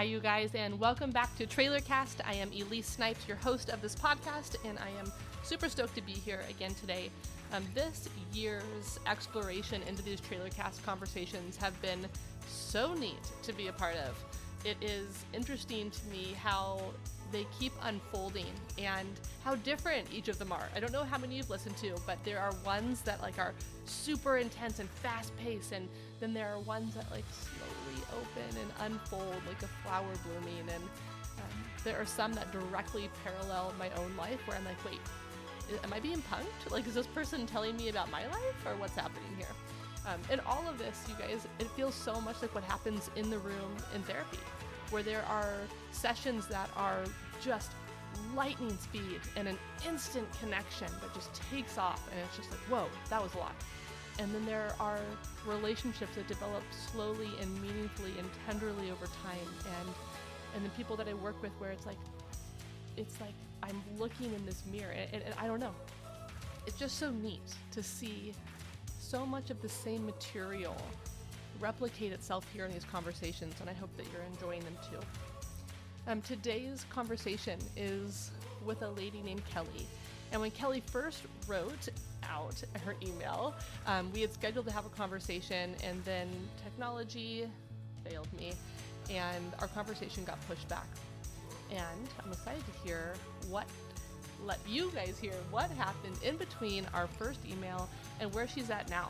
Hi, 0.00 0.04
you 0.04 0.18
guys, 0.18 0.54
and 0.54 0.80
welcome 0.80 1.10
back 1.10 1.36
to 1.36 1.44
Trailercast. 1.44 2.22
I 2.26 2.32
am 2.32 2.50
Elise 2.52 2.86
Snipes, 2.86 3.28
your 3.28 3.36
host 3.36 3.68
of 3.68 3.82
this 3.82 3.94
podcast, 3.94 4.56
and 4.64 4.78
I 4.78 4.88
am 4.98 5.12
super 5.42 5.68
stoked 5.68 5.94
to 5.94 6.00
be 6.00 6.12
here 6.12 6.40
again 6.48 6.72
today. 6.72 7.10
Um, 7.52 7.66
this 7.74 8.08
year's 8.32 8.98
exploration 9.06 9.82
into 9.86 10.02
these 10.02 10.18
Trailercast 10.22 10.82
conversations 10.86 11.58
have 11.58 11.78
been 11.82 12.06
so 12.48 12.94
neat 12.94 13.20
to 13.42 13.52
be 13.52 13.68
a 13.68 13.74
part 13.74 13.96
of. 13.96 14.16
It 14.64 14.78
is 14.80 15.26
interesting 15.34 15.90
to 15.90 16.06
me 16.06 16.34
how 16.42 16.80
they 17.30 17.46
keep 17.58 17.72
unfolding 17.82 18.54
and 18.78 19.06
how 19.44 19.56
different 19.56 20.06
each 20.10 20.28
of 20.28 20.38
them 20.38 20.50
are. 20.50 20.70
I 20.74 20.80
don't 20.80 20.92
know 20.92 21.04
how 21.04 21.18
many 21.18 21.36
you've 21.36 21.50
listened 21.50 21.76
to, 21.76 21.94
but 22.06 22.16
there 22.24 22.40
are 22.40 22.52
ones 22.64 23.02
that 23.02 23.20
like 23.20 23.38
are 23.38 23.52
super 23.84 24.38
intense 24.38 24.78
and 24.78 24.88
fast 24.88 25.36
paced, 25.36 25.72
and 25.72 25.90
then 26.20 26.32
there 26.32 26.48
are 26.54 26.60
ones 26.60 26.94
that 26.94 27.10
like 27.10 27.24
open 28.12 28.56
and 28.58 28.92
unfold 28.92 29.36
like 29.46 29.62
a 29.62 29.68
flower 29.82 30.12
blooming. 30.24 30.60
And 30.60 30.82
um, 31.38 31.64
there 31.84 32.00
are 32.00 32.06
some 32.06 32.32
that 32.34 32.52
directly 32.52 33.10
parallel 33.24 33.74
my 33.78 33.90
own 33.90 34.14
life 34.16 34.40
where 34.46 34.56
I'm 34.56 34.64
like, 34.64 34.84
wait, 34.84 35.00
am 35.84 35.92
I 35.92 36.00
being 36.00 36.22
punked? 36.22 36.70
Like, 36.70 36.86
is 36.86 36.94
this 36.94 37.06
person 37.06 37.46
telling 37.46 37.76
me 37.76 37.88
about 37.88 38.10
my 38.10 38.26
life 38.26 38.66
or 38.66 38.74
what's 38.76 38.96
happening 38.96 39.36
here? 39.36 39.54
Um, 40.06 40.20
and 40.30 40.40
all 40.46 40.66
of 40.68 40.78
this, 40.78 41.04
you 41.08 41.14
guys, 41.18 41.46
it 41.58 41.68
feels 41.70 41.94
so 41.94 42.20
much 42.20 42.40
like 42.40 42.54
what 42.54 42.64
happens 42.64 43.10
in 43.16 43.30
the 43.30 43.38
room 43.38 43.76
in 43.94 44.02
therapy 44.02 44.38
where 44.90 45.02
there 45.02 45.24
are 45.28 45.54
sessions 45.92 46.46
that 46.48 46.68
are 46.76 47.04
just 47.40 47.72
lightning 48.34 48.76
speed 48.76 49.20
and 49.36 49.46
an 49.46 49.56
instant 49.86 50.26
connection 50.40 50.88
that 51.00 51.14
just 51.14 51.30
takes 51.50 51.78
off 51.78 52.08
and 52.10 52.20
it's 52.20 52.36
just 52.36 52.50
like 52.50 52.60
whoa 52.68 52.86
that 53.08 53.22
was 53.22 53.32
a 53.34 53.38
lot 53.38 53.54
and 54.20 54.32
then 54.32 54.44
there 54.46 54.72
are 54.78 55.00
relationships 55.46 56.14
that 56.14 56.28
develop 56.28 56.62
slowly 56.92 57.30
and 57.40 57.62
meaningfully 57.62 58.12
and 58.18 58.28
tenderly 58.46 58.90
over 58.90 59.06
time 59.06 59.48
and 59.80 59.88
and 60.54 60.64
the 60.64 60.70
people 60.70 60.94
that 60.94 61.08
i 61.08 61.14
work 61.14 61.40
with 61.42 61.52
where 61.58 61.70
it's 61.70 61.86
like 61.86 61.98
it's 62.96 63.20
like 63.20 63.34
i'm 63.62 63.82
looking 63.98 64.32
in 64.34 64.44
this 64.46 64.62
mirror 64.70 64.92
and, 64.92 65.08
and, 65.12 65.22
and 65.22 65.34
i 65.40 65.46
don't 65.46 65.60
know 65.60 65.74
it's 66.66 66.78
just 66.78 66.98
so 66.98 67.10
neat 67.10 67.40
to 67.72 67.82
see 67.82 68.32
so 69.10 69.26
much 69.26 69.50
of 69.50 69.60
the 69.60 69.68
same 69.68 70.06
material 70.06 70.76
replicate 71.60 72.12
itself 72.12 72.46
here 72.52 72.64
in 72.64 72.72
these 72.72 72.84
conversations, 72.84 73.54
and 73.60 73.68
I 73.68 73.74
hope 73.74 73.94
that 73.96 74.06
you're 74.12 74.22
enjoying 74.22 74.62
them 74.64 74.76
too. 74.90 74.98
Um, 76.10 76.22
today's 76.22 76.86
conversation 76.90 77.58
is 77.76 78.30
with 78.64 78.82
a 78.82 78.88
lady 78.90 79.20
named 79.22 79.42
Kelly. 79.50 79.86
And 80.32 80.40
when 80.40 80.50
Kelly 80.50 80.82
first 80.86 81.22
wrote 81.46 81.88
out 82.22 82.62
her 82.84 82.94
email, 83.02 83.54
um, 83.86 84.12
we 84.12 84.20
had 84.20 84.32
scheduled 84.32 84.66
to 84.66 84.72
have 84.72 84.86
a 84.86 84.90
conversation, 84.90 85.74
and 85.82 86.04
then 86.04 86.28
technology 86.62 87.48
failed 88.08 88.28
me, 88.32 88.52
and 89.10 89.52
our 89.58 89.68
conversation 89.68 90.24
got 90.24 90.38
pushed 90.46 90.68
back. 90.68 90.86
And 91.70 92.08
I'm 92.24 92.32
excited 92.32 92.62
to 92.64 92.88
hear 92.88 93.14
what, 93.48 93.66
let 94.44 94.58
you 94.68 94.90
guys 94.94 95.18
hear 95.20 95.34
what 95.50 95.70
happened 95.72 96.16
in 96.22 96.36
between 96.36 96.86
our 96.94 97.06
first 97.06 97.40
email 97.50 97.88
and 98.20 98.32
where 98.32 98.46
she's 98.46 98.70
at 98.70 98.88
now. 98.88 99.08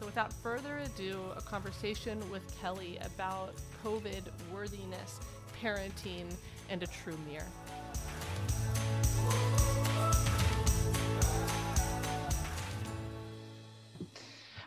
So, 0.00 0.06
without 0.06 0.32
further 0.32 0.78
ado, 0.78 1.20
a 1.36 1.40
conversation 1.40 2.18
with 2.30 2.42
Kelly 2.60 2.98
about 3.04 3.54
COVID 3.84 4.22
worthiness, 4.52 5.20
parenting, 5.62 6.34
and 6.68 6.82
a 6.82 6.86
true 6.86 7.16
mirror. 7.30 7.46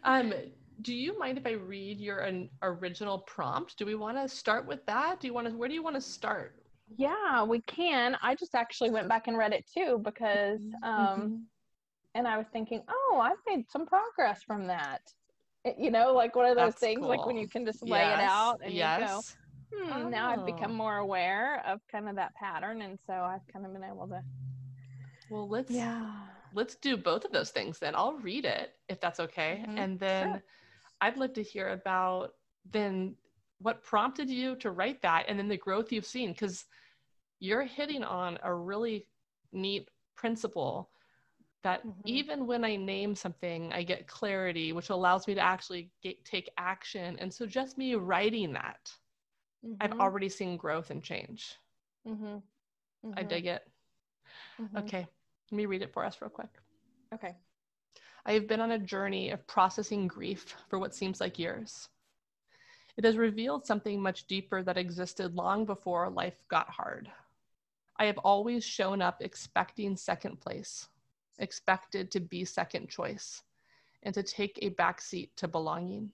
Um, 0.08 0.34
do 0.82 0.94
you 0.94 1.18
mind 1.20 1.38
if 1.38 1.46
I 1.46 1.52
read 1.52 2.00
your 2.00 2.20
an 2.20 2.50
original 2.62 3.20
prompt? 3.20 3.78
Do 3.78 3.86
we 3.86 3.96
want 3.96 4.18
to 4.18 4.28
start 4.28 4.66
with 4.66 4.86
that? 4.88 5.20
Do 5.20 5.28
you 5.28 5.34
want 5.34 5.48
to? 5.48 5.54
Where 5.54 5.70
do 5.70 5.76
you 5.76 5.84
want 5.84 5.96
to 5.96 6.02
start? 6.02 6.56
Yeah, 6.96 7.44
we 7.44 7.62
can. 7.62 8.18
I 8.22 8.34
just 8.34 8.56
actually 8.56 8.90
went 8.90 9.10
back 9.10 9.28
and 9.28 9.38
read 9.38 9.54
it 9.54 9.66
too 9.72 10.02
because 10.04 10.62
um, 10.84 10.94
mm-hmm 10.94 11.36
and 12.18 12.28
I 12.28 12.38
was 12.38 12.48
thinking, 12.52 12.82
oh, 12.90 13.20
I've 13.22 13.38
made 13.48 13.70
some 13.70 13.86
progress 13.86 14.42
from 14.44 14.68
that. 14.68 15.02
You 15.78 15.92
know, 15.92 16.14
like 16.14 16.36
one 16.36 16.46
of 16.46 16.56
those 16.56 16.72
That's 16.72 16.80
things, 16.80 17.00
cool. 17.02 17.10
like 17.10 17.26
when 17.26 17.38
you 17.38 17.48
can 17.48 17.66
just 17.66 17.84
lay 17.84 18.00
yes. 18.00 18.20
it 18.20 18.24
out 18.24 18.62
and 18.64 18.74
yes. 18.74 19.00
you 19.72 19.78
go, 19.78 19.86
hmm, 19.86 20.06
oh. 20.06 20.10
now 20.10 20.30
I've 20.30 20.46
become 20.46 20.72
oh. 20.72 20.76
more 20.76 20.98
aware 20.98 21.62
of 21.68 21.82
kind 21.92 22.08
of 22.08 22.16
that 22.16 22.34
pattern, 22.36 22.82
and 22.82 22.98
so 23.06 23.14
I've 23.14 23.46
kind 23.52 23.66
of 23.66 23.74
been 23.74 23.84
able 23.84 24.08
to. 24.08 24.22
Well, 25.30 25.48
let's 25.48 25.70
yeah, 25.70 26.10
let's 26.58 26.76
do 26.76 26.98
both 26.98 27.24
of 27.24 27.32
those 27.32 27.52
things 27.52 27.78
then. 27.78 27.94
I'll 27.96 28.18
read 28.18 28.44
it 28.44 28.74
if 28.90 29.00
that's 29.00 29.20
okay, 29.20 29.64
mm-hmm. 29.64 29.78
and 29.78 30.00
then 30.00 30.32
sure. 30.32 30.44
I'd 31.02 31.18
love 31.18 31.34
to 31.34 31.44
hear 31.44 31.70
about 31.70 32.34
then 32.72 33.16
what 33.60 33.84
prompted 33.84 34.30
you 34.30 34.56
to 34.58 34.72
write 34.72 35.02
that, 35.04 35.26
and 35.28 35.38
then 35.38 35.48
the 35.48 35.58
growth 35.58 35.92
you've 35.92 36.06
seen 36.06 36.32
because 36.32 36.66
you're 37.40 37.64
hitting 37.64 38.04
on 38.04 38.40
a 38.44 38.54
really 38.54 39.06
neat 39.54 39.90
principle 40.16 40.90
that 41.64 41.86
mm-hmm. 41.86 42.02
even 42.06 42.48
when 42.48 42.64
I 42.66 42.76
name 42.76 43.14
something, 43.14 43.72
I 43.72 43.84
get 43.84 44.08
clarity, 44.08 44.74
which 44.74 44.90
allows 44.90 45.28
me 45.28 45.36
to 45.36 45.42
actually 45.42 45.92
get, 46.02 46.24
take 46.26 46.50
action. 46.58 47.18
And 47.20 47.32
so 47.32 47.46
just 47.46 47.78
me 47.78 47.96
writing 47.96 48.54
that, 48.54 48.92
mm-hmm. 49.66 49.76
I've 49.82 50.00
already 50.00 50.30
seen 50.30 50.58
growth 50.58 50.90
and 50.90 51.04
change. 51.04 51.56
Mm-hmm. 52.08 52.38
I 53.16 53.24
dig 53.24 53.46
it. 53.46 53.62
Mm-hmm. 54.60 54.78
Okay, 54.78 55.08
let 55.52 55.56
me 55.56 55.66
read 55.66 55.82
it 55.82 55.94
for 55.94 56.06
us 56.06 56.18
real 56.22 56.30
quick. 56.30 56.50
Okay. 57.14 57.36
I 58.26 58.34
have 58.34 58.48
been 58.48 58.60
on 58.60 58.72
a 58.72 58.80
journey 58.80 59.30
of 59.30 59.48
processing 59.48 60.08
grief 60.08 60.56
for 60.70 60.80
what 60.80 60.94
seems 60.94 61.22
like 61.22 61.40
years. 61.40 61.88
It 62.98 63.06
has 63.06 63.18
revealed 63.18 63.66
something 63.66 64.02
much 64.02 64.28
deeper 64.28 64.64
that 64.64 64.78
existed 64.78 65.36
long 65.36 65.66
before 65.66 66.10
life 66.10 66.44
got 66.50 66.70
hard. 66.70 67.10
I 67.98 68.06
have 68.06 68.18
always 68.20 68.64
shown 68.64 69.02
up 69.02 69.22
expecting 69.22 69.96
second 69.96 70.40
place 70.40 70.90
expected 71.40 72.12
to 72.12 72.20
be 72.20 72.44
second 72.46 72.90
choice 72.90 73.44
and 74.04 74.14
to 74.14 74.24
take 74.24 74.58
a 74.62 74.72
backseat 74.72 75.30
to 75.38 75.48
belonging. 75.48 76.12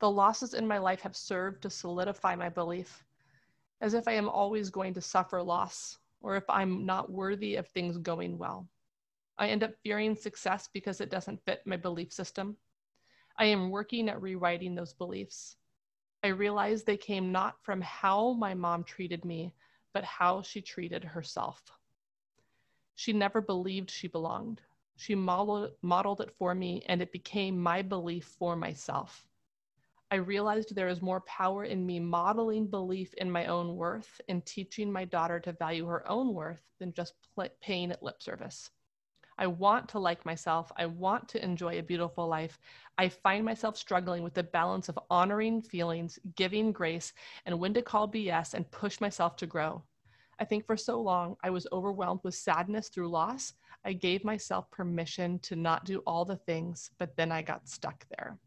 The 0.00 0.10
losses 0.10 0.54
in 0.54 0.66
my 0.66 0.78
life 0.78 1.00
have 1.00 1.16
served 1.16 1.62
to 1.62 1.70
solidify 1.70 2.36
my 2.36 2.48
belief, 2.48 3.04
as 3.80 3.94
if 3.94 4.06
I 4.06 4.12
am 4.12 4.28
always 4.28 4.70
going 4.70 4.94
to 4.94 5.00
suffer 5.00 5.42
loss 5.42 5.98
or 6.20 6.36
if 6.36 6.44
I'm 6.48 6.84
not 6.86 7.10
worthy 7.10 7.56
of 7.56 7.68
things 7.68 7.98
going 7.98 8.38
well. 8.38 8.68
I 9.38 9.48
end 9.48 9.62
up 9.62 9.72
fearing 9.82 10.16
success 10.16 10.68
because 10.72 11.00
it 11.00 11.10
doesn't 11.10 11.44
fit 11.44 11.62
my 11.64 11.76
belief 11.76 12.12
system. 12.12 12.56
I 13.38 13.44
am 13.46 13.70
working 13.70 14.08
at 14.08 14.20
rewriting 14.20 14.74
those 14.74 14.92
beliefs. 14.92 15.56
I 16.24 16.28
realize 16.28 16.82
they 16.82 16.96
came 16.96 17.30
not 17.30 17.62
from 17.62 17.80
how 17.80 18.32
my 18.32 18.54
mom 18.54 18.82
treated 18.82 19.24
me, 19.24 19.54
but 19.94 20.02
how 20.02 20.42
she 20.42 20.60
treated 20.60 21.04
herself. 21.04 21.62
She 22.96 23.12
never 23.12 23.40
believed 23.40 23.90
she 23.90 24.08
belonged. 24.08 24.60
She 24.96 25.14
modeled, 25.14 25.70
modeled 25.82 26.20
it 26.20 26.34
for 26.36 26.52
me, 26.52 26.82
and 26.86 27.00
it 27.00 27.12
became 27.12 27.62
my 27.62 27.82
belief 27.82 28.24
for 28.38 28.56
myself. 28.56 29.27
I 30.10 30.16
realized 30.16 30.74
there 30.74 30.88
is 30.88 31.02
more 31.02 31.20
power 31.20 31.64
in 31.64 31.84
me 31.84 32.00
modeling 32.00 32.66
belief 32.66 33.12
in 33.14 33.30
my 33.30 33.44
own 33.44 33.76
worth 33.76 34.20
and 34.26 34.44
teaching 34.46 34.90
my 34.90 35.04
daughter 35.04 35.38
to 35.40 35.52
value 35.52 35.84
her 35.86 36.08
own 36.08 36.32
worth 36.32 36.62
than 36.78 36.94
just 36.94 37.12
pl- 37.34 37.48
paying 37.60 37.90
it 37.90 38.02
lip 38.02 38.22
service. 38.22 38.70
I 39.36 39.48
want 39.48 39.86
to 39.90 39.98
like 39.98 40.24
myself. 40.24 40.72
I 40.78 40.86
want 40.86 41.28
to 41.28 41.44
enjoy 41.44 41.78
a 41.78 41.82
beautiful 41.82 42.26
life. 42.26 42.58
I 42.96 43.10
find 43.10 43.44
myself 43.44 43.76
struggling 43.76 44.22
with 44.22 44.32
the 44.32 44.42
balance 44.42 44.88
of 44.88 44.98
honoring 45.10 45.60
feelings, 45.60 46.18
giving 46.34 46.72
grace, 46.72 47.12
and 47.44 47.60
when 47.60 47.74
to 47.74 47.82
call 47.82 48.08
BS 48.08 48.54
and 48.54 48.70
push 48.70 49.02
myself 49.02 49.36
to 49.36 49.46
grow. 49.46 49.84
I 50.40 50.46
think 50.46 50.66
for 50.66 50.76
so 50.76 51.02
long 51.02 51.36
I 51.44 51.50
was 51.50 51.66
overwhelmed 51.70 52.20
with 52.24 52.34
sadness 52.34 52.88
through 52.88 53.10
loss. 53.10 53.52
I 53.84 53.92
gave 53.92 54.24
myself 54.24 54.70
permission 54.70 55.38
to 55.40 55.54
not 55.54 55.84
do 55.84 55.98
all 56.06 56.24
the 56.24 56.36
things, 56.36 56.90
but 56.98 57.14
then 57.16 57.30
I 57.30 57.42
got 57.42 57.68
stuck 57.68 58.06
there. 58.16 58.38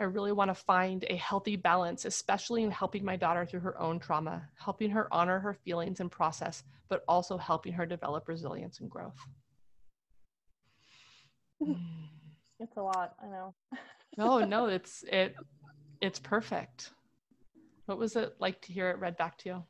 I 0.00 0.04
really 0.04 0.32
want 0.32 0.48
to 0.48 0.54
find 0.54 1.04
a 1.10 1.16
healthy 1.16 1.56
balance, 1.56 2.06
especially 2.06 2.62
in 2.62 2.70
helping 2.70 3.04
my 3.04 3.16
daughter 3.16 3.44
through 3.44 3.60
her 3.60 3.78
own 3.78 3.98
trauma, 3.98 4.48
helping 4.58 4.90
her 4.90 5.12
honor 5.12 5.38
her 5.38 5.52
feelings 5.52 6.00
and 6.00 6.10
process, 6.10 6.64
but 6.88 7.04
also 7.06 7.36
helping 7.36 7.74
her 7.74 7.84
develop 7.84 8.26
resilience 8.26 8.80
and 8.80 8.90
growth. 8.90 9.18
It's 12.62 12.76
a 12.76 12.82
lot, 12.82 13.14
I 13.22 13.26
know. 13.26 13.54
no, 14.18 14.44
no, 14.44 14.66
it's 14.76 15.02
it 15.04 15.34
it's 16.02 16.18
perfect. 16.18 16.90
What 17.86 17.96
was 17.96 18.16
it 18.16 18.34
like 18.38 18.60
to 18.60 18.72
hear 18.74 18.90
it 18.90 18.98
read 18.98 19.16
back 19.16 19.38
to 19.38 19.48
you? 19.48 19.64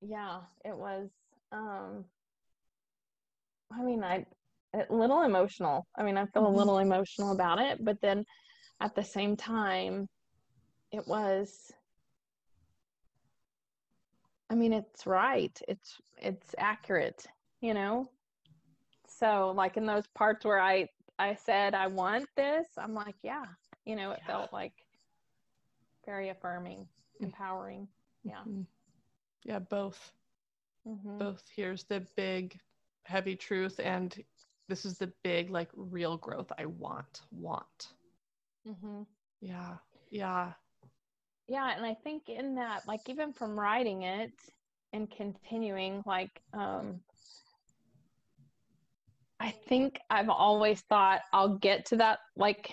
yeah, 0.00 0.40
it 0.64 0.76
was 0.76 1.10
um 1.52 2.06
I 3.70 3.82
mean, 3.82 4.02
I 4.02 4.24
a 4.74 4.86
little 4.90 5.22
emotional. 5.22 5.86
I 5.94 6.02
mean, 6.02 6.16
I 6.16 6.24
feel 6.26 6.44
a 6.44 6.48
mm-hmm. 6.48 6.56
little 6.56 6.78
emotional 6.78 7.32
about 7.32 7.58
it, 7.58 7.84
but 7.84 8.00
then 8.00 8.24
at 8.80 8.94
the 8.94 9.04
same 9.04 9.36
time 9.36 10.06
it 10.92 11.06
was 11.06 11.72
I 14.50 14.54
mean, 14.54 14.72
it's 14.72 15.06
right. 15.06 15.58
It's 15.68 16.00
it's 16.16 16.54
accurate, 16.58 17.26
you 17.60 17.74
know? 17.74 18.08
So, 19.06 19.52
like 19.54 19.76
in 19.76 19.86
those 19.86 20.06
parts 20.14 20.44
where 20.44 20.60
I 20.60 20.88
I 21.18 21.34
said 21.34 21.74
I 21.74 21.88
want 21.88 22.26
this, 22.36 22.66
I'm 22.78 22.94
like, 22.94 23.16
yeah, 23.22 23.44
you 23.84 23.96
know, 23.96 24.12
it 24.12 24.20
yeah. 24.22 24.26
felt 24.26 24.52
like 24.52 24.72
very 26.06 26.30
affirming. 26.30 26.86
empowering. 27.20 27.88
Yeah. 28.24 28.40
Mm-hmm. 28.48 28.62
Yeah, 29.44 29.58
both. 29.58 30.12
Mm-hmm. 30.86 31.18
Both. 31.18 31.42
Here's 31.54 31.84
the 31.84 32.06
big, 32.16 32.58
heavy 33.04 33.36
truth, 33.36 33.80
and 33.82 34.16
this 34.68 34.84
is 34.84 34.98
the 34.98 35.12
big, 35.22 35.50
like, 35.50 35.68
real 35.74 36.16
growth 36.16 36.50
I 36.58 36.66
want. 36.66 37.22
Want. 37.30 37.88
Mm-hmm. 38.68 39.02
Yeah. 39.40 39.76
Yeah. 40.10 40.52
Yeah. 41.48 41.74
And 41.76 41.86
I 41.86 41.94
think 41.94 42.28
in 42.28 42.56
that, 42.56 42.86
like, 42.86 43.08
even 43.08 43.32
from 43.32 43.58
writing 43.58 44.02
it 44.02 44.32
and 44.92 45.10
continuing, 45.10 46.02
like, 46.06 46.42
um, 46.52 47.00
I 49.40 49.50
think 49.50 50.00
I've 50.10 50.28
always 50.30 50.82
thought 50.82 51.22
I'll 51.32 51.58
get 51.58 51.86
to 51.86 51.96
that, 51.98 52.20
like, 52.36 52.72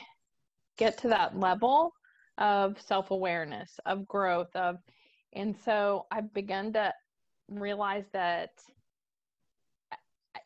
get 0.78 0.98
to 1.00 1.10
that 1.10 1.38
level 1.38 1.94
of 2.38 2.82
self 2.82 3.12
awareness, 3.12 3.80
of 3.86 4.08
growth, 4.08 4.56
of, 4.56 4.78
and 5.34 5.56
so 5.58 6.08
I've 6.12 6.34
begun 6.34 6.74
to 6.74 6.94
realize 7.50 8.06
that 8.14 8.50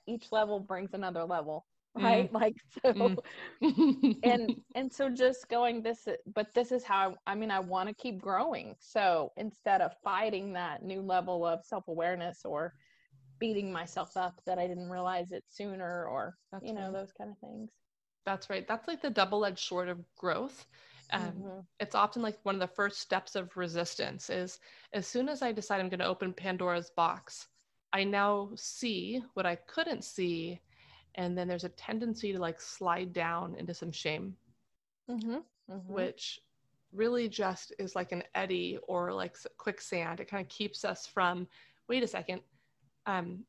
each 0.07 0.31
level 0.31 0.59
brings 0.59 0.93
another 0.93 1.23
level. 1.25 1.65
Right 1.95 2.31
mm. 2.31 2.33
like 2.33 2.55
so 2.85 2.93
mm. 3.63 4.15
and 4.23 4.55
and 4.75 4.91
so 4.91 5.09
just 5.09 5.49
going 5.49 5.81
this 5.81 6.07
but 6.33 6.53
this 6.53 6.71
is 6.71 6.83
how 6.83 7.15
i, 7.25 7.31
I 7.31 7.35
mean 7.35 7.51
i 7.51 7.59
want 7.59 7.89
to 7.89 7.95
keep 7.95 8.21
growing 8.21 8.75
so 8.79 9.31
instead 9.37 9.81
of 9.81 9.91
fighting 10.03 10.53
that 10.53 10.83
new 10.83 11.01
level 11.01 11.45
of 11.45 11.65
self-awareness 11.65 12.41
or 12.45 12.73
beating 13.39 13.71
myself 13.71 14.15
up 14.15 14.39
that 14.45 14.59
i 14.59 14.67
didn't 14.67 14.89
realize 14.89 15.31
it 15.31 15.43
sooner 15.47 16.05
or 16.05 16.35
That's 16.51 16.65
you 16.65 16.73
know 16.73 16.85
right. 16.85 16.93
those 16.93 17.11
kind 17.17 17.31
of 17.31 17.37
things 17.39 17.71
that's 18.25 18.49
right 18.49 18.67
that's 18.67 18.87
like 18.87 19.01
the 19.01 19.09
double-edged 19.09 19.59
sword 19.59 19.89
of 19.89 19.99
growth 20.17 20.65
um, 21.11 21.21
mm-hmm. 21.21 21.59
it's 21.79 21.95
often 21.95 22.21
like 22.21 22.37
one 22.43 22.53
of 22.53 22.61
the 22.61 22.75
first 22.75 22.99
steps 22.99 23.35
of 23.35 23.55
resistance 23.57 24.29
is 24.29 24.59
as 24.93 25.07
soon 25.07 25.27
as 25.27 25.41
i 25.41 25.51
decide 25.51 25.79
i'm 25.79 25.89
going 25.89 25.99
to 25.99 26.05
open 26.05 26.33
pandora's 26.33 26.91
box 26.95 27.47
i 27.93 28.03
now 28.03 28.49
see 28.55 29.23
what 29.33 29.47
i 29.47 29.55
couldn't 29.55 30.03
see 30.03 30.59
and 31.19 31.37
then 31.37 31.47
there's 31.47 31.65
a 31.65 31.69
tendency 31.69 32.31
to 32.31 32.39
like 32.39 32.59
slide 32.61 33.11
down 33.13 33.55
into 33.59 33.73
some 33.73 33.91
shame 33.91 34.35
mm-hmm. 35.11 35.37
Mm-hmm. 35.69 35.93
which 35.93 36.39
really 36.91 37.27
just 37.27 37.73
is 37.77 37.95
like 37.95 38.11
an 38.11 38.23
eddy 38.33 38.79
or 38.87 39.13
like 39.13 39.35
quicksand 39.57 40.19
it 40.19 40.29
kind 40.29 40.41
of 40.41 40.49
keeps 40.49 40.83
us 40.83 41.05
from 41.05 41.47
wait 41.87 42.01
a 42.01 42.07
second 42.07 42.41
um, 43.05 43.43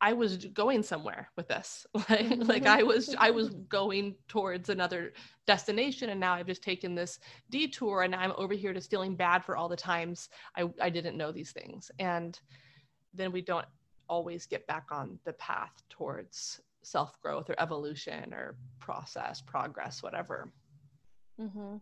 I 0.00 0.12
was 0.12 0.44
going 0.46 0.82
somewhere 0.82 1.30
with 1.36 1.48
this. 1.48 1.86
like, 2.10 2.26
like 2.36 2.66
I 2.66 2.82
was 2.82 3.14
I 3.18 3.30
was 3.30 3.50
going 3.68 4.16
towards 4.28 4.68
another 4.68 5.12
destination 5.46 6.10
and 6.10 6.20
now 6.20 6.34
I've 6.34 6.46
just 6.46 6.62
taken 6.62 6.94
this 6.94 7.20
detour 7.48 8.02
and 8.02 8.14
I'm 8.14 8.32
over 8.36 8.54
here 8.54 8.74
just 8.74 8.90
feeling 8.90 9.14
bad 9.14 9.44
for 9.44 9.56
all 9.56 9.68
the 9.68 9.76
times 9.76 10.28
I, 10.56 10.68
I 10.80 10.90
didn't 10.90 11.16
know 11.16 11.32
these 11.32 11.52
things. 11.52 11.90
And 11.98 12.38
then 13.14 13.32
we 13.32 13.40
don't 13.40 13.66
always 14.08 14.44
get 14.46 14.66
back 14.66 14.88
on 14.90 15.18
the 15.24 15.32
path 15.34 15.72
towards 15.88 16.60
self-growth 16.84 17.50
or 17.50 17.54
evolution 17.58 18.32
or 18.32 18.56
process, 18.78 19.40
progress, 19.40 20.02
whatever. 20.02 20.52
Mm-hmm. 21.40 21.76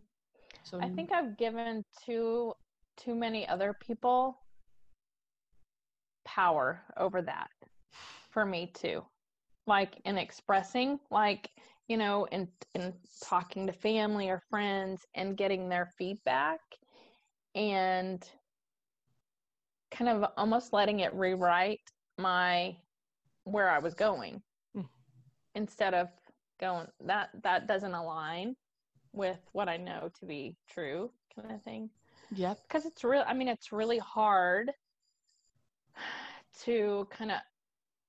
So 0.64 0.80
I 0.80 0.88
think 0.88 1.12
I've 1.12 1.36
given 1.36 1.84
too 2.04 2.52
too 2.96 3.14
many 3.14 3.48
other 3.48 3.74
people 3.80 4.38
power 6.24 6.82
over 6.96 7.22
that 7.22 7.48
for 8.30 8.44
me 8.44 8.70
too 8.74 9.02
like 9.66 10.00
in 10.04 10.18
expressing 10.18 10.98
like 11.10 11.48
you 11.88 11.96
know 11.96 12.26
in 12.32 12.46
in 12.74 12.92
talking 13.22 13.66
to 13.66 13.72
family 13.72 14.28
or 14.28 14.40
friends 14.50 15.02
and 15.14 15.36
getting 15.36 15.68
their 15.68 15.86
feedback 15.98 16.60
and 17.54 18.28
kind 19.90 20.10
of 20.10 20.30
almost 20.36 20.72
letting 20.72 21.00
it 21.00 21.14
rewrite 21.14 21.80
my 22.18 22.74
where 23.44 23.68
I 23.68 23.78
was 23.78 23.94
going. 23.94 24.42
Instead 25.54 25.94
of 25.94 26.08
going 26.60 26.86
that 27.04 27.30
that 27.42 27.66
doesn't 27.66 27.94
align 27.94 28.56
with 29.12 29.38
what 29.52 29.68
I 29.68 29.76
know 29.76 30.10
to 30.20 30.26
be 30.26 30.56
true 30.70 31.10
kind 31.34 31.52
of 31.52 31.62
thing. 31.62 31.90
Yeah. 32.34 32.54
Because 32.66 32.86
it's 32.86 33.04
real 33.04 33.24
I 33.26 33.34
mean 33.34 33.48
it's 33.48 33.72
really 33.72 33.98
hard 33.98 34.72
to 36.64 37.08
kind 37.10 37.30
of 37.30 37.38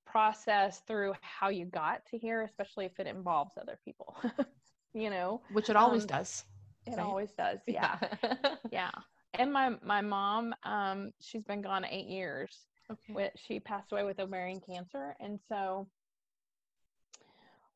process 0.05 0.81
through 0.87 1.13
how 1.21 1.49
you 1.49 1.65
got 1.65 2.05
to 2.05 2.17
here, 2.17 2.43
especially 2.43 2.85
if 2.85 2.99
it 2.99 3.07
involves 3.07 3.53
other 3.59 3.79
people, 3.83 4.15
you 4.93 5.09
know, 5.09 5.41
which 5.51 5.69
it 5.69 5.75
always 5.75 6.03
um, 6.03 6.07
does. 6.07 6.43
It 6.85 6.91
right? 6.91 6.99
always 6.99 7.31
does. 7.31 7.59
Yeah. 7.67 7.97
Yeah. 8.01 8.55
yeah. 8.71 8.91
And 9.33 9.51
my, 9.51 9.71
my 9.83 10.01
mom, 10.01 10.53
um, 10.63 11.11
she's 11.19 11.43
been 11.43 11.61
gone 11.61 11.85
eight 11.85 12.07
years. 12.07 12.67
Okay. 12.91 13.13
With, 13.13 13.31
she 13.35 13.59
passed 13.59 13.91
away 13.91 14.03
with 14.03 14.19
ovarian 14.19 14.61
cancer. 14.61 15.15
And 15.19 15.39
so 15.49 15.87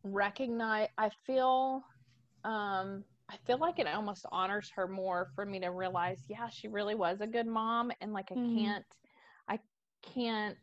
recognize, 0.04 0.90
I 0.98 1.10
feel, 1.26 1.84
um, 2.44 3.04
I 3.30 3.36
feel 3.46 3.58
like 3.58 3.80
it 3.80 3.88
almost 3.88 4.26
honors 4.32 4.72
her 4.76 4.88
more 4.88 5.30
for 5.36 5.46
me 5.46 5.60
to 5.60 5.72
realize, 5.72 6.20
yeah, 6.30 6.50
she 6.50 6.68
really 6.68 6.96
was 6.96 7.22
a 7.22 7.28
good 7.28 7.48
mom. 7.48 7.92
And 8.02 8.14
like, 8.14 8.32
I 8.32 8.36
mm. 8.36 8.58
can't, 8.58 8.86
I 9.50 9.60
can't, 10.02 10.58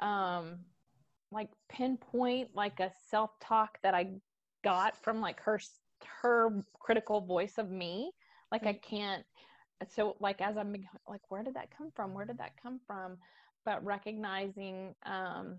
um, 0.00 0.58
like 1.32 1.48
pinpoint 1.68 2.50
like 2.54 2.80
a 2.80 2.90
self 3.08 3.30
talk 3.40 3.78
that 3.82 3.94
I 3.94 4.10
got 4.64 4.96
from 5.02 5.20
like 5.20 5.40
her 5.40 5.60
her 6.22 6.64
critical 6.78 7.20
voice 7.20 7.58
of 7.58 7.70
me. 7.70 8.12
Like 8.50 8.66
I 8.66 8.74
can't. 8.74 9.24
So 9.94 10.16
like 10.20 10.40
as 10.40 10.56
I'm 10.56 10.74
like, 11.08 11.22
where 11.28 11.42
did 11.42 11.54
that 11.54 11.68
come 11.76 11.90
from? 11.94 12.14
Where 12.14 12.24
did 12.24 12.38
that 12.38 12.52
come 12.62 12.80
from? 12.86 13.16
But 13.64 13.84
recognizing, 13.84 14.94
um, 15.04 15.58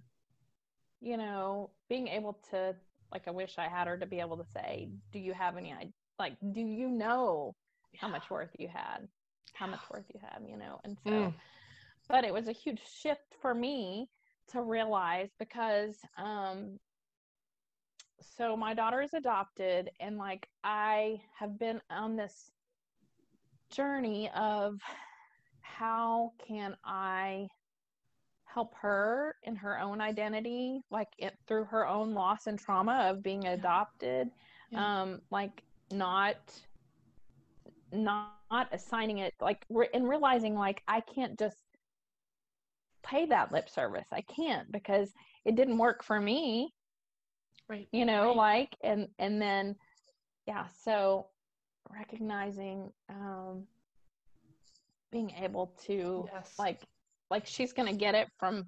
you 1.01 1.17
know, 1.17 1.71
being 1.89 2.07
able 2.07 2.39
to 2.51 2.75
like, 3.11 3.27
I 3.27 3.31
wish 3.31 3.55
I 3.57 3.67
had 3.67 3.87
her 3.87 3.97
to 3.97 4.05
be 4.05 4.19
able 4.19 4.37
to 4.37 4.45
say, 4.45 4.89
do 5.11 5.19
you 5.19 5.33
have 5.33 5.57
any? 5.57 5.73
Like, 6.17 6.37
do 6.53 6.61
you 6.61 6.89
know 6.89 7.55
how 7.97 8.07
much 8.07 8.29
worth 8.29 8.51
you 8.57 8.69
had? 8.69 9.07
How 9.53 9.67
much 9.67 9.81
worth 9.91 10.05
you 10.13 10.19
have? 10.21 10.41
You 10.47 10.57
know, 10.57 10.79
and 10.83 10.97
so. 11.05 11.11
Mm. 11.11 11.33
But 12.07 12.23
it 12.25 12.33
was 12.33 12.47
a 12.47 12.53
huge 12.53 12.81
shift 13.01 13.35
for 13.41 13.53
me 13.53 14.09
to 14.49 14.61
realize 14.61 15.29
because 15.39 15.95
um 16.17 16.77
so 18.21 18.55
my 18.55 18.73
daughter 18.73 19.01
is 19.01 19.13
adopted 19.13 19.89
and 19.99 20.17
like 20.17 20.47
I 20.63 21.21
have 21.39 21.57
been 21.57 21.81
on 21.89 22.15
this 22.15 22.51
journey 23.71 24.29
of 24.35 24.79
how 25.61 26.33
can 26.47 26.75
I 26.83 27.47
help 28.53 28.73
her 28.75 29.35
in 29.43 29.55
her 29.55 29.79
own 29.79 30.01
identity 30.01 30.81
like 30.89 31.09
it 31.17 31.37
through 31.47 31.63
her 31.63 31.87
own 31.87 32.13
loss 32.13 32.47
and 32.47 32.59
trauma 32.59 33.07
of 33.09 33.23
being 33.23 33.45
adopted 33.47 34.29
yeah. 34.71 35.01
um 35.01 35.21
like 35.31 35.63
not 35.91 36.37
not 37.93 38.67
assigning 38.71 39.19
it 39.19 39.33
like 39.41 39.65
re- 39.69 39.89
and 39.93 40.07
realizing 40.07 40.55
like 40.55 40.81
I 40.87 41.01
can't 41.01 41.37
just 41.37 41.57
pay 43.03 43.25
that 43.27 43.51
lip 43.51 43.69
service. 43.69 44.07
I 44.11 44.21
can't 44.21 44.71
because 44.71 45.11
it 45.45 45.55
didn't 45.55 45.77
work 45.77 46.03
for 46.03 46.19
me. 46.19 46.73
Right. 47.67 47.87
You 47.91 48.05
know, 48.05 48.27
right. 48.27 48.35
like 48.35 48.77
and 48.83 49.07
and 49.19 49.41
then 49.41 49.75
yeah, 50.47 50.65
so 50.83 51.27
recognizing 51.89 52.91
um 53.09 53.63
being 55.11 55.31
able 55.41 55.73
to 55.85 56.27
yes. 56.31 56.53
like 56.57 56.81
like 57.31 57.47
she's 57.47 57.73
to 57.73 57.93
get 57.93 58.13
it 58.13 58.27
from 58.37 58.67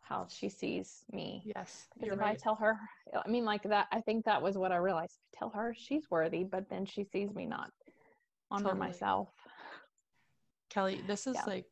how 0.00 0.26
she 0.30 0.48
sees 0.48 1.04
me. 1.12 1.42
Yes. 1.44 1.88
Because 1.98 2.14
if 2.14 2.20
right. 2.20 2.30
I 2.30 2.34
tell 2.34 2.54
her, 2.54 2.78
I 3.14 3.28
mean, 3.28 3.44
like 3.44 3.64
that, 3.64 3.88
I 3.92 4.00
think 4.00 4.24
that 4.24 4.40
was 4.40 4.56
what 4.56 4.72
I 4.72 4.76
realized. 4.76 5.18
I 5.34 5.38
tell 5.38 5.50
her 5.50 5.74
she's 5.76 6.10
worthy, 6.10 6.44
but 6.44 6.70
then 6.70 6.86
she 6.86 7.04
sees 7.04 7.34
me 7.34 7.44
not 7.44 7.70
honor 8.50 8.70
totally. 8.70 8.80
myself. 8.80 9.28
Kelly, 10.70 11.02
this 11.06 11.26
is 11.26 11.34
yeah. 11.34 11.44
like 11.46 11.66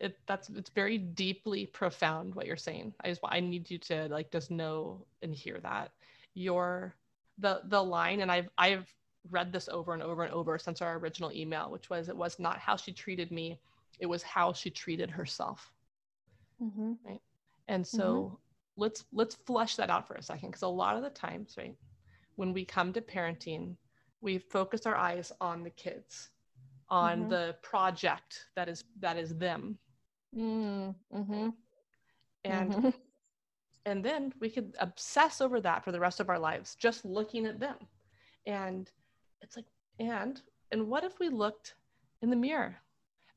it 0.00 0.16
that's 0.26 0.48
it's 0.50 0.70
very 0.70 0.96
deeply 0.98 1.66
profound 1.66 2.34
what 2.34 2.46
you're 2.46 2.56
saying 2.56 2.94
i 3.00 3.08
just 3.08 3.20
i 3.24 3.40
need 3.40 3.68
you 3.68 3.78
to 3.78 4.06
like 4.10 4.30
just 4.30 4.50
know 4.50 5.04
and 5.22 5.34
hear 5.34 5.58
that 5.60 5.90
your 6.34 6.94
the 7.38 7.60
the 7.64 7.82
line 7.82 8.20
and 8.20 8.30
i've 8.30 8.48
i've 8.58 8.86
read 9.30 9.52
this 9.52 9.68
over 9.68 9.94
and 9.94 10.02
over 10.02 10.22
and 10.22 10.32
over 10.32 10.56
since 10.56 10.80
our 10.80 10.98
original 10.98 11.32
email 11.32 11.70
which 11.70 11.90
was 11.90 12.08
it 12.08 12.16
was 12.16 12.38
not 12.38 12.58
how 12.58 12.76
she 12.76 12.92
treated 12.92 13.32
me 13.32 13.58
it 14.00 14.06
was 14.06 14.22
how 14.22 14.52
she 14.52 14.70
treated 14.70 15.10
herself 15.10 15.72
mm-hmm. 16.62 16.92
right 17.04 17.20
and 17.68 17.86
so 17.86 18.04
mm-hmm. 18.04 18.34
let's 18.76 19.04
let's 19.12 19.34
flush 19.34 19.76
that 19.76 19.90
out 19.90 20.06
for 20.06 20.14
a 20.14 20.22
second 20.22 20.50
because 20.50 20.62
a 20.62 20.68
lot 20.68 20.96
of 20.96 21.02
the 21.02 21.10
times 21.10 21.54
right 21.58 21.76
when 22.36 22.52
we 22.52 22.64
come 22.64 22.92
to 22.92 23.00
parenting 23.00 23.76
we 24.20 24.38
focus 24.38 24.86
our 24.86 24.96
eyes 24.96 25.32
on 25.40 25.62
the 25.62 25.70
kids 25.70 26.30
on 26.88 27.20
mm-hmm. 27.20 27.30
the 27.30 27.56
project 27.62 28.46
that 28.56 28.68
is 28.68 28.84
that 29.00 29.16
is 29.16 29.36
them 29.36 29.78
Mm, 30.36 30.94
hmm 31.12 31.48
And 32.44 32.72
mm-hmm. 32.72 32.88
and 33.86 34.04
then 34.04 34.32
we 34.40 34.50
could 34.50 34.74
obsess 34.80 35.40
over 35.40 35.60
that 35.60 35.84
for 35.84 35.92
the 35.92 36.00
rest 36.00 36.20
of 36.20 36.28
our 36.28 36.38
lives, 36.38 36.74
just 36.74 37.04
looking 37.04 37.46
at 37.46 37.60
them. 37.60 37.76
And 38.46 38.90
it's 39.40 39.56
like, 39.56 39.66
and 39.98 40.40
and 40.72 40.88
what 40.88 41.04
if 41.04 41.18
we 41.18 41.28
looked 41.28 41.74
in 42.22 42.30
the 42.30 42.36
mirror 42.36 42.76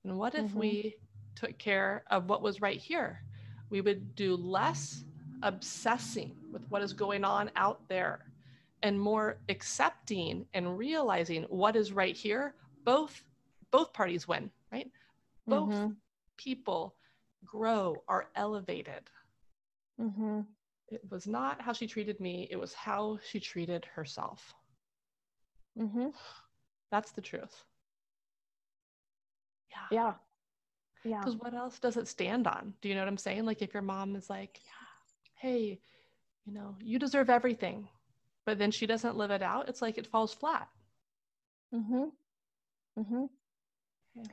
And 0.04 0.18
what 0.18 0.36
if 0.36 0.46
mm-hmm. 0.46 0.60
we 0.60 0.96
took 1.36 1.58
care 1.58 2.04
of 2.10 2.30
what 2.30 2.42
was 2.42 2.62
right 2.62 2.80
here? 2.80 3.24
We 3.70 3.82
would 3.82 4.16
do 4.16 4.36
less 4.36 5.04
obsessing 5.44 6.36
with 6.52 6.70
what 6.70 6.82
is 6.82 6.94
going 6.94 7.24
on 7.24 7.52
out 7.56 7.88
there 7.88 8.26
and 8.84 9.00
more 9.00 9.38
accepting 9.50 10.46
and 10.54 10.78
realizing 10.78 11.44
what 11.44 11.76
is 11.76 11.94
right 11.94 12.16
here. 12.16 12.56
Both 12.84 13.24
both 13.72 13.94
parties 13.94 14.28
win, 14.28 14.52
right? 14.72 14.92
Both 15.48 15.70
mm-hmm. 15.70 15.92
people 16.38 16.96
grow, 17.46 18.04
are 18.08 18.30
elevated. 18.36 19.10
Mm-hmm. 20.00 20.42
It 20.90 21.02
was 21.10 21.26
not 21.26 21.62
how 21.62 21.72
she 21.72 21.88
treated 21.88 22.20
me, 22.20 22.48
it 22.52 22.58
was 22.58 22.74
how 22.74 23.20
she 23.26 23.40
treated 23.40 23.86
herself. 23.86 24.54
Mm-hmm. 25.80 26.08
That's 26.92 27.12
the 27.12 27.22
truth. 27.22 27.64
Yeah. 29.72 29.88
Yeah. 29.92 30.14
Yeah. 31.04 31.20
Because 31.20 31.36
what 31.36 31.54
else 31.54 31.80
does 31.80 31.98
it 31.98 32.08
stand 32.08 32.48
on? 32.48 32.74
Do 32.82 32.90
you 32.90 32.96
know 32.96 33.02
what 33.02 33.08
I'm 33.08 33.18
saying? 33.18 33.46
Like 33.46 33.62
if 33.62 33.74
your 33.74 33.84
mom 33.84 34.16
is 34.16 34.30
like, 34.30 34.60
hey, 35.36 35.80
you 36.46 36.54
know, 36.54 36.76
you 36.80 37.00
deserve 37.00 37.30
everything, 37.30 37.88
but 38.46 38.58
then 38.58 38.72
she 38.72 38.86
doesn't 38.86 39.18
live 39.18 39.32
it 39.32 39.42
out, 39.42 39.70
it's 39.70 39.82
like 39.82 39.98
it 39.98 40.08
falls 40.08 40.34
flat. 40.34 40.68
Mm-hmm. 41.74 42.04
Mm-hmm. 43.00 43.26
Yeah. 44.16 44.24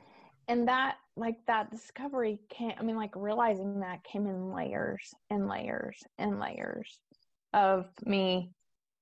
And 0.47 0.67
that, 0.67 0.97
like 1.15 1.35
that 1.47 1.71
discovery 1.71 2.39
came, 2.49 2.73
I 2.79 2.83
mean, 2.83 2.95
like 2.95 3.15
realizing 3.15 3.79
that 3.81 4.03
came 4.03 4.25
in 4.25 4.51
layers 4.51 5.13
and 5.29 5.47
layers 5.47 5.97
and 6.17 6.39
layers 6.39 6.99
of 7.53 7.85
me, 8.05 8.51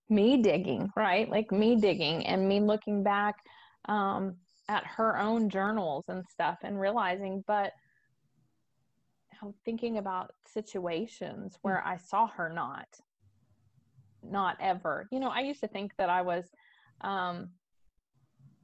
me 0.10 0.42
digging, 0.42 0.90
right? 0.96 1.30
Like 1.30 1.52
me 1.52 1.76
digging 1.78 2.26
and 2.26 2.48
me 2.48 2.60
looking 2.60 3.04
back 3.04 3.36
um, 3.88 4.36
at 4.70 4.86
her 4.86 5.18
own 5.18 5.50
journals 5.50 6.06
and 6.08 6.26
stuff 6.28 6.60
and 6.64 6.80
realizing, 6.80 7.44
but 7.48 7.72
thinking 9.64 9.98
about 9.98 10.32
situations 10.46 11.54
mm. 11.54 11.58
where 11.62 11.86
I 11.86 11.98
saw 11.98 12.28
her 12.28 12.50
not, 12.50 12.88
not 14.24 14.58
ever. 14.60 15.08
You 15.12 15.20
know, 15.20 15.30
I 15.30 15.42
used 15.42 15.62
to 15.62 15.68
think 15.68 15.94
that 15.98 16.10
I 16.10 16.22
was 16.22 16.46
um, 17.02 17.50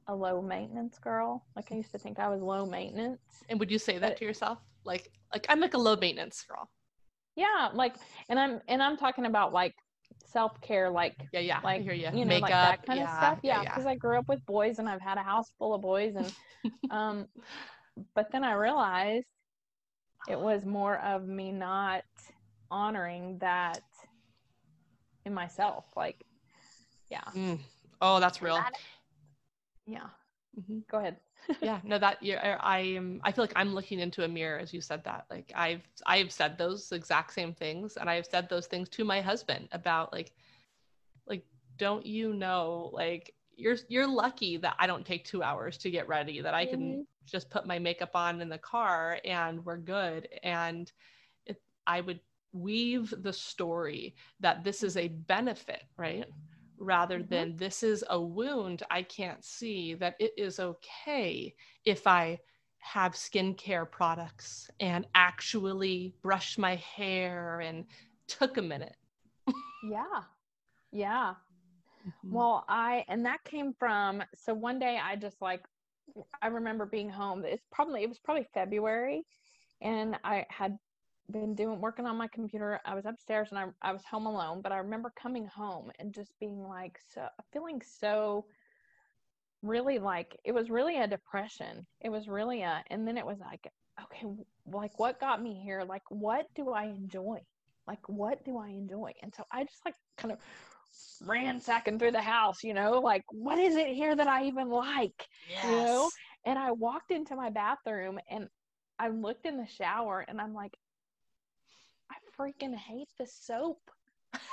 a 0.08 0.14
low 0.14 0.42
maintenance 0.42 0.98
girl. 0.98 1.44
Like 1.56 1.70
I 1.72 1.76
used 1.76 1.92
to 1.92 1.98
think 1.98 2.18
I 2.18 2.28
was 2.28 2.42
low 2.42 2.66
maintenance. 2.66 3.20
And 3.48 3.58
would 3.60 3.70
you 3.70 3.78
say 3.78 3.98
that 3.98 4.10
but, 4.10 4.16
to 4.18 4.24
yourself? 4.24 4.58
Like, 4.84 5.10
like 5.32 5.46
I'm 5.48 5.60
like 5.60 5.74
a 5.74 5.78
low 5.78 5.96
maintenance 5.96 6.44
girl. 6.48 6.68
Yeah, 7.36 7.70
like, 7.72 7.96
and 8.28 8.38
I'm 8.38 8.60
and 8.68 8.80
I'm 8.80 8.96
talking 8.96 9.26
about 9.26 9.52
like 9.52 9.74
self 10.34 10.60
care, 10.60 10.90
like 10.90 11.14
yeah, 11.32 11.40
yeah, 11.40 11.60
like 11.64 11.86
you. 11.86 11.92
you 11.92 12.10
know, 12.10 12.24
Makeup, 12.24 12.42
like 12.42 12.50
that 12.50 12.86
kind 12.86 12.98
yeah, 12.98 13.04
of 13.04 13.16
stuff. 13.16 13.38
Yeah, 13.42 13.60
because 13.62 13.84
yeah, 13.84 13.90
yeah. 13.90 13.92
I 13.92 13.96
grew 13.96 14.18
up 14.18 14.28
with 14.28 14.44
boys 14.44 14.78
and 14.78 14.86
I've 14.86 15.00
had 15.00 15.16
a 15.16 15.22
house 15.22 15.50
full 15.58 15.72
of 15.72 15.80
boys, 15.80 16.14
and 16.16 16.30
um, 16.90 17.26
but 18.14 18.30
then 18.30 18.44
I 18.44 18.52
realized 18.52 19.24
it 20.28 20.38
was 20.38 20.66
more 20.66 20.98
of 20.98 21.26
me 21.26 21.52
not 21.52 22.04
honoring 22.70 23.38
that 23.38 23.82
in 25.24 25.32
myself 25.32 25.84
like 25.96 26.16
yeah 27.10 27.22
mm. 27.34 27.58
oh 28.00 28.18
that's 28.20 28.42
real 28.42 28.58
yeah 29.86 30.00
mm-hmm. 30.58 30.78
go 30.90 30.98
ahead 30.98 31.16
yeah 31.60 31.80
no 31.84 31.98
that 31.98 32.22
yeah 32.22 32.56
i 32.60 32.78
am 32.78 33.20
i 33.24 33.32
feel 33.32 33.42
like 33.42 33.52
i'm 33.56 33.74
looking 33.74 34.00
into 34.00 34.24
a 34.24 34.28
mirror 34.28 34.58
as 34.58 34.72
you 34.72 34.80
said 34.80 35.02
that 35.04 35.26
like 35.30 35.52
i've 35.54 35.82
i've 36.06 36.32
said 36.32 36.56
those 36.56 36.90
exact 36.92 37.32
same 37.32 37.52
things 37.52 37.96
and 37.96 38.08
i've 38.08 38.26
said 38.26 38.48
those 38.48 38.66
things 38.66 38.88
to 38.88 39.04
my 39.04 39.20
husband 39.20 39.68
about 39.72 40.12
like 40.12 40.32
like 41.26 41.44
don't 41.76 42.06
you 42.06 42.32
know 42.32 42.90
like 42.92 43.34
you're 43.56 43.76
you're 43.88 44.06
lucky 44.06 44.56
that 44.56 44.74
i 44.78 44.86
don't 44.86 45.06
take 45.06 45.24
two 45.24 45.42
hours 45.42 45.76
to 45.76 45.90
get 45.90 46.08
ready 46.08 46.40
that 46.40 46.54
i 46.54 46.64
can 46.64 46.80
mm-hmm 46.80 47.00
just 47.26 47.50
put 47.50 47.66
my 47.66 47.78
makeup 47.78 48.10
on 48.14 48.40
in 48.40 48.48
the 48.48 48.58
car 48.58 49.18
and 49.24 49.64
we're 49.64 49.76
good. 49.76 50.28
And 50.42 50.90
it, 51.46 51.60
I 51.86 52.00
would 52.00 52.20
weave 52.52 53.12
the 53.22 53.32
story 53.32 54.14
that 54.40 54.64
this 54.64 54.82
is 54.82 54.96
a 54.96 55.08
benefit, 55.08 55.82
right? 55.96 56.26
Rather 56.84 57.18
mm-hmm. 57.18 57.28
than 57.28 57.56
this 57.56 57.82
is 57.82 58.04
a 58.10 58.20
wound 58.20 58.82
I 58.90 59.02
can't 59.02 59.44
see, 59.44 59.94
that 59.94 60.16
it 60.18 60.32
is 60.36 60.60
okay 60.60 61.54
if 61.84 62.06
I 62.06 62.38
have 62.78 63.12
skincare 63.12 63.90
products 63.90 64.70
and 64.80 65.06
actually 65.14 66.14
brush 66.22 66.58
my 66.58 66.76
hair 66.76 67.60
and 67.60 67.86
took 68.28 68.58
a 68.58 68.62
minute. 68.62 68.96
yeah. 69.90 70.22
Yeah. 70.92 71.34
Mm-hmm. 72.06 72.34
Well, 72.34 72.64
I, 72.68 73.04
and 73.08 73.24
that 73.24 73.42
came 73.44 73.72
from, 73.78 74.22
so 74.34 74.52
one 74.52 74.78
day 74.78 74.98
I 75.02 75.16
just 75.16 75.40
like 75.40 75.64
I 76.42 76.48
remember 76.48 76.86
being 76.86 77.08
home. 77.08 77.44
It's 77.44 77.64
probably 77.72 78.02
it 78.02 78.08
was 78.08 78.18
probably 78.18 78.46
February, 78.54 79.24
and 79.80 80.16
I 80.24 80.46
had 80.48 80.78
been 81.30 81.54
doing 81.54 81.80
working 81.80 82.06
on 82.06 82.16
my 82.16 82.28
computer. 82.28 82.80
I 82.84 82.94
was 82.94 83.06
upstairs 83.06 83.48
and 83.50 83.58
I 83.58 83.66
I 83.82 83.92
was 83.92 84.04
home 84.04 84.26
alone. 84.26 84.60
But 84.62 84.72
I 84.72 84.78
remember 84.78 85.12
coming 85.20 85.46
home 85.46 85.90
and 85.98 86.14
just 86.14 86.32
being 86.40 86.62
like 86.62 86.98
so 87.14 87.26
feeling 87.52 87.80
so 87.84 88.46
really 89.62 89.98
like 89.98 90.36
it 90.44 90.52
was 90.52 90.70
really 90.70 90.98
a 90.98 91.06
depression. 91.06 91.86
It 92.00 92.10
was 92.10 92.28
really 92.28 92.62
a 92.62 92.82
and 92.88 93.06
then 93.06 93.16
it 93.16 93.26
was 93.26 93.38
like 93.40 93.66
okay 94.02 94.26
like 94.66 94.98
what 94.98 95.20
got 95.20 95.42
me 95.42 95.60
here? 95.64 95.82
Like 95.86 96.02
what 96.10 96.46
do 96.54 96.70
I 96.70 96.84
enjoy? 96.84 97.40
Like 97.86 98.06
what 98.08 98.44
do 98.44 98.58
I 98.58 98.68
enjoy? 98.68 99.12
And 99.22 99.32
so 99.34 99.44
I 99.50 99.64
just 99.64 99.84
like 99.84 99.94
kind 100.16 100.32
of 100.32 100.38
ransacking 101.22 101.98
through 101.98 102.12
the 102.12 102.20
house, 102.20 102.62
you 102.62 102.74
know, 102.74 103.00
like 103.00 103.24
what 103.30 103.58
is 103.58 103.76
it 103.76 103.88
here 103.88 104.14
that 104.14 104.28
I 104.28 104.44
even 104.44 104.68
like? 104.68 105.26
Yes. 105.50 105.64
You 105.64 105.70
know? 105.70 106.10
And 106.46 106.58
I 106.58 106.72
walked 106.72 107.10
into 107.10 107.34
my 107.34 107.48
bathroom 107.50 108.18
and 108.30 108.48
I 108.98 109.08
looked 109.08 109.46
in 109.46 109.56
the 109.56 109.66
shower 109.66 110.24
and 110.28 110.40
I'm 110.40 110.54
like, 110.54 110.76
freaking 112.38 112.74
hate 112.74 113.08
the 113.18 113.26
soap. 113.26 113.78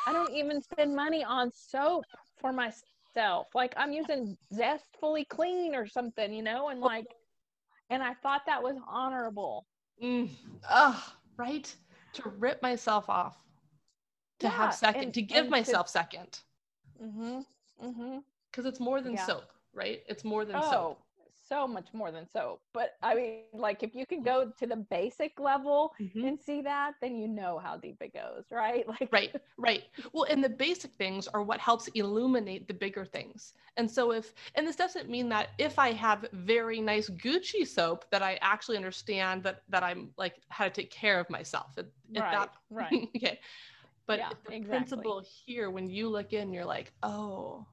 I 0.08 0.14
don't 0.14 0.32
even 0.32 0.62
spend 0.62 0.96
money 0.96 1.24
on 1.24 1.52
soap 1.52 2.06
for 2.40 2.54
myself. 2.54 3.48
Like 3.54 3.74
I'm 3.78 3.92
using 3.92 4.38
Zestfully 4.54 5.28
Clean 5.28 5.76
or 5.76 5.88
something, 5.88 6.34
you 6.34 6.44
know, 6.44 6.70
and 6.70 6.80
like, 6.80 7.08
and 7.90 8.04
I 8.04 8.14
thought 8.16 8.42
that 8.46 8.62
was 8.62 8.78
honorable. 8.88 9.66
Mm. 10.02 10.30
Oh, 10.70 11.14
right. 11.38 11.74
To 12.14 12.30
rip 12.38 12.62
myself 12.62 13.10
off 13.10 13.42
to 14.42 14.48
yeah, 14.48 14.54
have 14.54 14.74
second 14.74 15.04
and, 15.04 15.14
to 15.14 15.22
give 15.22 15.50
myself 15.50 15.86
to, 15.86 15.92
second 15.92 16.40
mm-hmm 17.02 17.40
mm-hmm 17.84 18.18
because 18.52 18.66
it's 18.66 18.80
more 18.80 19.00
than 19.00 19.14
yeah. 19.14 19.26
soap 19.26 19.52
right 19.74 20.02
it's 20.08 20.26
more 20.26 20.46
than 20.46 20.56
oh, 20.56 20.72
soap 20.72 21.00
so 21.51 21.67
much 21.67 21.88
more 21.93 22.12
than 22.12 22.25
soap. 22.29 22.62
But 22.74 22.93
i 23.03 23.13
mean 23.13 23.41
like 23.53 23.84
if 23.84 23.93
you 23.93 24.05
can 24.05 24.24
go 24.24 24.51
to 24.60 24.65
the 24.65 24.75
basic 24.75 25.39
level 25.39 25.93
mm-hmm. 26.00 26.25
and 26.25 26.39
see 26.39 26.62
that 26.62 26.93
then 27.01 27.15
you 27.15 27.27
know 27.27 27.60
how 27.60 27.77
deep 27.77 27.98
it 28.01 28.13
goes 28.13 28.46
right? 28.51 28.86
Like 28.91 29.10
right 29.12 29.36
right. 29.58 29.84
Well 30.13 30.25
and 30.29 30.43
the 30.43 30.50
basic 30.50 30.91
things 30.93 31.27
are 31.27 31.43
what 31.43 31.60
helps 31.60 31.88
illuminate 31.89 32.67
the 32.67 32.74
bigger 32.74 33.05
things. 33.05 33.53
And 33.77 33.89
so 33.89 34.12
if 34.12 34.34
and 34.55 34.65
this 34.67 34.75
doesn't 34.75 35.10
mean 35.10 35.27
that 35.29 35.50
if 35.58 35.77
i 35.79 35.91
have 35.91 36.25
very 36.34 36.79
nice 36.81 37.10
gucci 37.10 37.67
soap 37.67 38.05
that 38.12 38.22
i 38.22 38.38
actually 38.41 38.77
understand 38.77 39.43
that 39.43 39.63
that 39.70 39.84
i'm 39.84 40.10
like 40.17 40.36
how 40.50 40.65
to 40.65 40.74
take 40.79 40.91
care 40.91 41.20
of 41.20 41.29
myself 41.29 41.70
at, 41.77 41.86
at 42.15 42.22
right, 42.22 42.31
that 42.31 42.50
right. 42.70 43.10
Okay. 43.15 43.39
But 44.08 44.20
yeah, 44.20 44.29
the 44.29 44.55
exactly. 44.55 44.67
principle 44.67 45.24
here, 45.46 45.70
when 45.70 45.89
you 45.89 46.10
look 46.10 46.34
in, 46.34 46.51
you're 46.51 46.65
like, 46.65 46.91
oh, 47.03 47.65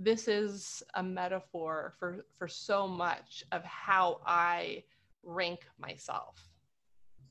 this 0.00 0.28
is 0.28 0.82
a 0.94 1.02
metaphor 1.02 1.92
for 1.98 2.24
for 2.38 2.48
so 2.48 2.88
much 2.88 3.44
of 3.52 3.62
how 3.64 4.20
I 4.26 4.82
rank 5.22 5.66
myself. 5.78 6.36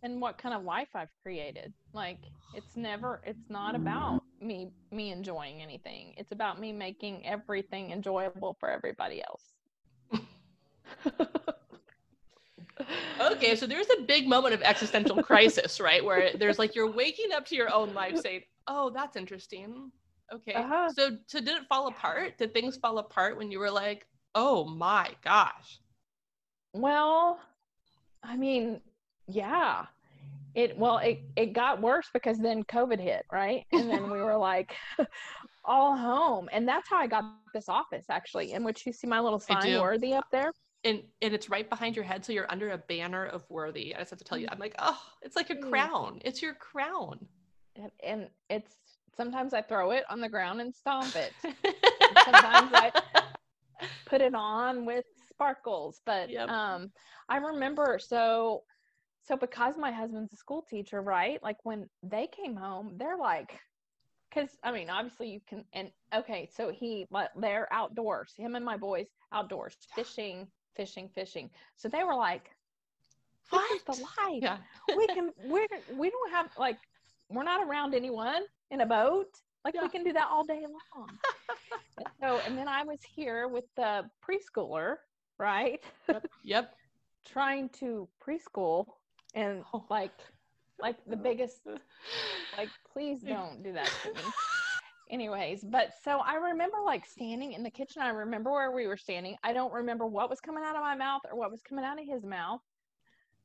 And 0.04 0.22
what 0.22 0.38
kind 0.38 0.56
of 0.56 0.64
life 0.64 0.88
I've 0.94 1.10
created. 1.24 1.74
Like 1.94 2.20
it's 2.54 2.78
never 2.78 3.22
it's 3.26 3.50
not 3.50 3.76
about 3.76 4.22
me 4.40 4.72
me 4.92 5.12
enjoying 5.12 5.62
anything. 5.62 6.14
It's 6.16 6.32
about 6.32 6.60
me 6.60 6.72
making 6.72 7.26
everything 7.26 7.92
enjoyable 7.92 8.56
for 8.60 8.70
everybody 8.70 9.24
else. 9.24 9.44
okay, 13.20 13.56
so 13.56 13.66
there's 13.66 13.90
a 13.98 14.04
big 14.04 14.28
moment 14.28 14.54
of 14.54 14.62
existential 14.62 15.24
crisis, 15.24 15.80
right? 15.80 16.06
Where 16.06 16.32
there's 16.38 16.60
like 16.60 16.76
you're 16.76 16.92
waking 16.92 17.32
up 17.34 17.48
to 17.48 17.56
your 17.56 17.74
own 17.74 17.96
life 17.96 18.18
saying, 18.22 18.44
"Oh, 18.68 18.92
that's 18.92 19.16
interesting." 19.16 19.92
Okay. 20.34 20.54
Uh-huh. 20.54 20.90
So 20.90 21.18
so 21.28 21.40
did 21.40 21.50
it 21.50 21.68
fall 21.68 21.88
apart? 21.88 22.38
Did 22.38 22.54
things 22.54 22.78
fall 22.78 22.98
apart 22.98 23.38
when 23.38 23.52
you 23.52 23.60
were 23.60 23.72
like, 23.72 24.08
"Oh 24.36 24.66
my 24.66 25.12
gosh." 25.24 25.80
Well, 26.74 27.40
I 28.24 28.38
mean, 28.38 28.82
yeah. 29.28 29.86
It 30.56 30.78
well, 30.78 30.98
it 30.98 31.22
it 31.36 31.54
got 31.54 31.82
worse 31.82 32.10
because 32.14 32.40
then 32.40 32.64
COVID 32.64 33.00
hit, 33.00 33.26
right? 33.32 33.66
And 33.72 33.90
then 33.90 34.10
we 34.10 34.22
were 34.22 34.38
like 34.38 34.76
all 35.66 35.96
home. 35.96 36.50
And 36.52 36.68
that's 36.68 36.90
how 36.90 36.98
I 36.98 37.08
got 37.08 37.24
this 37.54 37.70
office 37.70 38.06
actually, 38.10 38.54
in 38.54 38.64
which 38.64 38.86
you 38.86 38.94
see 38.94 39.08
my 39.08 39.20
little 39.20 39.40
sign 39.40 39.80
worthy 39.80 40.14
up 40.14 40.26
there 40.32 40.52
and 40.84 41.02
and 41.22 41.34
it's 41.34 41.50
right 41.50 41.70
behind 41.70 41.96
your 41.96 42.06
head 42.06 42.24
so 42.24 42.32
you're 42.32 42.50
under 42.50 42.70
a 42.70 42.78
banner 42.78 43.26
of 43.26 43.44
worthy 43.50 43.94
i 43.96 44.00
just 44.00 44.10
have 44.12 44.20
to 44.20 44.26
tell 44.26 44.38
you 44.38 44.48
i'm 44.52 44.60
like 44.60 44.76
oh 44.80 45.00
it's 45.22 45.36
like 45.36 45.50
a 45.50 45.56
mm. 45.56 45.70
crown 45.70 46.20
it's 46.24 46.42
your 46.42 46.54
crown 46.54 47.20
and, 47.76 47.92
and 48.04 48.28
it's 48.50 48.76
sometimes 49.16 49.54
i 49.54 49.62
throw 49.62 49.92
it 49.92 50.04
on 50.10 50.20
the 50.20 50.30
ground 50.30 50.62
and 50.62 50.74
stomp 50.74 51.16
it 51.16 51.34
sometimes 52.26 52.72
i 52.74 52.92
put 54.06 54.22
it 54.22 54.34
on 54.34 54.86
with 54.86 55.06
sparkles. 55.30 56.02
But 56.06 56.30
yep. 56.30 56.50
um, 56.50 56.92
I 57.30 57.38
remember 57.38 58.00
so 58.02 58.64
so 59.24 59.38
because 59.38 59.76
my 59.78 59.92
husband's 59.92 60.34
a 60.34 60.38
school 60.38 60.66
teacher, 60.68 61.02
right? 61.02 61.42
Like 61.44 61.58
when 61.64 61.88
they 62.04 62.28
came 62.28 62.56
home, 62.56 62.96
they're 62.98 63.18
like, 63.18 63.60
because 64.30 64.50
I 64.64 64.72
mean, 64.72 64.90
obviously 64.90 65.30
you 65.30 65.40
can. 65.48 65.64
And 65.74 65.90
okay, 66.14 66.50
so 66.54 66.72
he 66.72 67.08
they're 67.38 67.72
outdoors. 67.72 68.34
Him 68.36 68.56
and 68.56 68.66
my 68.66 68.78
boys 68.78 69.08
outdoors 69.32 69.76
fishing, 69.96 70.48
fishing, 70.76 71.10
fishing. 71.14 71.50
So 71.76 71.88
they 71.88 72.04
were 72.04 72.16
like, 72.16 72.50
"This 73.52 73.62
what? 73.62 73.86
the 73.86 74.04
life. 74.04 74.42
Yeah. 74.42 74.58
we 74.98 75.08
can. 75.16 75.32
We 75.46 75.68
we 75.96 76.10
don't 76.10 76.32
have 76.32 76.48
like 76.58 76.78
we're 77.30 77.44
not 77.44 77.66
around 77.68 77.94
anyone 77.94 78.42
in 78.72 78.82
a 78.82 78.86
boat. 78.86 79.28
Like 79.66 79.76
yeah. 79.76 79.82
we 79.84 79.90
can 79.90 80.04
do 80.04 80.14
that 80.14 80.28
all 80.32 80.44
day 80.46 80.62
long. 80.62 81.10
so, 82.22 82.40
and 82.46 82.58
then 82.58 82.68
I 82.68 82.84
was 82.84 83.00
here 83.04 83.48
with 83.48 83.66
the 83.76 84.06
preschooler, 84.24 84.96
right? 85.38 85.84
Yep. 86.08 86.26
yep. 86.44 86.74
Trying 87.26 87.70
to 87.80 88.08
preschool 88.26 88.86
and 89.36 89.64
oh. 89.74 89.86
like, 89.90 90.14
like 90.82 90.96
the 91.06 91.18
biggest, 91.18 91.60
like, 92.58 92.70
please 92.92 93.22
don't 93.22 93.62
do 93.62 93.74
that 93.74 93.92
to 94.04 94.14
me. 94.14 94.22
Anyways, 95.12 95.64
but 95.64 95.94
so 96.04 96.20
I 96.20 96.36
remember 96.36 96.78
like 96.86 97.06
standing 97.06 97.54
in 97.54 97.64
the 97.64 97.70
kitchen. 97.70 98.02
I 98.02 98.10
remember 98.10 98.52
where 98.52 98.72
we 98.72 98.86
were 98.86 98.98
standing. 98.98 99.36
I 99.44 99.54
don't 99.54 99.74
remember 99.74 100.06
what 100.06 100.30
was 100.30 100.40
coming 100.40 100.64
out 100.64 100.76
of 100.76 100.82
my 100.82 100.96
mouth 100.96 101.22
or 101.30 101.38
what 101.38 101.50
was 101.50 101.62
coming 101.62 101.84
out 101.84 102.00
of 102.00 102.08
his 102.08 102.24
mouth, 102.24 102.62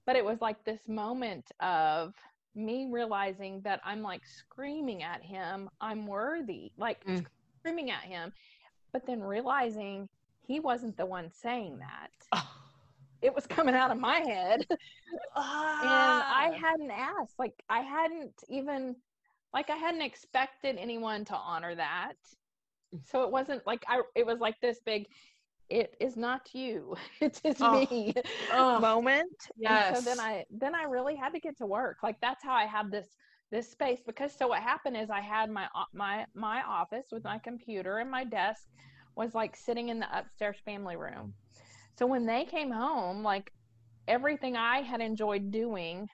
but 0.07 0.15
it 0.15 0.25
was 0.25 0.41
like 0.43 0.63
this 0.65 0.87
moment 0.89 1.51
of 1.61 2.15
me 2.55 2.87
realizing 2.91 3.61
that 3.63 3.81
I'm 3.85 4.03
like 4.03 4.23
screaming 4.25 5.03
at 5.03 5.23
him, 5.23 5.69
I'm 5.81 6.07
worthy, 6.07 6.73
like 6.77 7.05
mm. 7.05 7.25
screaming 7.61 7.91
at 7.91 8.03
him, 8.03 8.33
but 8.93 9.07
then 9.07 9.21
realizing 9.21 10.09
he 10.47 10.61
wasn't 10.61 10.97
the 10.97 11.07
one 11.07 11.31
saying 11.31 11.79
that. 11.79 12.11
Oh. 12.33 12.51
It 13.23 13.35
was 13.35 13.47
coming 13.47 13.75
out 13.75 13.91
of 13.91 13.99
my 13.99 14.19
head. 14.19 14.67
Ah. 15.35 15.81
And 16.51 16.55
I 16.55 16.59
hadn't 16.59 16.91
asked, 16.91 17.39
like, 17.39 17.55
I 17.71 17.81
hadn't 17.81 18.35
even, 18.51 18.97
like, 19.55 19.71
I 19.71 19.77
hadn't 19.77 20.03
expected 20.03 20.77
anyone 20.77 21.25
to 21.27 21.35
honor 21.35 21.75
that. 21.75 22.17
Mm. 22.95 23.01
So 23.11 23.23
it 23.23 23.31
wasn't 23.31 23.67
like 23.67 23.83
I, 23.89 24.03
it 24.15 24.27
was 24.27 24.41
like 24.41 24.61
this 24.61 24.81
big, 24.85 25.07
it 25.71 25.95
is 26.01 26.17
not 26.17 26.49
you 26.53 26.95
it 27.21 27.41
is 27.45 27.57
oh, 27.61 27.81
me 27.81 28.15
oh, 28.53 28.79
moment. 28.79 29.31
Yes. 29.57 29.97
And 29.97 30.05
so 30.05 30.11
then 30.11 30.21
i 30.21 30.45
then 30.51 30.75
i 30.75 30.83
really 30.85 31.17
had 31.17 31.33
to 31.33 31.41
get 31.41 31.57
to 31.59 31.67
work. 31.67 31.99
Like 32.03 32.21
that's 32.21 32.43
how 32.43 32.55
i 32.55 32.65
had 32.65 32.91
this 32.91 33.09
this 33.51 33.71
space 33.71 34.01
because 34.07 34.33
so 34.37 34.49
what 34.49 34.63
happened 34.63 34.97
is 34.97 35.11
i 35.11 35.21
had 35.21 35.51
my 35.51 35.67
my 35.93 36.27
my 36.35 36.63
office 36.63 37.07
with 37.13 37.25
my 37.25 37.39
computer 37.39 37.99
and 37.99 38.11
my 38.11 38.25
desk 38.25 38.63
was 39.17 39.35
like 39.35 39.57
sitting 39.57 39.91
in 39.91 40.01
the 40.01 40.19
upstairs 40.19 40.57
family 40.65 40.97
room. 40.97 41.35
So 41.99 42.07
when 42.07 42.27
they 42.27 42.45
came 42.45 42.71
home 42.71 43.23
like 43.23 43.53
everything 44.07 44.57
i 44.57 44.81
had 44.83 45.01
enjoyed 45.01 45.51
doing 45.51 46.07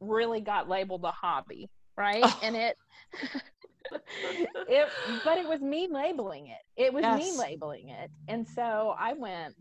really 0.00 0.40
got 0.40 0.68
labeled 0.68 1.04
a 1.04 1.10
hobby 1.10 1.70
right? 1.96 2.22
Oh. 2.22 2.40
and 2.42 2.56
it 2.56 2.76
it, 4.68 4.88
but 5.24 5.38
it 5.38 5.48
was 5.48 5.60
me 5.60 5.88
labeling 5.90 6.48
it. 6.48 6.62
It 6.76 6.92
was 6.92 7.02
yes. 7.02 7.18
me 7.18 7.38
labeling 7.38 7.88
it. 7.90 8.10
And 8.28 8.46
so 8.46 8.94
I 8.98 9.12
went, 9.12 9.54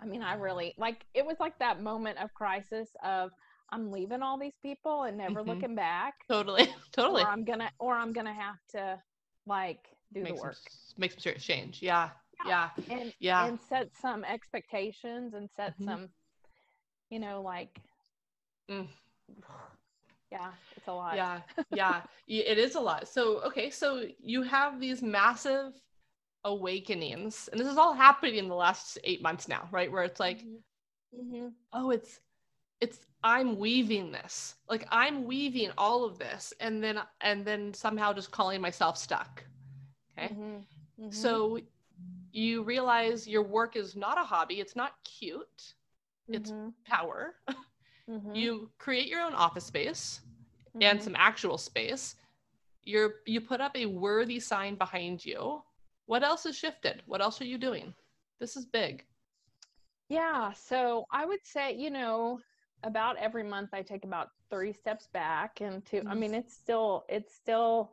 I 0.00 0.06
mean, 0.06 0.22
I 0.22 0.34
really 0.34 0.74
like 0.78 1.04
it 1.14 1.24
was 1.24 1.36
like 1.40 1.58
that 1.58 1.82
moment 1.82 2.18
of 2.18 2.32
crisis 2.34 2.88
of 3.02 3.30
I'm 3.70 3.90
leaving 3.90 4.22
all 4.22 4.38
these 4.38 4.56
people 4.62 5.04
and 5.04 5.16
never 5.16 5.40
mm-hmm. 5.40 5.50
looking 5.50 5.74
back. 5.74 6.14
Totally. 6.28 6.68
Totally. 6.92 7.22
Or 7.22 7.28
I'm 7.28 7.44
gonna 7.44 7.70
or 7.78 7.94
I'm 7.94 8.12
gonna 8.12 8.34
have 8.34 8.58
to 8.70 9.00
like 9.46 9.80
do 10.12 10.22
make 10.22 10.36
the 10.36 10.42
work. 10.42 10.54
Some, 10.54 10.94
make 10.98 11.12
some 11.12 11.20
serious 11.20 11.44
change. 11.44 11.80
Yeah. 11.82 12.10
Yeah. 12.46 12.70
yeah. 12.76 12.96
And 12.96 13.14
yeah. 13.20 13.46
And 13.46 13.58
set 13.68 13.90
some 14.00 14.24
expectations 14.24 15.34
and 15.34 15.48
set 15.56 15.74
mm-hmm. 15.74 15.84
some, 15.84 16.08
you 17.10 17.20
know, 17.20 17.42
like 17.42 17.78
mm 18.70 18.86
yeah 20.34 20.50
it's 20.76 20.88
a 20.88 20.92
lot 20.92 21.14
yeah 21.16 21.40
yeah 21.72 22.02
it 22.26 22.58
is 22.58 22.74
a 22.74 22.80
lot 22.80 23.06
so 23.06 23.40
okay 23.42 23.70
so 23.70 24.04
you 24.18 24.42
have 24.42 24.80
these 24.80 25.02
massive 25.02 25.72
awakenings 26.44 27.48
and 27.52 27.60
this 27.60 27.68
is 27.68 27.76
all 27.76 27.94
happening 27.94 28.36
in 28.36 28.48
the 28.48 28.54
last 28.54 28.98
eight 29.04 29.22
months 29.22 29.48
now 29.48 29.68
right 29.70 29.90
where 29.90 30.02
it's 30.02 30.20
like 30.20 30.40
mm-hmm. 30.40 31.36
Mm-hmm. 31.36 31.48
oh 31.72 31.90
it's 31.90 32.20
it's 32.80 32.98
i'm 33.22 33.56
weaving 33.58 34.10
this 34.10 34.56
like 34.68 34.86
i'm 34.90 35.24
weaving 35.24 35.70
all 35.78 36.04
of 36.04 36.18
this 36.18 36.52
and 36.58 36.82
then 36.82 36.98
and 37.20 37.44
then 37.44 37.72
somehow 37.72 38.12
just 38.12 38.30
calling 38.32 38.60
myself 38.60 38.98
stuck 38.98 39.44
okay 40.18 40.34
mm-hmm. 40.34 41.10
so 41.10 41.60
you 42.32 42.64
realize 42.64 43.28
your 43.28 43.44
work 43.44 43.76
is 43.76 43.94
not 43.94 44.18
a 44.18 44.24
hobby 44.24 44.56
it's 44.60 44.74
not 44.74 44.92
cute 45.04 45.74
it's 46.28 46.50
mm-hmm. 46.50 46.70
power 46.84 47.34
Mm-hmm. 48.10 48.34
You 48.34 48.70
create 48.78 49.08
your 49.08 49.22
own 49.22 49.34
office 49.34 49.64
space 49.64 50.20
mm-hmm. 50.74 50.82
and 50.82 51.02
some 51.02 51.16
actual 51.16 51.58
space. 51.58 52.16
You're 52.82 53.16
you 53.26 53.40
put 53.40 53.60
up 53.60 53.76
a 53.76 53.86
worthy 53.86 54.40
sign 54.40 54.74
behind 54.74 55.24
you. 55.24 55.62
What 56.06 56.22
else 56.22 56.44
has 56.44 56.56
shifted? 56.56 57.02
What 57.06 57.22
else 57.22 57.40
are 57.40 57.46
you 57.46 57.58
doing? 57.58 57.94
This 58.40 58.56
is 58.56 58.66
big. 58.66 59.04
Yeah, 60.08 60.52
so 60.52 61.06
I 61.10 61.24
would 61.24 61.44
say, 61.44 61.74
you 61.74 61.88
know, 61.90 62.40
about 62.82 63.16
every 63.16 63.42
month 63.42 63.70
I 63.72 63.82
take 63.82 64.04
about 64.04 64.28
three 64.50 64.72
steps 64.72 65.08
back 65.12 65.60
and 65.60 65.84
two 65.84 65.98
mm-hmm. 65.98 66.08
I 66.08 66.14
mean 66.14 66.34
it's 66.34 66.54
still 66.54 67.04
it's 67.08 67.34
still 67.34 67.92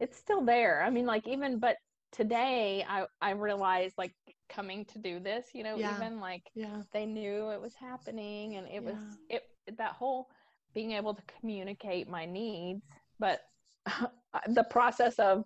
it's 0.00 0.16
still 0.16 0.44
there. 0.44 0.82
I 0.84 0.90
mean 0.90 1.06
like 1.06 1.26
even 1.28 1.58
but 1.58 1.76
today 2.10 2.84
I 2.88 3.06
I 3.20 3.30
realized 3.30 3.94
like 3.96 4.14
coming 4.48 4.84
to 4.86 4.98
do 4.98 5.18
this, 5.20 5.46
you 5.54 5.62
know, 5.62 5.76
yeah. 5.76 5.96
even 5.96 6.20
like 6.20 6.50
yeah. 6.54 6.82
they 6.92 7.06
knew 7.06 7.50
it 7.50 7.60
was 7.60 7.74
happening 7.74 8.56
and 8.56 8.66
it 8.66 8.74
yeah. 8.74 8.80
was 8.80 8.98
it 9.30 9.42
that 9.78 9.92
whole 9.92 10.28
being 10.74 10.92
able 10.92 11.14
to 11.14 11.22
communicate 11.38 12.08
my 12.08 12.24
needs, 12.26 12.82
but 13.18 13.40
the 14.48 14.64
process 14.64 15.18
of 15.18 15.44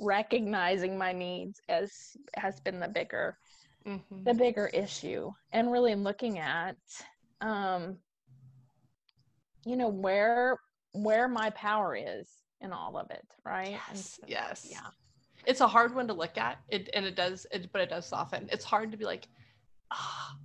recognizing 0.00 0.98
my 0.98 1.12
needs 1.12 1.60
as 1.68 2.16
has 2.36 2.60
been 2.60 2.80
the 2.80 2.88
bigger 2.88 3.36
mm-hmm. 3.86 4.24
the 4.24 4.34
bigger 4.34 4.68
issue 4.68 5.30
and 5.52 5.70
really 5.70 5.94
looking 5.94 6.38
at 6.38 6.76
um 7.40 7.96
you 9.64 9.76
know 9.76 9.88
where 9.88 10.58
where 10.92 11.28
my 11.28 11.50
power 11.50 11.96
is 11.96 12.28
in 12.60 12.72
all 12.72 12.96
of 12.96 13.10
it 13.10 13.26
right 13.44 13.78
yes, 13.90 14.18
so, 14.20 14.26
yes. 14.26 14.68
yeah 14.70 14.88
it's 15.46 15.60
a 15.60 15.68
hard 15.68 15.94
one 15.94 16.08
to 16.08 16.14
look 16.14 16.38
at 16.38 16.58
it 16.70 16.88
and 16.94 17.04
it 17.04 17.14
does 17.14 17.46
it 17.52 17.70
but 17.72 17.80
it 17.80 17.90
does 17.90 18.06
soften 18.06 18.48
it's 18.50 18.64
hard 18.64 18.90
to 18.90 18.96
be 18.96 19.04
like 19.04 19.28
ah 19.92 20.32
oh, 20.32 20.38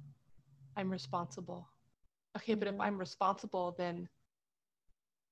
i'm 0.77 0.91
responsible 0.91 1.67
okay 2.35 2.53
but 2.53 2.67
if 2.67 2.73
mm-hmm. 2.73 2.81
i'm 2.81 2.97
responsible 2.97 3.73
then 3.77 4.07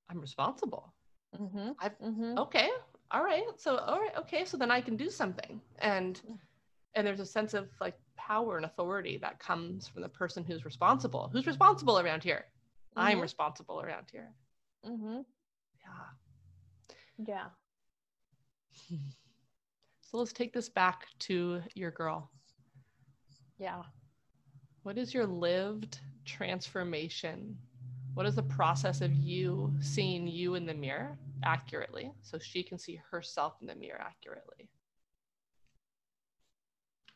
i'm 0.10 0.20
responsible 0.20 0.94
mm-hmm. 1.40 1.72
i've 1.80 1.98
mm-hmm. 2.00 2.38
okay 2.38 2.70
all 3.12 3.24
right 3.24 3.44
so 3.58 3.78
all 3.78 4.00
right 4.00 4.16
okay 4.18 4.46
so 4.46 4.58
then 4.58 4.72
i 4.72 4.82
can 4.82 4.96
do 4.96 5.10
something 5.10 5.62
and 5.80 6.22
mm. 6.30 6.38
and 6.96 7.06
there's 7.06 7.20
a 7.20 7.26
sense 7.26 7.54
of 7.54 7.68
like 7.80 7.96
power 8.18 8.58
and 8.58 8.66
authority 8.66 9.18
that 9.22 9.40
comes 9.40 9.88
from 9.88 10.02
the 10.02 10.10
person 10.10 10.44
who's 10.44 10.66
responsible 10.66 11.30
who's 11.32 11.48
responsible 11.48 12.00
around 12.00 12.24
here 12.24 12.46
i'm 12.96 13.14
mm-hmm. 13.14 13.22
responsible 13.22 13.82
around 13.82 14.06
here 14.12 14.30
mm-hmm. 14.86 15.20
yeah 15.84 17.28
yeah 17.28 17.46
so 20.02 20.18
let's 20.18 20.34
take 20.34 20.54
this 20.54 20.70
back 20.70 21.08
to 21.20 21.62
your 21.76 21.92
girl 21.92 22.30
yeah 23.58 23.82
what 24.88 24.98
is 24.98 25.14
your 25.14 25.26
lived 25.26 26.00
transformation? 26.24 27.58
What 28.18 28.26
is 28.26 28.34
the 28.34 28.42
process 28.42 29.02
of 29.02 29.14
you 29.14 29.72
seeing 29.80 30.28
you 30.28 30.56
in 30.56 30.66
the 30.66 30.74
mirror 30.74 31.20
accurately 31.44 32.12
so 32.24 32.40
she 32.40 32.64
can 32.64 32.80
see 32.80 33.00
herself 33.12 33.54
in 33.62 33.68
the 33.68 33.76
mirror 33.76 34.02
accurately? 34.02 34.68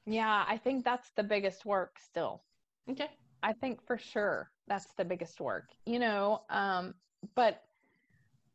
Yeah, 0.06 0.46
I 0.48 0.58
think 0.58 0.86
that's 0.86 1.10
the 1.16 1.24
biggest 1.24 1.66
work 1.66 1.98
still. 1.98 2.44
Okay. 2.88 3.10
I 3.42 3.54
think 3.54 3.84
for 3.88 3.98
sure 3.98 4.52
that's 4.68 4.94
the 4.94 5.04
biggest 5.04 5.42
work. 5.42 5.70
You 5.88 5.98
know, 5.98 6.44
um 6.52 6.94
but 7.34 7.64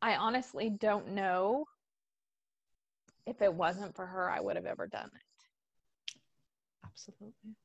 I 0.01 0.15
honestly 0.15 0.71
don't 0.71 1.09
know 1.17 1.65
if 3.27 3.43
it 3.43 3.53
wasn't 3.53 3.97
for 3.97 4.07
her 4.07 4.31
I 4.31 4.39
would 4.39 4.55
have 4.55 4.67
ever 4.67 4.87
done 4.87 5.11
it. 5.13 5.47
Absolutely. 6.85 7.57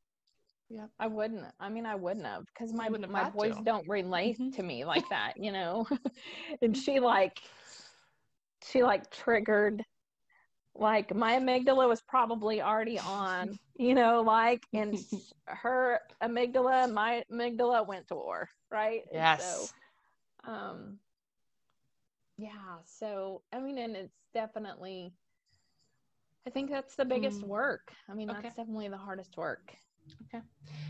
Yeah, 0.73 0.85
I 0.99 1.07
wouldn't. 1.07 1.43
I 1.59 1.67
mean, 1.67 1.85
I 1.85 1.95
wouldn't 1.95 2.25
have 2.25 2.45
because 2.45 2.71
my 2.71 2.87
my 2.87 3.29
boys 3.29 3.55
to. 3.57 3.63
don't 3.63 3.87
relate 3.89 4.39
mm-hmm. 4.39 4.51
to 4.51 4.63
me 4.63 4.85
like 4.85 5.07
that, 5.09 5.33
you 5.35 5.51
know. 5.51 5.85
and 6.61 6.75
she 6.75 6.99
like, 6.99 7.41
she 8.63 8.81
like 8.81 9.11
triggered, 9.11 9.83
like 10.73 11.13
my 11.13 11.33
amygdala 11.33 11.89
was 11.89 12.01
probably 12.01 12.61
already 12.61 12.97
on, 12.99 13.59
you 13.75 13.93
know, 13.93 14.21
like, 14.21 14.63
and 14.73 14.97
her 15.45 15.99
amygdala, 16.23 16.91
my 16.91 17.23
amygdala 17.31 17.85
went 17.85 18.07
to 18.07 18.15
war, 18.15 18.47
right? 18.71 19.01
Yes. 19.11 19.73
So, 20.45 20.51
um, 20.51 20.99
yeah. 22.37 22.77
So 22.85 23.41
I 23.51 23.59
mean, 23.59 23.77
and 23.77 23.95
it's 23.95 24.17
definitely. 24.33 25.11
I 26.47 26.49
think 26.49 26.71
that's 26.71 26.95
the 26.95 27.05
biggest 27.05 27.41
mm. 27.41 27.47
work. 27.47 27.91
I 28.09 28.15
mean, 28.15 28.29
okay. 28.31 28.39
that's 28.41 28.55
definitely 28.55 28.87
the 28.87 28.97
hardest 28.97 29.37
work 29.37 29.75
Okay. 30.27 30.43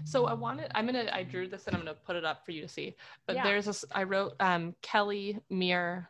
So 0.03 0.25
I 0.25 0.33
wanted, 0.33 0.71
I'm 0.75 0.87
going 0.87 1.05
to, 1.05 1.15
I 1.15 1.23
drew 1.23 1.47
this 1.47 1.67
and 1.67 1.75
I'm 1.75 1.83
going 1.83 1.95
to 1.95 2.01
put 2.01 2.15
it 2.15 2.25
up 2.25 2.45
for 2.45 2.51
you 2.51 2.61
to 2.61 2.67
see. 2.67 2.95
But 3.27 3.37
yeah. 3.37 3.43
there's 3.43 3.65
this, 3.65 3.85
I 3.91 4.03
wrote 4.03 4.33
um, 4.39 4.75
Kelly 4.81 5.39
Mir, 5.49 6.09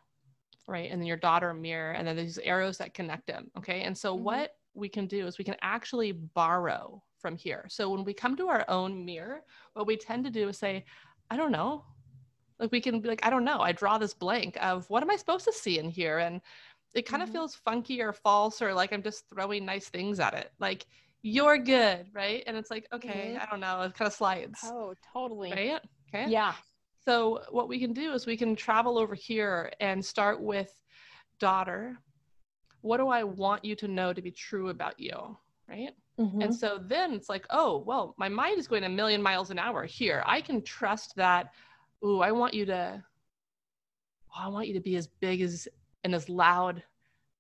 right? 0.67 0.91
And 0.91 1.01
then 1.01 1.07
your 1.07 1.17
daughter 1.17 1.53
Mir, 1.53 1.91
and 1.91 2.07
then 2.07 2.15
these 2.15 2.37
arrows 2.39 2.77
that 2.77 2.93
connect 2.93 3.27
them. 3.27 3.51
Okay. 3.57 3.81
And 3.81 3.97
so 3.97 4.13
mm-hmm. 4.15 4.23
what 4.23 4.55
we 4.73 4.89
can 4.89 5.07
do 5.07 5.27
is 5.27 5.37
we 5.37 5.45
can 5.45 5.57
actually 5.61 6.11
borrow 6.11 7.03
from 7.19 7.37
here. 7.37 7.65
So 7.69 7.89
when 7.89 8.03
we 8.03 8.13
come 8.13 8.35
to 8.37 8.47
our 8.47 8.65
own 8.67 9.05
mirror, 9.05 9.43
what 9.73 9.87
we 9.87 9.97
tend 9.97 10.23
to 10.25 10.31
do 10.31 10.49
is 10.49 10.57
say, 10.57 10.85
I 11.29 11.37
don't 11.37 11.51
know. 11.51 11.85
Like 12.59 12.71
we 12.71 12.81
can 12.81 12.99
be 12.99 13.09
like, 13.09 13.25
I 13.25 13.29
don't 13.29 13.45
know. 13.45 13.59
I 13.59 13.71
draw 13.71 13.97
this 13.97 14.13
blank 14.13 14.57
of 14.61 14.89
what 14.89 15.03
am 15.03 15.09
I 15.09 15.15
supposed 15.15 15.45
to 15.45 15.53
see 15.53 15.79
in 15.79 15.89
here? 15.89 16.19
And 16.19 16.41
it 16.93 17.07
kind 17.07 17.23
of 17.23 17.29
mm-hmm. 17.29 17.37
feels 17.37 17.55
funky 17.55 18.01
or 18.01 18.13
false 18.13 18.61
or 18.61 18.73
like 18.73 18.91
I'm 18.91 19.03
just 19.03 19.29
throwing 19.29 19.65
nice 19.65 19.89
things 19.89 20.19
at 20.19 20.33
it. 20.33 20.51
Like 20.59 20.85
you're 21.23 21.57
good, 21.57 22.07
right? 22.13 22.43
And 22.47 22.57
it's 22.57 22.71
like, 22.71 22.87
okay, 22.93 23.33
mm-hmm. 23.33 23.41
I 23.41 23.45
don't 23.49 23.59
know. 23.59 23.81
It 23.81 23.93
kind 23.93 24.07
of 24.07 24.13
slides. 24.13 24.59
Oh, 24.63 24.93
totally. 25.13 25.51
Right? 25.51 25.79
Okay. 26.13 26.29
Yeah. 26.29 26.53
So 27.03 27.41
what 27.49 27.67
we 27.67 27.79
can 27.79 27.93
do 27.93 28.13
is 28.13 28.25
we 28.25 28.37
can 28.37 28.55
travel 28.55 28.97
over 28.97 29.15
here 29.15 29.71
and 29.79 30.03
start 30.03 30.41
with 30.41 30.71
daughter. 31.39 31.97
What 32.81 32.97
do 32.97 33.09
I 33.09 33.23
want 33.23 33.63
you 33.65 33.75
to 33.77 33.87
know 33.87 34.13
to 34.13 34.21
be 34.21 34.31
true 34.31 34.69
about 34.69 34.99
you? 34.99 35.37
Right. 35.67 35.91
Mm-hmm. 36.19 36.41
And 36.41 36.55
so 36.55 36.79
then 36.85 37.13
it's 37.13 37.29
like, 37.29 37.45
oh, 37.49 37.83
well, 37.85 38.13
my 38.17 38.29
mind 38.29 38.59
is 38.59 38.67
going 38.67 38.83
a 38.83 38.89
million 38.89 39.21
miles 39.21 39.49
an 39.49 39.59
hour 39.59 39.85
here. 39.85 40.23
I 40.25 40.41
can 40.41 40.61
trust 40.61 41.15
that. 41.15 41.53
Ooh, 42.05 42.19
I 42.19 42.31
want 42.31 42.53
you 42.53 42.65
to, 42.65 43.03
oh, 44.35 44.43
I 44.43 44.47
want 44.47 44.67
you 44.67 44.73
to 44.73 44.79
be 44.79 44.95
as 44.95 45.07
big 45.07 45.41
as 45.41 45.67
and 46.03 46.13
as 46.13 46.29
loud 46.29 46.83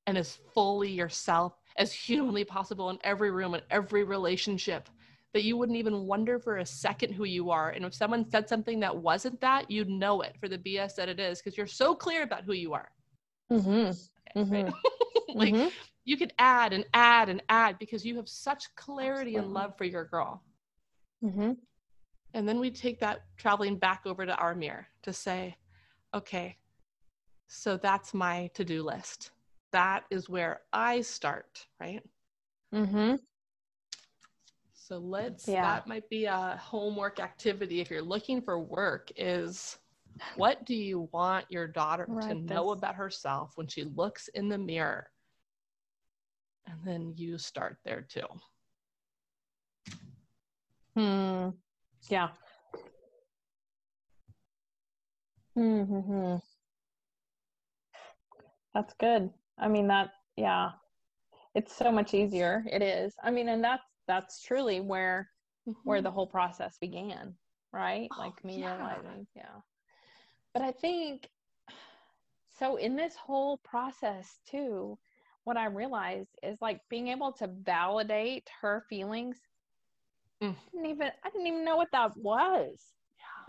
and 0.07 0.17
as 0.17 0.37
fully 0.53 0.89
yourself 0.89 1.60
as 1.77 1.91
humanly 1.91 2.43
possible 2.43 2.89
in 2.89 2.97
every 3.03 3.31
room 3.31 3.53
and 3.53 3.63
every 3.69 4.03
relationship 4.03 4.89
that 5.33 5.43
you 5.43 5.55
wouldn't 5.55 5.77
even 5.77 6.05
wonder 6.05 6.39
for 6.39 6.57
a 6.57 6.65
second 6.65 7.13
who 7.13 7.23
you 7.23 7.51
are. 7.51 7.69
And 7.69 7.85
if 7.85 7.93
someone 7.93 8.29
said 8.29 8.49
something 8.49 8.79
that 8.81 8.95
wasn't 8.95 9.39
that, 9.41 9.71
you'd 9.71 9.89
know 9.89 10.21
it 10.21 10.35
for 10.39 10.49
the 10.49 10.57
BS 10.57 10.95
that 10.95 11.09
it 11.09 11.19
is 11.19 11.39
because 11.39 11.57
you're 11.57 11.67
so 11.67 11.95
clear 11.95 12.23
about 12.23 12.43
who 12.43 12.53
you 12.53 12.73
are. 12.73 12.91
Mm-hmm. 13.51 13.91
Okay, 14.39 14.63
mm-hmm. 14.63 14.69
Like 15.33 15.53
mm-hmm. 15.53 15.69
you 16.03 16.17
could 16.17 16.33
add 16.37 16.73
and 16.73 16.85
add 16.93 17.29
and 17.29 17.41
add 17.47 17.79
because 17.79 18.05
you 18.05 18.17
have 18.17 18.27
such 18.27 18.73
clarity 18.75 19.37
Absolutely. 19.37 19.45
and 19.45 19.53
love 19.53 19.77
for 19.77 19.85
your 19.85 20.05
girl. 20.05 20.43
Mm-hmm. 21.23 21.53
And 22.33 22.47
then 22.47 22.59
we 22.59 22.71
take 22.71 22.99
that 22.99 23.23
traveling 23.37 23.77
back 23.77 24.01
over 24.05 24.25
to 24.25 24.35
our 24.35 24.55
mirror 24.55 24.87
to 25.03 25.13
say, 25.13 25.55
okay, 26.13 26.57
so 27.47 27.77
that's 27.77 28.13
my 28.13 28.49
to 28.53 28.65
do 28.65 28.83
list. 28.83 29.31
That 29.71 30.03
is 30.09 30.29
where 30.29 30.61
I 30.73 31.01
start, 31.01 31.65
right? 31.79 32.03
Mm-hmm. 32.73 33.15
So 34.73 34.97
let's, 34.97 35.47
yeah. 35.47 35.61
that 35.61 35.87
might 35.87 36.09
be 36.09 36.25
a 36.25 36.59
homework 36.61 37.19
activity 37.19 37.79
if 37.79 37.89
you're 37.89 38.01
looking 38.01 38.41
for 38.41 38.59
work 38.59 39.09
is 39.15 39.77
what 40.35 40.65
do 40.65 40.75
you 40.75 41.07
want 41.13 41.45
your 41.49 41.67
daughter 41.67 42.05
right, 42.09 42.29
to 42.29 42.35
know 42.35 42.71
about 42.71 42.95
herself 42.95 43.53
when 43.55 43.67
she 43.67 43.83
looks 43.83 44.27
in 44.29 44.49
the 44.49 44.57
mirror? 44.57 45.07
And 46.67 46.77
then 46.83 47.13
you 47.15 47.37
start 47.37 47.77
there 47.85 48.01
too. 48.01 48.27
Hmm. 50.95 51.49
Yeah. 52.09 52.29
Hmm. 55.55 56.35
That's 58.73 58.93
good. 58.93 59.31
I 59.61 59.67
mean 59.67 59.87
that 59.87 60.09
yeah. 60.35 60.71
It's 61.53 61.75
so 61.75 61.91
much 61.91 62.13
easier. 62.13 62.63
It 62.71 62.81
is. 62.81 63.13
I 63.23 63.29
mean, 63.29 63.49
and 63.49 63.63
that's 63.63 63.83
that's 64.07 64.41
truly 64.41 64.79
where 64.79 65.29
mm-hmm. 65.67 65.79
where 65.83 66.01
the 66.01 66.11
whole 66.11 66.27
process 66.27 66.77
began, 66.79 67.35
right? 67.71 68.07
Oh, 68.17 68.19
like 68.19 68.43
me 68.43 68.59
yeah. 68.59 68.75
realizing, 68.75 69.27
yeah. 69.35 69.61
But 70.53 70.63
I 70.63 70.71
think 70.71 71.29
so 72.57 72.77
in 72.77 72.95
this 72.95 73.15
whole 73.15 73.57
process 73.57 74.39
too, 74.49 74.97
what 75.43 75.57
I 75.57 75.65
realized 75.65 76.31
is 76.41 76.61
like 76.61 76.79
being 76.89 77.09
able 77.09 77.31
to 77.33 77.47
validate 77.47 78.49
her 78.61 78.85
feelings. 78.89 79.37
Mm. 80.41 80.51
I 80.51 80.71
didn't 80.71 80.89
even 80.89 81.11
I 81.23 81.29
didn't 81.29 81.47
even 81.47 81.65
know 81.65 81.77
what 81.77 81.91
that 81.91 82.15
was. 82.17 82.79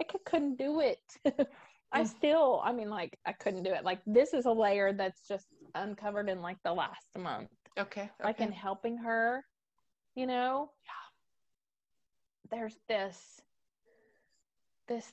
I 0.00 0.04
couldn't 0.24 0.58
do 0.58 0.80
it. 0.80 1.00
I 1.92 2.04
still, 2.04 2.62
I 2.64 2.72
mean, 2.72 2.88
like, 2.88 3.18
I 3.26 3.32
couldn't 3.32 3.64
do 3.64 3.72
it. 3.72 3.84
Like, 3.84 4.00
this 4.06 4.32
is 4.32 4.46
a 4.46 4.50
layer 4.50 4.92
that's 4.92 5.28
just 5.28 5.46
uncovered 5.74 6.28
in 6.28 6.42
like 6.42 6.58
the 6.64 6.72
last 6.72 7.06
month. 7.18 7.48
Okay. 7.78 8.02
okay. 8.02 8.10
Like, 8.22 8.40
in 8.40 8.52
helping 8.52 8.98
her, 8.98 9.44
you 10.14 10.26
know? 10.26 10.70
Yeah. 10.84 12.58
There's 12.58 12.76
this, 12.88 13.40
this 14.88 15.10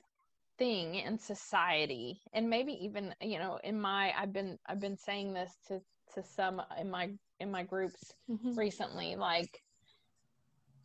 thing 0.58 0.96
in 0.96 1.18
society, 1.18 2.20
and 2.34 2.50
maybe 2.50 2.74
even, 2.84 3.16
you 3.22 3.40
know, 3.40 3.60
in 3.64 3.80
my, 3.80 4.14
I've 4.18 4.34
been, 4.34 4.60
I've 4.68 4.82
been 4.82 4.98
saying 4.98 5.34
this 5.34 5.52
to, 5.70 5.80
to 6.16 6.24
some 6.24 6.62
in 6.78 6.92
my, 6.92 7.12
in 7.40 7.50
my 7.50 7.64
groups 7.64 8.14
mm-hmm. 8.30 8.56
recently, 8.56 9.16
like, 9.16 9.62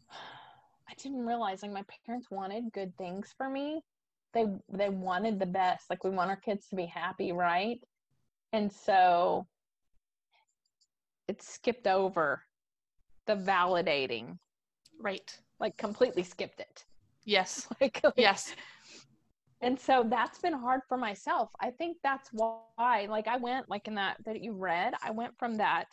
I 0.88 0.94
didn't 1.02 1.26
realize 1.26 1.62
like 1.62 1.72
my 1.72 1.84
parents 2.06 2.30
wanted 2.30 2.72
good 2.72 2.96
things 2.96 3.34
for 3.36 3.48
me 3.48 3.82
they 4.34 4.46
they 4.70 4.90
wanted 4.90 5.38
the 5.38 5.46
best 5.46 5.88
like 5.88 6.04
we 6.04 6.10
want 6.10 6.28
our 6.28 6.36
kids 6.36 6.66
to 6.68 6.76
be 6.76 6.86
happy 6.86 7.32
right 7.32 7.80
and 8.52 8.70
so 8.70 9.46
it 11.28 11.42
skipped 11.42 11.86
over 11.86 12.42
the 13.26 13.36
validating. 13.36 14.38
Right. 15.00 15.36
Like 15.60 15.76
completely 15.76 16.22
skipped 16.22 16.60
it. 16.60 16.84
Yes. 17.24 17.66
Like, 17.80 18.00
like, 18.02 18.14
yes. 18.16 18.54
And 19.60 19.78
so 19.80 20.04
that's 20.06 20.38
been 20.38 20.52
hard 20.52 20.82
for 20.88 20.98
myself. 20.98 21.50
I 21.60 21.70
think 21.70 21.96
that's 22.02 22.28
why 22.32 23.06
like 23.08 23.26
i 23.28 23.36
went 23.36 23.68
like 23.70 23.88
in 23.88 23.94
that 23.94 24.16
that 24.26 24.42
you 24.42 24.52
read 24.52 24.92
i 25.02 25.10
went 25.10 25.32
from 25.38 25.54
that 25.54 25.86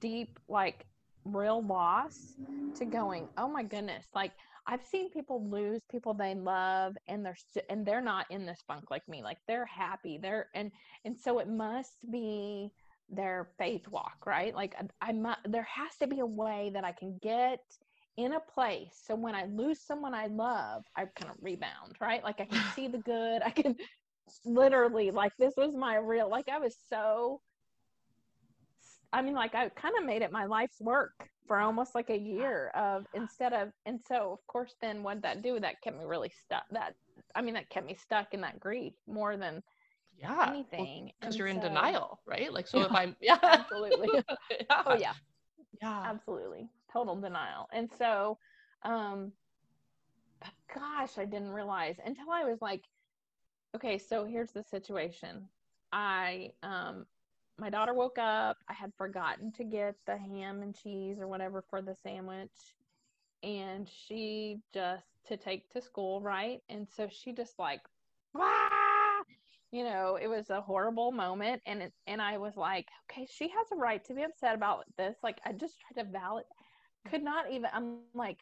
deep 0.00 0.38
like 0.48 0.84
real 1.24 1.62
loss 1.62 2.34
to 2.76 2.84
going 2.84 3.28
oh 3.38 3.48
my 3.48 3.62
goodness. 3.62 4.06
Like 4.14 4.32
I've 4.66 4.82
seen 4.82 5.10
people 5.10 5.46
lose 5.48 5.82
people 5.90 6.14
they 6.14 6.34
love 6.34 6.96
and 7.06 7.24
they're 7.24 7.36
st- 7.36 7.66
and 7.68 7.84
they're 7.86 8.00
not 8.00 8.26
in 8.30 8.46
this 8.46 8.62
funk 8.66 8.90
like 8.90 9.06
me. 9.08 9.22
Like 9.22 9.38
they're 9.46 9.66
happy. 9.66 10.18
They're 10.20 10.48
and 10.54 10.70
and 11.04 11.16
so 11.18 11.38
it 11.38 11.48
must 11.48 11.98
be 12.10 12.70
their 13.10 13.48
faith 13.58 13.86
walk, 13.88 14.24
right? 14.26 14.54
Like 14.54 14.74
I, 14.78 15.10
I 15.10 15.12
must, 15.12 15.40
there 15.46 15.66
has 15.70 15.96
to 16.00 16.06
be 16.06 16.20
a 16.20 16.26
way 16.26 16.70
that 16.74 16.84
I 16.84 16.92
can 16.92 17.18
get 17.22 17.60
in 18.16 18.32
a 18.32 18.40
place 18.40 18.96
so 19.06 19.14
when 19.16 19.34
I 19.34 19.44
lose 19.46 19.80
someone 19.80 20.14
I 20.14 20.26
love, 20.26 20.84
I 20.96 21.06
kind 21.16 21.30
of 21.30 21.36
rebound, 21.42 21.96
right? 22.00 22.22
Like 22.22 22.40
I 22.40 22.44
can 22.44 22.62
see 22.74 22.88
the 22.88 22.98
good. 22.98 23.42
I 23.42 23.50
can 23.50 23.76
literally 24.44 25.10
like 25.10 25.32
this 25.38 25.54
was 25.56 25.74
my 25.74 25.96
real 25.96 26.30
like 26.30 26.48
I 26.48 26.58
was 26.58 26.74
so 26.88 27.40
I 29.12 29.22
mean 29.22 29.34
like 29.34 29.54
I 29.54 29.68
kind 29.68 29.94
of 29.98 30.04
made 30.04 30.22
it 30.22 30.32
my 30.32 30.46
life's 30.46 30.80
work 30.80 31.28
for 31.46 31.58
almost 31.58 31.94
like 31.94 32.10
a 32.10 32.18
year 32.18 32.70
of 32.74 33.06
instead 33.14 33.52
of 33.52 33.70
and 33.86 34.00
so 34.08 34.32
of 34.32 34.46
course 34.46 34.74
then 34.80 35.02
what 35.02 35.22
that 35.22 35.42
do 35.42 35.60
that 35.60 35.80
kept 35.82 35.98
me 35.98 36.04
really 36.04 36.32
stuck 36.44 36.64
that 36.70 36.94
i 37.34 37.42
mean 37.42 37.54
that 37.54 37.68
kept 37.68 37.86
me 37.86 37.94
stuck 37.94 38.32
in 38.32 38.40
that 38.40 38.58
grief 38.58 38.94
more 39.06 39.36
than 39.36 39.62
yeah 40.18 40.48
anything 40.48 41.12
because 41.20 41.34
well, 41.34 41.38
you're 41.38 41.48
so, 41.48 41.54
in 41.54 41.60
denial 41.60 42.20
right 42.26 42.52
like 42.52 42.66
so 42.66 42.78
yeah, 42.78 42.84
if 42.84 42.92
i'm 42.92 43.16
yeah 43.20 43.38
absolutely 43.42 44.08
yeah. 44.50 44.82
oh 44.86 44.94
yeah 44.94 45.12
yeah 45.82 46.04
absolutely 46.06 46.68
total 46.92 47.16
denial 47.16 47.68
and 47.72 47.90
so 47.98 48.38
um 48.82 49.32
gosh 50.74 51.18
i 51.18 51.24
didn't 51.24 51.50
realize 51.50 51.96
until 52.04 52.30
i 52.30 52.44
was 52.44 52.60
like 52.60 52.82
okay 53.74 53.98
so 53.98 54.24
here's 54.24 54.50
the 54.52 54.62
situation 54.62 55.48
i 55.92 56.50
um 56.62 57.06
my 57.58 57.70
daughter 57.70 57.94
woke 57.94 58.18
up. 58.18 58.58
I 58.68 58.72
had 58.72 58.92
forgotten 58.96 59.52
to 59.52 59.64
get 59.64 59.94
the 60.06 60.16
ham 60.16 60.62
and 60.62 60.74
cheese 60.74 61.18
or 61.20 61.28
whatever 61.28 61.62
for 61.70 61.80
the 61.82 61.94
sandwich. 62.02 62.50
And 63.42 63.88
she 63.88 64.60
just 64.72 65.04
to 65.28 65.36
take 65.36 65.70
to 65.70 65.80
school, 65.80 66.20
right? 66.20 66.62
And 66.68 66.88
so 66.96 67.08
she 67.10 67.32
just 67.32 67.58
like, 67.58 67.80
ah! 68.34 68.73
You 69.74 69.84
know, 69.84 70.18
it 70.20 70.28
was 70.28 70.50
a 70.50 70.60
horrible 70.60 71.12
moment. 71.12 71.62
And 71.66 71.82
it, 71.82 71.92
and 72.06 72.20
I 72.22 72.38
was 72.38 72.56
like, 72.56 72.88
okay, 73.10 73.26
she 73.30 73.48
has 73.48 73.66
a 73.72 73.76
right 73.76 74.04
to 74.04 74.14
be 74.14 74.22
upset 74.22 74.54
about 74.54 74.84
this. 74.96 75.16
Like, 75.22 75.38
I 75.44 75.52
just 75.52 75.76
tried 75.80 76.02
to 76.02 76.10
validate, 76.10 76.46
could 77.10 77.22
not 77.22 77.50
even, 77.50 77.70
I'm 77.72 77.98
like, 78.14 78.38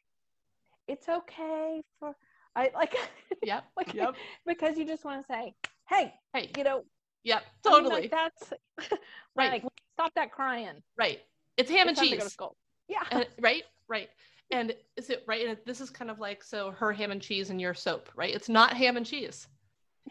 it's 0.88 1.08
okay 1.08 1.82
for, 1.98 2.14
I 2.54 2.70
like, 2.74 2.96
yep, 3.42 3.64
like, 3.76 3.94
yep. 3.94 4.14
because 4.46 4.76
you 4.76 4.84
just 4.84 5.04
want 5.04 5.22
to 5.22 5.26
say, 5.26 5.54
hey, 5.88 6.12
hey, 6.34 6.50
you 6.56 6.64
know, 6.64 6.84
Yep, 7.24 7.44
totally. 7.62 7.78
I 7.78 7.82
mean, 7.82 8.02
like 8.02 8.10
that's 8.10 8.52
right. 9.36 9.62
Like, 9.62 9.64
stop 9.94 10.12
that 10.14 10.32
crying. 10.32 10.82
Right. 10.98 11.20
It's 11.56 11.70
ham 11.70 11.88
it's 11.88 12.00
and 12.00 12.08
cheese. 12.08 12.36
Yeah. 12.88 13.02
And, 13.10 13.26
right. 13.40 13.64
Right. 13.88 14.08
And 14.50 14.74
is 14.98 15.08
it 15.08 15.24
right? 15.26 15.46
And 15.46 15.56
this 15.64 15.80
is 15.80 15.88
kind 15.88 16.10
of 16.10 16.18
like 16.18 16.44
so 16.44 16.72
her 16.72 16.92
ham 16.92 17.10
and 17.10 17.22
cheese 17.22 17.48
and 17.48 17.58
your 17.58 17.72
soap, 17.72 18.10
right? 18.14 18.34
It's 18.34 18.50
not 18.50 18.74
ham 18.74 18.98
and 18.98 19.06
cheese. 19.06 19.48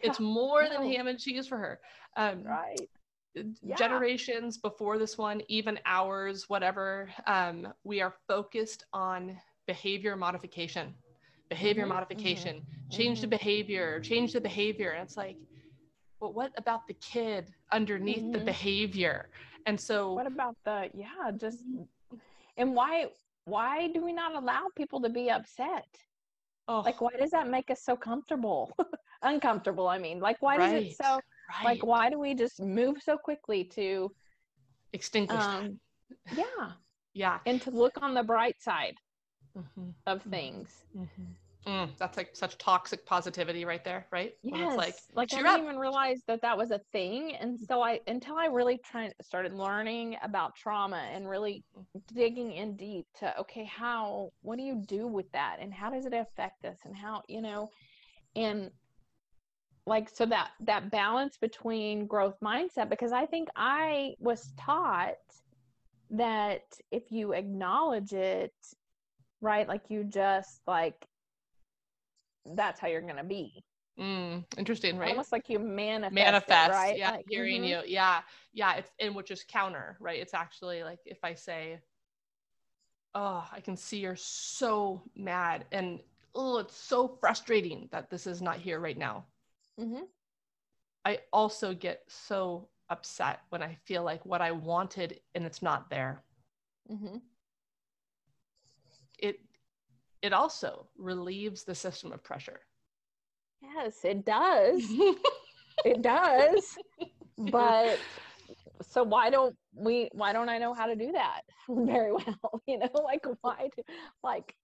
Yeah, 0.00 0.10
it's 0.10 0.20
more 0.20 0.62
no. 0.62 0.70
than 0.70 0.92
ham 0.92 1.06
and 1.06 1.18
cheese 1.18 1.46
for 1.46 1.58
her. 1.58 1.80
Um, 2.16 2.44
right. 2.44 2.88
Yeah. 3.34 3.76
Generations 3.76 4.58
before 4.58 4.98
this 4.98 5.16
one, 5.16 5.40
even 5.48 5.78
ours, 5.86 6.44
whatever, 6.48 7.08
um, 7.26 7.72
we 7.82 8.02
are 8.02 8.14
focused 8.28 8.84
on 8.92 9.38
behavior 9.66 10.16
modification 10.16 10.94
behavior 11.52 11.82
mm-hmm. 11.82 11.92
modification, 11.92 12.56
mm-hmm. 12.56 12.90
change 12.90 13.20
the 13.20 13.26
mm-hmm. 13.26 13.36
behavior, 13.36 14.00
change 14.00 14.32
the 14.32 14.40
behavior. 14.40 14.90
And 14.92 15.02
it's 15.02 15.18
like, 15.18 15.36
but 16.18 16.34
what 16.34 16.50
about 16.56 16.86
the 16.86 16.94
kid 16.94 17.52
underneath 17.72 18.22
mm-hmm. 18.22 18.32
the 18.32 18.38
behavior? 18.38 19.28
And 19.66 19.78
so 19.78 20.14
what 20.14 20.26
about 20.26 20.56
the 20.64 20.88
yeah, 20.94 21.30
just 21.36 21.58
and 22.56 22.74
why 22.74 23.06
why 23.44 23.88
do 23.88 24.02
we 24.02 24.12
not 24.12 24.34
allow 24.34 24.68
people 24.74 25.00
to 25.02 25.10
be 25.10 25.30
upset? 25.30 25.86
Oh. 26.68 26.80
Like 26.80 27.00
why 27.02 27.10
does 27.18 27.32
that 27.32 27.48
make 27.48 27.70
us 27.70 27.82
so 27.82 27.96
comfortable? 27.96 28.72
Uncomfortable, 29.22 29.88
I 29.88 29.98
mean. 29.98 30.20
Like 30.20 30.36
why 30.40 30.56
right. 30.56 30.72
does 30.72 30.84
it 30.84 30.96
so 30.96 31.20
right. 31.52 31.64
like 31.64 31.84
why 31.84 32.10
do 32.10 32.18
we 32.18 32.34
just 32.34 32.60
move 32.60 32.96
so 33.02 33.16
quickly 33.16 33.64
to 33.64 34.10
extinguish 34.92 35.40
um, 35.40 35.78
yeah 36.36 36.72
yeah 37.14 37.38
and 37.46 37.60
to 37.62 37.70
look 37.70 37.92
on 38.02 38.14
the 38.14 38.22
bright 38.22 38.60
side 38.60 38.94
mm-hmm. 39.56 39.90
of 40.06 40.20
mm-hmm. 40.20 40.30
things 40.30 40.84
mm-hmm. 40.96 41.22
Mm, 41.66 41.90
that's 41.96 42.16
like 42.16 42.30
such 42.32 42.58
toxic 42.58 43.06
positivity 43.06 43.64
right 43.64 43.84
there, 43.84 44.08
right? 44.10 44.32
Yes. 44.42 44.76
like, 44.76 44.96
like 45.14 45.32
I 45.32 45.36
didn't 45.36 45.46
up. 45.46 45.60
even 45.62 45.78
realize 45.78 46.20
that 46.26 46.42
that 46.42 46.58
was 46.58 46.72
a 46.72 46.80
thing. 46.90 47.36
And 47.36 47.56
so 47.56 47.80
I, 47.80 48.00
until 48.08 48.34
I 48.34 48.46
really 48.46 48.80
tried, 48.84 49.14
started 49.22 49.52
learning 49.52 50.16
about 50.24 50.56
trauma 50.56 51.08
and 51.12 51.28
really 51.28 51.62
digging 52.12 52.50
in 52.50 52.74
deep 52.74 53.06
to, 53.20 53.38
okay, 53.38 53.64
how, 53.64 54.32
what 54.40 54.56
do 54.58 54.64
you 54.64 54.82
do 54.88 55.06
with 55.06 55.30
that? 55.30 55.58
And 55.60 55.72
how 55.72 55.88
does 55.88 56.04
it 56.04 56.12
affect 56.12 56.64
us? 56.64 56.78
And 56.84 56.96
how, 56.96 57.22
you 57.28 57.40
know, 57.40 57.70
and 58.34 58.72
like, 59.86 60.08
so 60.08 60.26
that, 60.26 60.50
that 60.60 60.90
balance 60.90 61.36
between 61.36 62.06
growth 62.06 62.36
mindset, 62.42 62.88
because 62.88 63.12
I 63.12 63.26
think 63.26 63.48
I 63.56 64.14
was 64.18 64.52
taught 64.58 65.16
that 66.10 66.62
if 66.90 67.10
you 67.10 67.32
acknowledge 67.32 68.12
it, 68.12 68.54
right, 69.40 69.66
like 69.66 69.82
you 69.88 70.04
just 70.04 70.60
like, 70.66 71.06
that's 72.54 72.80
how 72.80 72.88
you're 72.88 73.00
going 73.00 73.16
to 73.16 73.24
be. 73.24 73.64
Mm, 73.98 74.44
interesting, 74.56 74.96
right? 74.98 75.10
Almost 75.10 75.32
like 75.32 75.48
you 75.48 75.58
manifest, 75.58 76.14
manifest, 76.14 76.70
it, 76.70 76.72
right? 76.72 76.98
Yeah, 76.98 77.10
like, 77.12 77.24
hearing 77.28 77.62
mm-hmm. 77.62 77.84
you, 77.84 77.92
yeah, 77.92 78.20
yeah. 78.54 78.74
It's 78.76 78.90
in 78.98 79.12
which 79.12 79.30
is 79.30 79.44
counter, 79.46 79.96
right? 80.00 80.18
It's 80.18 80.32
actually 80.32 80.82
like 80.82 80.98
if 81.04 81.18
I 81.22 81.34
say, 81.34 81.78
"Oh, 83.14 83.46
I 83.52 83.60
can 83.60 83.76
see 83.76 83.98
you're 83.98 84.16
so 84.16 85.02
mad," 85.14 85.66
and 85.72 86.00
oh, 86.34 86.58
it's 86.58 86.74
so 86.74 87.06
frustrating 87.06 87.88
that 87.92 88.08
this 88.08 88.26
is 88.26 88.40
not 88.40 88.56
here 88.56 88.80
right 88.80 88.96
now. 88.96 89.26
Mm-hmm. 89.80 90.04
I 91.04 91.18
also 91.32 91.74
get 91.74 92.02
so 92.08 92.68
upset 92.90 93.40
when 93.48 93.62
I 93.62 93.76
feel 93.84 94.04
like 94.04 94.24
what 94.24 94.40
I 94.40 94.52
wanted 94.52 95.20
and 95.34 95.44
it's 95.44 95.62
not 95.62 95.90
there. 95.90 96.22
Mm-hmm. 96.90 97.16
It 99.18 99.40
it 100.20 100.32
also 100.32 100.86
relieves 100.96 101.64
the 101.64 101.74
system 101.74 102.12
of 102.12 102.22
pressure. 102.22 102.60
Yes, 103.60 104.04
it 104.04 104.24
does. 104.24 104.84
it 105.84 106.02
does. 106.02 106.76
But 107.38 107.98
so 108.82 109.02
why 109.02 109.30
don't 109.30 109.56
we 109.74 110.08
why 110.12 110.32
don't 110.32 110.48
I 110.48 110.58
know 110.58 110.74
how 110.74 110.86
to 110.86 110.96
do 110.96 111.12
that 111.12 111.42
very 111.68 112.12
well? 112.12 112.62
You 112.66 112.78
know, 112.78 112.90
like 113.04 113.24
why 113.40 113.68
do 113.76 113.82
like 114.22 114.54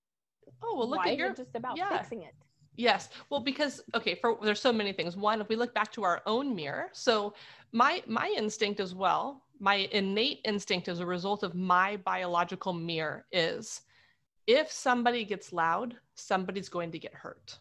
oh 0.62 0.77
well 0.77 0.88
look 0.88 1.07
at 1.07 1.16
your 1.16 1.35
just 1.35 1.55
about 1.55 1.77
yeah. 1.77 1.97
fixing 1.99 2.23
it. 2.23 2.35
Yes. 2.79 3.09
Well, 3.29 3.41
because 3.41 3.83
okay, 3.95 4.14
for 4.14 4.38
there's 4.41 4.61
so 4.61 4.73
many 4.73 4.93
things. 4.93 5.17
One, 5.17 5.41
if 5.41 5.49
we 5.49 5.57
look 5.57 5.75
back 5.75 5.91
to 5.93 6.05
our 6.05 6.23
own 6.27 6.55
mirror, 6.55 6.91
so 6.93 7.35
my 7.73 8.03
my 8.07 8.33
instinct 8.38 8.79
as 8.79 8.95
well, 8.95 9.43
my 9.59 9.88
innate 9.91 10.41
instinct 10.45 10.87
as 10.87 11.01
a 11.01 11.07
result 11.07 11.43
of 11.43 11.57
my 11.57 11.97
biological 11.97 12.73
mirror 12.73 13.27
is 13.33 13.83
if 14.47 14.71
somebody 14.71 15.25
gets 15.25 15.53
loud, 15.53 15.97
somebody's 16.14 16.69
going 16.69 16.93
to 16.93 17.01
get 17.01 17.12
hurt. 17.12 17.59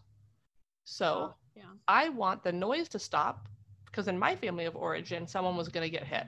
So 0.84 1.32
oh, 1.32 1.36
yeah. 1.56 1.63
I 1.88 2.10
want 2.10 2.43
the 2.43 2.51
noise 2.51 2.88
to 2.89 2.99
stop 2.99 3.47
because 3.86 4.08
in 4.08 4.19
my 4.19 4.36
family 4.36 4.65
of 4.65 4.75
origin, 4.75 5.25
someone 5.25 5.58
was 5.58 5.67
going 5.67 5.84
to 5.84 5.89
get 5.89 6.06
hit. 6.06 6.27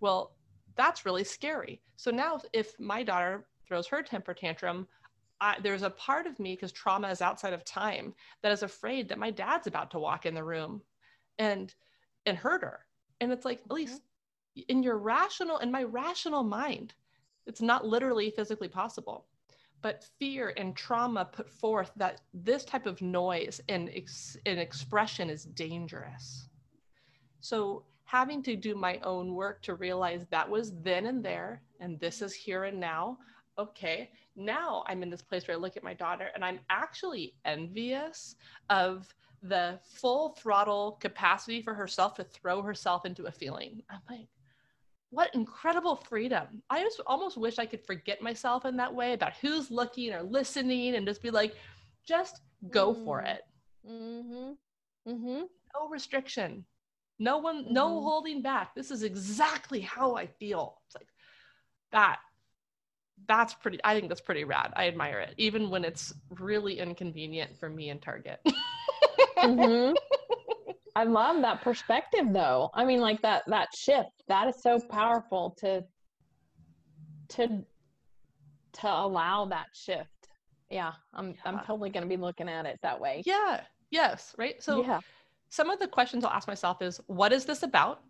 Well, 0.00 0.32
that's 0.76 1.04
really 1.04 1.24
scary. 1.24 1.82
So 1.96 2.10
now 2.10 2.40
if 2.54 2.80
my 2.80 3.02
daughter 3.02 3.44
throws 3.68 3.86
her 3.88 4.02
temper 4.02 4.32
tantrum, 4.32 4.88
I, 5.44 5.56
there's 5.62 5.82
a 5.82 5.90
part 5.90 6.26
of 6.26 6.38
me 6.38 6.54
because 6.54 6.72
trauma 6.72 7.08
is 7.08 7.20
outside 7.20 7.52
of 7.52 7.64
time 7.66 8.14
that 8.42 8.50
is 8.50 8.62
afraid 8.62 9.10
that 9.10 9.18
my 9.18 9.30
dad's 9.30 9.66
about 9.66 9.90
to 9.90 9.98
walk 9.98 10.24
in 10.24 10.34
the 10.34 10.42
room 10.42 10.80
and 11.38 11.74
and 12.24 12.38
hurt 12.38 12.62
her. 12.62 12.80
And 13.20 13.30
it's 13.30 13.44
like, 13.44 13.60
at 13.66 13.72
least 13.72 14.00
mm-hmm. 14.56 14.62
in 14.68 14.82
your 14.82 14.96
rational, 14.96 15.58
in 15.58 15.70
my 15.70 15.82
rational 15.82 16.42
mind, 16.42 16.94
it's 17.46 17.60
not 17.60 17.86
literally 17.86 18.30
physically 18.30 18.68
possible 18.68 19.26
but 19.84 20.08
fear 20.18 20.54
and 20.56 20.74
trauma 20.74 21.26
put 21.26 21.50
forth 21.50 21.90
that 21.94 22.22
this 22.32 22.64
type 22.64 22.86
of 22.86 23.02
noise 23.02 23.60
and, 23.68 23.90
ex- 23.94 24.38
and 24.46 24.58
expression 24.58 25.28
is 25.28 25.44
dangerous. 25.44 26.48
So, 27.40 27.84
having 28.06 28.42
to 28.44 28.56
do 28.56 28.74
my 28.74 28.98
own 29.02 29.34
work 29.34 29.60
to 29.64 29.74
realize 29.74 30.24
that 30.30 30.48
was 30.48 30.72
then 30.80 31.04
and 31.04 31.22
there, 31.22 31.60
and 31.80 32.00
this 32.00 32.22
is 32.22 32.32
here 32.32 32.64
and 32.64 32.80
now. 32.80 33.18
Okay, 33.58 34.10
now 34.36 34.84
I'm 34.86 35.02
in 35.02 35.10
this 35.10 35.22
place 35.22 35.46
where 35.46 35.56
I 35.56 35.60
look 35.60 35.76
at 35.76 35.84
my 35.84 35.94
daughter 35.94 36.28
and 36.34 36.44
I'm 36.44 36.60
actually 36.70 37.34
envious 37.44 38.36
of 38.70 39.14
the 39.42 39.78
full 39.82 40.30
throttle 40.30 40.98
capacity 41.00 41.60
for 41.62 41.74
herself 41.74 42.14
to 42.14 42.24
throw 42.24 42.62
herself 42.62 43.04
into 43.04 43.26
a 43.26 43.32
feeling. 43.32 43.82
I'm 43.90 44.00
like, 44.10 44.28
what 45.10 45.34
incredible 45.34 45.94
freedom. 45.94 46.62
I 46.70 46.82
just 46.82 47.00
almost 47.06 47.36
wish 47.36 47.58
I 47.58 47.66
could 47.66 47.86
forget 47.86 48.20
myself 48.20 48.64
in 48.64 48.76
that 48.78 48.92
way 48.92 49.12
about 49.12 49.34
who's 49.40 49.70
looking 49.70 50.12
or 50.12 50.22
listening 50.22 50.96
and 50.96 51.06
just 51.06 51.22
be 51.22 51.30
like, 51.30 51.54
just 52.06 52.40
go 52.70 52.92
mm. 52.92 53.04
for 53.04 53.20
it. 53.20 53.42
Mm-hmm. 53.88 54.52
Mm-hmm. 55.08 55.42
No 55.74 55.88
restriction. 55.88 56.64
No 57.18 57.38
one, 57.38 57.64
mm-hmm. 57.64 57.74
no 57.74 58.00
holding 58.02 58.42
back. 58.42 58.74
This 58.74 58.90
is 58.90 59.04
exactly 59.04 59.80
how 59.80 60.16
I 60.16 60.26
feel. 60.26 60.80
It's 60.86 60.96
like 60.96 61.08
that. 61.92 62.18
That's 63.26 63.54
pretty, 63.54 63.78
I 63.84 63.94
think 63.94 64.08
that's 64.08 64.20
pretty 64.20 64.44
rad. 64.44 64.72
I 64.76 64.86
admire 64.88 65.20
it, 65.20 65.34
even 65.38 65.70
when 65.70 65.84
it's 65.84 66.12
really 66.30 66.78
inconvenient 66.78 67.56
for 67.58 67.70
me 67.70 67.90
and 67.90 68.00
Target. 68.02 68.40
mm-hmm. 69.38 69.94
I 70.96 71.04
love 71.04 71.42
that 71.42 71.62
perspective 71.62 72.26
though. 72.32 72.70
I 72.74 72.84
mean 72.84 73.00
like 73.00 73.20
that 73.22 73.42
that 73.48 73.68
shift. 73.76 74.22
That 74.28 74.48
is 74.48 74.62
so 74.62 74.78
powerful 74.88 75.56
to 75.58 75.82
to 77.30 77.64
to 78.74 78.88
allow 78.88 79.46
that 79.46 79.66
shift. 79.72 80.08
Yeah, 80.70 80.92
I'm 81.12 81.30
yeah. 81.30 81.34
I'm 81.44 81.58
totally 81.60 81.90
going 81.90 82.04
to 82.04 82.08
be 82.08 82.20
looking 82.20 82.48
at 82.48 82.66
it 82.66 82.78
that 82.82 83.00
way. 83.00 83.22
Yeah. 83.26 83.60
Yes, 83.90 84.34
right? 84.38 84.62
So 84.62 84.82
yeah. 84.82 85.00
some 85.50 85.70
of 85.70 85.78
the 85.78 85.88
questions 85.88 86.24
I'll 86.24 86.32
ask 86.32 86.48
myself 86.48 86.80
is 86.80 87.00
what 87.06 87.32
is 87.32 87.44
this 87.44 87.62
about? 87.62 88.02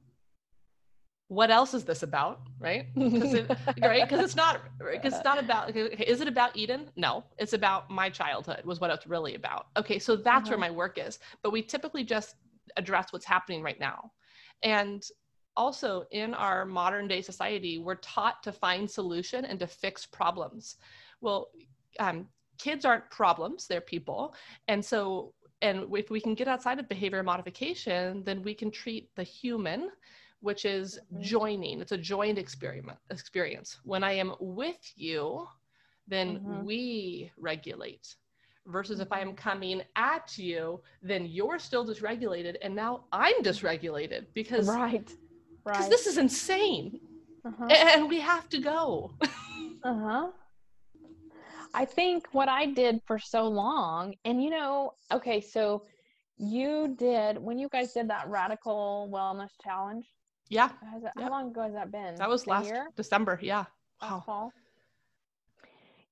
What 1.34 1.50
else 1.50 1.74
is 1.74 1.84
this 1.84 2.02
about, 2.02 2.42
right? 2.60 2.86
Because 2.94 3.34
it, 3.34 3.50
right? 3.80 4.08
Because 4.08 4.24
it's 4.24 4.36
not 4.36 4.60
because 4.78 5.14
it's 5.14 5.24
not 5.24 5.38
about 5.38 5.76
is 5.76 6.20
it 6.20 6.28
about 6.28 6.56
Eden? 6.56 6.90
No, 6.96 7.24
it's 7.38 7.54
about 7.54 7.90
my 7.90 8.08
childhood 8.08 8.62
was 8.64 8.80
what 8.80 8.90
it's 8.90 9.06
really 9.06 9.34
about. 9.34 9.66
Okay, 9.76 9.98
so 9.98 10.14
that's 10.14 10.48
uh-huh. 10.48 10.50
where 10.50 10.58
my 10.58 10.70
work 10.70 10.98
is. 10.98 11.18
But 11.42 11.50
we 11.50 11.60
typically 11.62 12.04
just 12.04 12.36
address 12.76 13.12
what's 13.12 13.24
happening 13.24 13.62
right 13.62 13.80
now. 13.80 14.12
And 14.62 15.02
also 15.56 16.04
in 16.10 16.34
our 16.34 16.64
modern 16.64 17.08
day 17.08 17.20
society, 17.20 17.78
we're 17.78 17.96
taught 17.96 18.42
to 18.42 18.52
find 18.52 18.90
solution 18.90 19.44
and 19.44 19.58
to 19.58 19.66
fix 19.66 20.06
problems. 20.06 20.76
Well, 21.20 21.48
um, 21.98 22.28
kids 22.58 22.84
aren't 22.84 23.10
problems, 23.10 23.66
they're 23.66 23.80
people. 23.80 24.34
And 24.68 24.84
so, 24.84 25.32
and 25.62 25.86
if 25.94 26.10
we 26.10 26.20
can 26.20 26.34
get 26.34 26.48
outside 26.48 26.78
of 26.78 26.88
behavior 26.88 27.22
modification, 27.22 28.22
then 28.24 28.42
we 28.42 28.54
can 28.54 28.70
treat 28.70 29.10
the 29.14 29.22
human, 29.22 29.90
which 30.44 30.66
is 30.66 30.98
mm-hmm. 30.98 31.22
joining. 31.22 31.80
It's 31.80 31.92
a 31.92 31.98
joined 31.98 32.38
experiment 32.38 32.98
experience. 33.10 33.78
When 33.82 34.04
I 34.04 34.12
am 34.12 34.34
with 34.40 34.92
you, 34.94 35.46
then 36.06 36.36
mm-hmm. 36.36 36.64
we 36.64 37.32
regulate 37.38 38.14
versus 38.66 39.00
if 39.00 39.10
I 39.10 39.20
am 39.20 39.34
coming 39.34 39.82
at 39.96 40.36
you, 40.36 40.80
then 41.02 41.26
you're 41.26 41.58
still 41.58 41.86
dysregulated 41.86 42.56
and 42.62 42.74
now 42.74 43.04
I'm 43.10 43.42
dysregulated 43.42 44.26
because 44.34 44.68
right, 44.68 45.10
right. 45.64 45.76
Because 45.76 45.88
this 45.88 46.06
is 46.06 46.18
insane, 46.18 47.00
uh-huh. 47.44 47.66
and 47.66 48.08
we 48.08 48.20
have 48.20 48.48
to 48.50 48.58
go. 48.58 49.14
uh 49.22 49.28
huh. 49.84 50.26
I 51.72 51.84
think 51.84 52.28
what 52.32 52.48
I 52.48 52.66
did 52.66 53.00
for 53.06 53.18
so 53.18 53.48
long, 53.48 54.14
and 54.24 54.42
you 54.42 54.50
know, 54.50 54.92
okay, 55.10 55.40
so 55.40 55.84
you 56.36 56.94
did 56.98 57.38
when 57.38 57.58
you 57.58 57.68
guys 57.68 57.92
did 57.92 58.08
that 58.08 58.28
radical 58.28 59.10
wellness 59.12 59.50
challenge. 59.62 60.06
Yeah. 60.54 60.68
That, 61.02 61.12
How 61.20 61.30
long 61.30 61.48
ago 61.48 61.62
has 61.62 61.72
that 61.72 61.90
been? 61.90 62.14
That 62.14 62.28
was 62.28 62.46
last 62.46 62.66
year? 62.66 62.86
December. 62.94 63.40
Yeah. 63.42 63.64
Wow. 64.00 64.22
fall. 64.24 64.52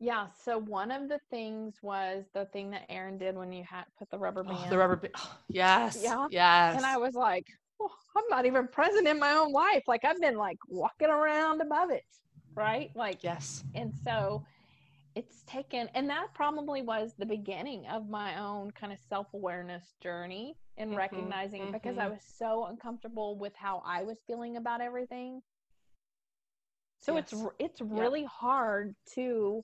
Yeah. 0.00 0.26
So 0.44 0.58
one 0.58 0.90
of 0.90 1.08
the 1.08 1.20
things 1.30 1.76
was 1.80 2.24
the 2.34 2.46
thing 2.46 2.70
that 2.72 2.86
Aaron 2.88 3.18
did 3.18 3.36
when 3.36 3.52
you 3.52 3.62
had 3.62 3.84
put 3.96 4.10
the 4.10 4.18
rubber 4.18 4.42
band. 4.42 4.58
Oh, 4.66 4.68
the 4.68 4.78
rubber 4.78 4.96
band. 4.96 5.14
Oh, 5.16 5.38
yes. 5.48 6.00
Yeah. 6.02 6.26
Yes. 6.28 6.76
And 6.76 6.84
I 6.84 6.96
was 6.96 7.14
like, 7.14 7.46
oh, 7.80 7.92
I'm 8.16 8.24
not 8.30 8.44
even 8.44 8.66
present 8.66 9.06
in 9.06 9.20
my 9.20 9.30
own 9.30 9.52
life. 9.52 9.84
Like 9.86 10.04
I've 10.04 10.20
been 10.20 10.36
like 10.36 10.58
walking 10.68 11.08
around 11.08 11.60
above 11.60 11.90
it. 11.90 12.04
Right. 12.56 12.90
Like, 12.96 13.22
yes. 13.22 13.62
And 13.76 13.92
so, 14.04 14.44
it's 15.14 15.42
taken 15.46 15.88
and 15.94 16.08
that 16.08 16.26
probably 16.34 16.82
was 16.82 17.12
the 17.18 17.26
beginning 17.26 17.86
of 17.86 18.08
my 18.08 18.38
own 18.38 18.70
kind 18.70 18.92
of 18.92 18.98
self-awareness 19.08 19.94
journey 20.02 20.56
in 20.76 20.88
mm-hmm, 20.88 20.98
recognizing 20.98 21.62
mm-hmm. 21.62 21.72
because 21.72 21.98
i 21.98 22.02
mm-hmm. 22.02 22.12
was 22.12 22.22
so 22.38 22.66
uncomfortable 22.66 23.36
with 23.38 23.52
how 23.54 23.82
i 23.86 24.02
was 24.02 24.18
feeling 24.26 24.56
about 24.56 24.80
everything 24.80 25.40
so 27.00 27.14
yes. 27.14 27.32
it's 27.32 27.42
it's 27.58 27.80
really 27.80 28.24
hard 28.24 28.94
to 29.14 29.62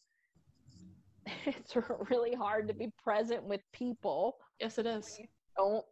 it's 1.47 1.75
really 2.11 2.35
hard 2.35 2.69
to 2.69 2.75
be 2.75 2.93
present 3.03 3.43
with 3.43 3.61
people 3.73 4.37
yes 4.61 4.79
it 4.79 4.87
is 4.87 5.19
don't 5.57 5.85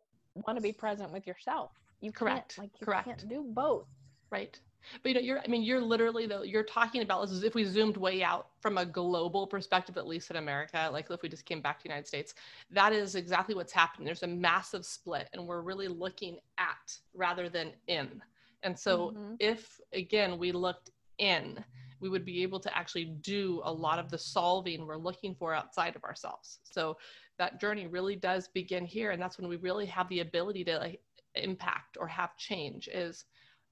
want 0.46 0.56
to 0.56 0.62
be 0.62 0.72
present 0.72 1.10
with 1.12 1.26
yourself 1.26 1.72
you 2.00 2.12
correct 2.12 2.58
like 2.58 2.70
you 2.80 2.84
correct 2.84 3.06
can't 3.06 3.28
do 3.28 3.44
both 3.48 3.86
right 4.30 4.60
but 5.02 5.10
you 5.10 5.14
know, 5.14 5.20
you're 5.20 5.40
I 5.40 5.46
mean, 5.48 5.62
you're 5.62 5.80
literally 5.80 6.26
though 6.26 6.42
you're 6.42 6.62
talking 6.62 7.02
about 7.02 7.22
this 7.22 7.32
as 7.32 7.42
if 7.42 7.54
we 7.54 7.64
zoomed 7.64 7.96
way 7.96 8.22
out 8.22 8.48
from 8.60 8.78
a 8.78 8.86
global 8.86 9.46
perspective, 9.46 9.96
at 9.96 10.06
least 10.06 10.30
in 10.30 10.36
America, 10.36 10.88
like 10.92 11.10
if 11.10 11.22
we 11.22 11.28
just 11.28 11.44
came 11.44 11.60
back 11.60 11.78
to 11.78 11.84
the 11.84 11.88
United 11.88 12.06
States, 12.06 12.34
that 12.70 12.92
is 12.92 13.14
exactly 13.14 13.54
what's 13.54 13.72
happening. 13.72 14.04
There's 14.04 14.22
a 14.22 14.26
massive 14.26 14.84
split, 14.84 15.28
and 15.32 15.46
we're 15.46 15.62
really 15.62 15.88
looking 15.88 16.38
at 16.58 16.98
rather 17.14 17.48
than 17.48 17.72
in. 17.86 18.22
And 18.62 18.78
so 18.78 19.10
mm-hmm. 19.10 19.34
if 19.38 19.80
again 19.92 20.38
we 20.38 20.52
looked 20.52 20.90
in, 21.18 21.64
we 22.00 22.08
would 22.08 22.24
be 22.24 22.42
able 22.42 22.60
to 22.60 22.76
actually 22.76 23.04
do 23.04 23.60
a 23.64 23.72
lot 23.72 23.98
of 23.98 24.10
the 24.10 24.18
solving 24.18 24.86
we're 24.86 24.96
looking 24.96 25.34
for 25.34 25.54
outside 25.54 25.96
of 25.96 26.04
ourselves. 26.04 26.58
So 26.62 26.96
that 27.38 27.60
journey 27.60 27.86
really 27.86 28.16
does 28.16 28.48
begin 28.48 28.84
here. 28.84 29.10
And 29.10 29.20
that's 29.20 29.38
when 29.38 29.48
we 29.48 29.56
really 29.56 29.86
have 29.86 30.08
the 30.08 30.20
ability 30.20 30.64
to 30.64 30.78
like 30.78 31.00
impact 31.34 31.96
or 31.98 32.06
have 32.06 32.36
change 32.36 32.88
is, 32.92 33.24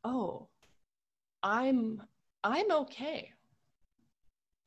oh, 0.05 0.49
I'm 1.45 2.03
I'm 2.43 2.71
okay. 2.73 3.31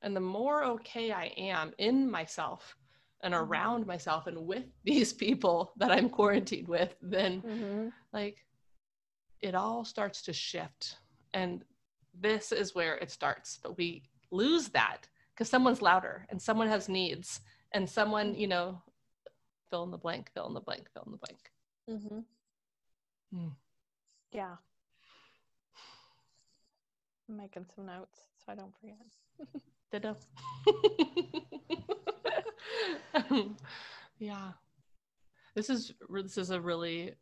And 0.01 0.15
the 0.15 0.21
more 0.21 0.63
okay 0.63 1.11
I 1.11 1.25
am 1.37 1.73
in 1.79 2.09
myself 2.09 2.77
and 3.23 3.33
mm-hmm. 3.33 3.43
around 3.43 3.87
myself 3.87 4.27
and 4.27 4.45
with 4.45 4.63
these 4.85 5.11
people 5.11 5.73
that 5.77 5.91
I'm 5.91 6.09
quarantined 6.09 6.67
with, 6.67 6.95
then 7.01 7.41
mm-hmm. 7.41 7.87
like 8.13 8.37
it 9.41 9.55
all 9.55 9.83
starts 9.83 10.21
to 10.23 10.33
shift. 10.33 10.97
And 11.33 11.63
this 12.19 12.51
is 12.51 12.73
where 12.73 12.95
it 12.97 13.11
starts. 13.11 13.59
But 13.61 13.77
we 13.77 14.03
lose 14.31 14.69
that 14.69 15.07
because 15.33 15.49
someone's 15.49 15.81
louder 15.81 16.25
and 16.29 16.41
someone 16.41 16.67
has 16.67 16.87
needs 16.87 17.41
and 17.73 17.89
someone, 17.89 18.35
you 18.35 18.47
know, 18.47 18.81
fill 19.69 19.83
in 19.83 19.91
the 19.91 19.97
blank, 19.97 20.31
fill 20.33 20.47
in 20.47 20.53
the 20.53 20.61
blank, 20.61 20.87
fill 20.93 21.03
in 21.05 21.11
the 21.11 21.17
blank. 21.17 21.51
Mm-hmm. 21.89 23.39
Mm. 23.39 23.51
Yeah. 24.31 24.55
I'm 27.29 27.37
making 27.37 27.65
some 27.75 27.85
notes 27.85 28.21
so 28.45 28.51
I 28.51 28.55
don't 28.55 28.73
forget. 28.79 28.97
Ditto. 29.91 30.17
yeah. 34.19 34.51
This 35.55 35.69
is 35.69 35.93
this 36.09 36.37
is 36.37 36.49
a 36.51 36.61
really 36.61 37.15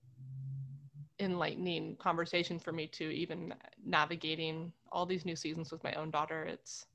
enlightening 1.20 1.96
conversation 1.96 2.60
for 2.60 2.74
me 2.74 2.88
too 2.88 3.10
even 3.10 3.54
navigating 3.86 4.72
all 4.92 5.06
these 5.06 5.26
new 5.26 5.36
seasons 5.36 5.72
with 5.72 5.82
my 5.82 5.94
own 5.94 6.12
daughter 6.12 6.44
it's 6.44 6.88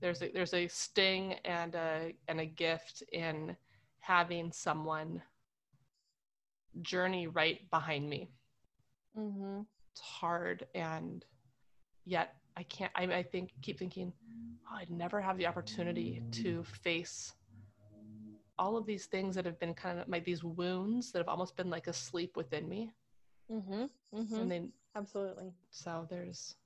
there's 0.00 0.20
a 0.20 0.30
there's 0.34 0.52
a 0.52 0.66
sting 0.66 1.34
and 1.44 1.76
a 1.76 2.12
and 2.26 2.40
a 2.40 2.44
gift 2.44 3.04
in 3.12 3.56
having 4.00 4.50
someone 4.50 5.22
journey 6.80 7.28
right 7.28 7.70
behind 7.70 8.10
me 8.10 8.28
mm-hmm. 9.16 9.60
it's 9.92 10.00
hard 10.00 10.66
and 10.74 11.24
yet 12.04 12.34
I 12.56 12.62
can't, 12.64 12.92
I, 12.94 13.04
I 13.04 13.22
think, 13.22 13.50
keep 13.62 13.78
thinking, 13.78 14.12
oh, 14.70 14.76
I'd 14.76 14.90
never 14.90 15.20
have 15.20 15.38
the 15.38 15.46
opportunity 15.46 16.22
to 16.32 16.62
face 16.64 17.32
all 18.58 18.76
of 18.76 18.86
these 18.86 19.06
things 19.06 19.34
that 19.34 19.44
have 19.44 19.58
been 19.58 19.74
kind 19.74 19.98
of 19.98 20.08
like 20.08 20.24
these 20.24 20.44
wounds 20.44 21.10
that 21.12 21.18
have 21.18 21.28
almost 21.28 21.56
been 21.56 21.70
like 21.70 21.86
asleep 21.86 22.36
within 22.36 22.68
me. 22.68 22.92
Mm-hmm. 23.50 23.84
mm-hmm. 24.14 24.34
And 24.34 24.50
then, 24.50 24.72
absolutely. 24.96 25.52
So 25.70 26.06
there's, 26.10 26.56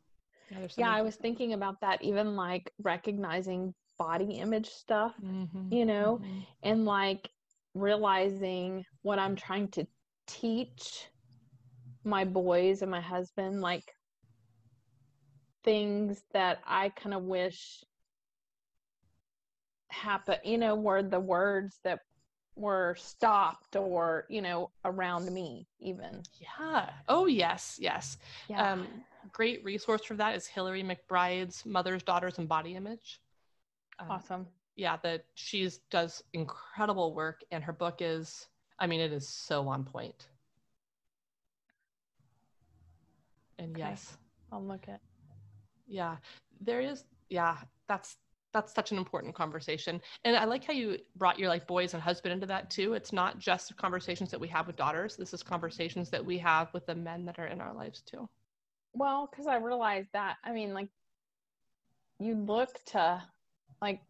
yeah, 0.51 0.59
there's 0.61 0.75
yeah, 0.77 0.91
I 0.91 1.03
was 1.03 1.17
thinking 1.17 1.53
about 1.53 1.81
that, 1.81 2.03
even 2.03 2.37
like 2.37 2.73
recognizing 2.83 3.73
body 3.99 4.39
image 4.39 4.69
stuff, 4.69 5.15
mm-hmm. 5.25 5.73
you 5.73 5.85
know, 5.85 6.21
mm-hmm. 6.23 6.41
and 6.65 6.85
like 6.85 7.31
realizing 7.75 8.85
what 9.03 9.19
I'm 9.19 9.37
trying 9.37 9.69
to 9.69 9.87
teach 10.27 11.09
my 12.05 12.25
boys 12.25 12.83
and 12.83 12.91
my 12.91 13.01
husband, 13.01 13.61
like 13.61 13.85
things 15.67 16.23
that 16.33 16.61
I 16.65 16.89
kind 16.91 17.15
of 17.15 17.25
wish 17.25 17.85
happen, 19.89 20.37
you 20.45 20.57
know, 20.57 20.75
were 20.75 21.03
the 21.03 21.21
words 21.21 21.79
that 21.85 22.01
were 22.55 22.97
stopped 22.99 23.77
or, 23.77 24.25
you 24.31 24.41
know, 24.41 24.71
around 24.85 25.31
me 25.31 25.67
even. 25.81 26.23
Yeah. 26.41 26.91
Oh, 27.09 27.27
yes. 27.27 27.77
Yes. 27.81 28.17
Yeah. 28.49 28.73
Um, 28.73 28.87
great 29.33 29.63
resource 29.65 30.05
for 30.05 30.15
that 30.15 30.35
is 30.35 30.47
Hillary 30.47 30.83
McBride's 30.83 31.67
Mothers, 31.67 32.03
Daughters, 32.03 32.39
and 32.39 32.49
Body 32.49 32.77
Image. 32.77 33.21
Um, 33.99 34.11
awesome. 34.11 34.47
Yeah, 34.77 34.97
that 35.03 35.25
she's 35.35 35.79
does 35.91 36.23
incredible 36.33 37.15
work, 37.15 37.43
and 37.51 37.65
her 37.65 37.73
book 37.73 37.97
is, 38.01 38.47
I 38.79 38.87
mean, 38.87 39.01
it 39.01 39.13
is 39.13 39.27
so 39.27 39.69
on 39.69 39.85
point. 39.85 40.29
And 43.59 43.75
okay. 43.75 43.89
yes, 43.89 44.19
I'll 44.53 44.63
look 44.63 44.87
at 44.89 45.01
yeah 45.87 46.17
there 46.61 46.81
is 46.81 47.05
yeah 47.29 47.57
that's 47.89 48.17
that's 48.53 48.73
such 48.73 48.91
an 48.91 48.97
important 48.97 49.35
conversation. 49.35 50.01
And 50.25 50.35
i 50.35 50.45
like 50.45 50.65
how 50.65 50.73
you 50.73 50.97
brought 51.17 51.39
your 51.39 51.49
like 51.49 51.67
boys 51.67 51.93
and 51.93 52.03
husband 52.03 52.33
into 52.33 52.47
that 52.47 52.71
too. 52.71 52.95
It's 52.95 53.13
not 53.13 53.39
just 53.39 53.77
conversations 53.77 54.31
that 54.31 54.41
we 54.41 54.49
have 54.49 54.67
with 54.67 54.77
daughters. 54.77 55.15
This 55.15 55.35
is 55.35 55.43
conversations 55.43 56.09
that 56.11 56.25
we 56.25 56.39
have 56.39 56.73
with 56.73 56.87
the 56.87 56.95
men 56.95 57.27
that 57.27 57.39
are 57.39 57.49
in 57.49 57.61
our 57.61 57.75
lives 57.75 58.01
too. 58.01 58.29
Well 58.95 59.29
because 59.31 59.47
i 59.47 59.57
realized 59.57 60.09
that 60.15 60.37
i 60.43 60.53
mean 60.53 60.73
like 60.73 60.89
you 62.19 62.35
look 62.35 62.83
to 62.87 63.23
like 63.83 64.01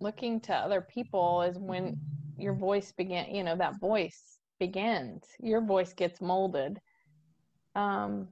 looking 0.00 0.40
to 0.40 0.54
other 0.54 0.80
people 0.80 1.42
is 1.42 1.58
when 1.58 1.98
your 2.38 2.54
voice 2.54 2.90
begin 2.92 3.34
you 3.34 3.44
know 3.44 3.56
that 3.56 3.78
voice 3.80 4.38
begins. 4.58 5.24
Your 5.40 5.62
voice 5.62 5.92
gets 5.92 6.20
molded. 6.20 6.80
Um 7.74 8.28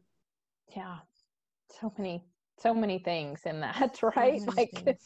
yeah 0.77 0.99
so 1.81 1.93
many 1.99 2.23
so 2.61 2.75
many 2.75 2.99
things 2.99 3.43
in 3.47 3.61
that 3.61 4.01
right? 4.17 4.43
like 4.57 4.99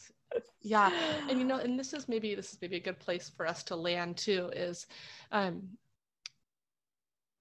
yeah. 0.61 0.91
And 1.29 1.39
you 1.39 1.45
know 1.45 1.57
and 1.57 1.77
this 1.79 1.93
is 1.93 2.07
maybe 2.07 2.35
this 2.35 2.53
is 2.53 2.59
maybe 2.61 2.77
a 2.77 2.81
good 2.81 2.99
place 2.99 3.29
for 3.29 3.47
us 3.47 3.63
to 3.65 3.75
land 3.75 4.17
too 4.17 4.49
is 4.55 4.87
um 5.31 5.61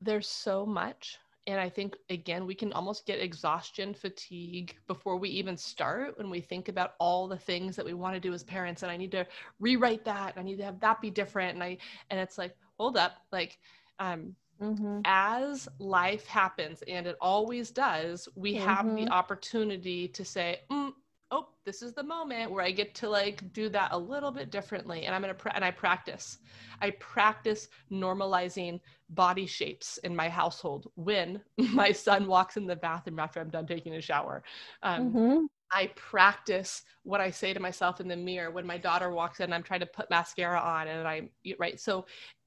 there's 0.00 0.28
so 0.28 0.66
much. 0.66 1.18
And 1.48 1.58
i 1.58 1.68
think 1.68 1.96
again 2.08 2.46
we 2.46 2.54
can 2.54 2.72
almost 2.72 3.04
get 3.06 3.18
exhaustion 3.20 3.94
fatigue 3.94 4.76
before 4.86 5.16
we 5.16 5.28
even 5.30 5.56
start 5.56 6.16
when 6.18 6.30
we 6.30 6.40
think 6.40 6.68
about 6.68 6.94
all 7.00 7.26
the 7.26 7.36
things 7.36 7.74
that 7.76 7.84
we 7.84 7.94
want 7.94 8.14
to 8.14 8.20
do 8.20 8.32
as 8.32 8.44
parents. 8.44 8.82
And 8.82 8.92
i 8.92 8.96
need 8.96 9.12
to 9.12 9.26
rewrite 9.58 10.04
that. 10.04 10.34
I 10.36 10.42
need 10.42 10.58
to 10.58 10.64
have 10.64 10.80
that 10.80 11.00
be 11.00 11.10
different. 11.10 11.54
And 11.54 11.64
i 11.64 11.78
and 12.10 12.20
it's 12.20 12.38
like 12.38 12.56
hold 12.78 12.96
up. 12.96 13.12
Like 13.32 13.58
um 13.98 14.36
Mm-hmm. 14.62 15.00
As 15.04 15.68
life 15.78 16.26
happens, 16.26 16.82
and 16.86 17.06
it 17.06 17.16
always 17.20 17.70
does, 17.70 18.28
we 18.36 18.54
mm-hmm. 18.54 18.66
have 18.66 18.86
the 18.86 19.02
mm-hmm. 19.02 19.12
opportunity 19.12 20.08
to 20.08 20.24
say, 20.24 20.60
mm, 20.70 20.92
"Oh, 21.32 21.48
this 21.64 21.82
is 21.82 21.94
the 21.94 22.02
moment 22.02 22.50
where 22.50 22.64
I 22.64 22.70
get 22.70 22.94
to 22.96 23.08
like 23.08 23.52
do 23.52 23.68
that 23.70 23.90
a 23.92 23.98
little 23.98 24.30
bit 24.30 24.50
differently." 24.50 25.04
And 25.04 25.14
I'm 25.14 25.20
gonna 25.20 25.34
pra- 25.34 25.54
and 25.54 25.64
I 25.64 25.72
practice. 25.72 26.38
I 26.80 26.90
practice 26.90 27.68
normalizing 27.90 28.80
body 29.10 29.46
shapes 29.46 29.98
in 29.98 30.14
my 30.14 30.28
household 30.28 30.90
when 30.94 31.40
my 31.72 31.90
son 31.90 32.28
walks 32.28 32.56
in 32.56 32.66
the 32.66 32.76
bathroom 32.76 33.18
after 33.18 33.40
I'm 33.40 33.50
done 33.50 33.66
taking 33.66 33.94
a 33.94 34.00
shower. 34.00 34.44
Um, 34.82 35.12
mm-hmm. 35.12 35.44
I 35.72 35.86
practice 35.96 36.82
what 37.02 37.20
I 37.20 37.30
say 37.30 37.54
to 37.54 37.60
myself 37.60 38.00
in 38.00 38.06
the 38.06 38.16
mirror 38.16 38.50
when 38.50 38.66
my 38.66 38.76
daughter 38.76 39.10
walks 39.10 39.40
in. 39.40 39.52
I'm 39.52 39.62
trying 39.62 39.80
to 39.80 39.86
put 39.86 40.10
mascara 40.10 40.60
on, 40.60 40.86
and 40.86 41.08
I 41.08 41.30
right. 41.58 41.80
So 41.80 42.06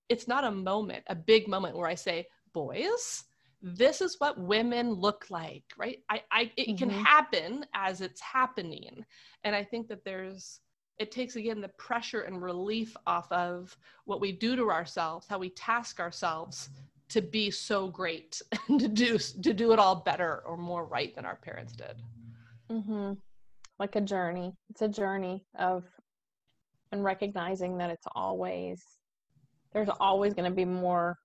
it's 0.09 0.27
not 0.27 0.43
a 0.43 0.51
moment, 0.51 1.03
a 1.07 1.15
big 1.15 1.47
moment 1.47 1.75
where 1.75 1.87
I 1.87 1.95
say, 1.95 2.27
boys, 2.53 3.23
this 3.61 4.01
is 4.01 4.15
what 4.19 4.39
women 4.39 4.93
look 4.93 5.25
like, 5.29 5.63
right? 5.77 5.99
I, 6.09 6.21
I 6.31 6.51
it 6.55 6.67
mm-hmm. 6.67 6.77
can 6.77 6.89
happen 6.89 7.65
as 7.73 8.01
it's 8.01 8.21
happening. 8.21 9.03
And 9.43 9.55
I 9.55 9.63
think 9.63 9.87
that 9.87 10.03
there's 10.05 10.59
it 10.99 11.11
takes 11.11 11.35
again 11.35 11.61
the 11.61 11.69
pressure 11.69 12.21
and 12.21 12.41
relief 12.41 12.95
off 13.05 13.29
of 13.31 13.75
what 14.05 14.21
we 14.21 14.31
do 14.31 14.55
to 14.55 14.71
ourselves, 14.71 15.27
how 15.27 15.39
we 15.39 15.49
task 15.49 15.99
ourselves 15.99 16.69
to 17.09 17.21
be 17.21 17.51
so 17.51 17.87
great 17.87 18.41
and 18.67 18.79
to 18.79 18.87
do 18.87 19.17
to 19.17 19.53
do 19.53 19.71
it 19.71 19.79
all 19.79 19.95
better 19.95 20.43
or 20.45 20.57
more 20.57 20.85
right 20.85 21.15
than 21.15 21.25
our 21.25 21.37
parents 21.37 21.73
did. 21.73 21.95
Mm-hmm. 22.69 23.13
Like 23.79 23.95
a 23.95 24.01
journey. 24.01 24.53
It's 24.69 24.81
a 24.83 24.87
journey 24.87 25.43
of 25.57 25.85
and 26.91 27.03
recognizing 27.03 27.77
that 27.79 27.89
it's 27.89 28.07
always 28.15 28.83
there's 29.75 29.89
always 29.99 30.33
going 30.33 30.49
to 30.49 30.55
be 30.55 30.65
more 30.65 31.19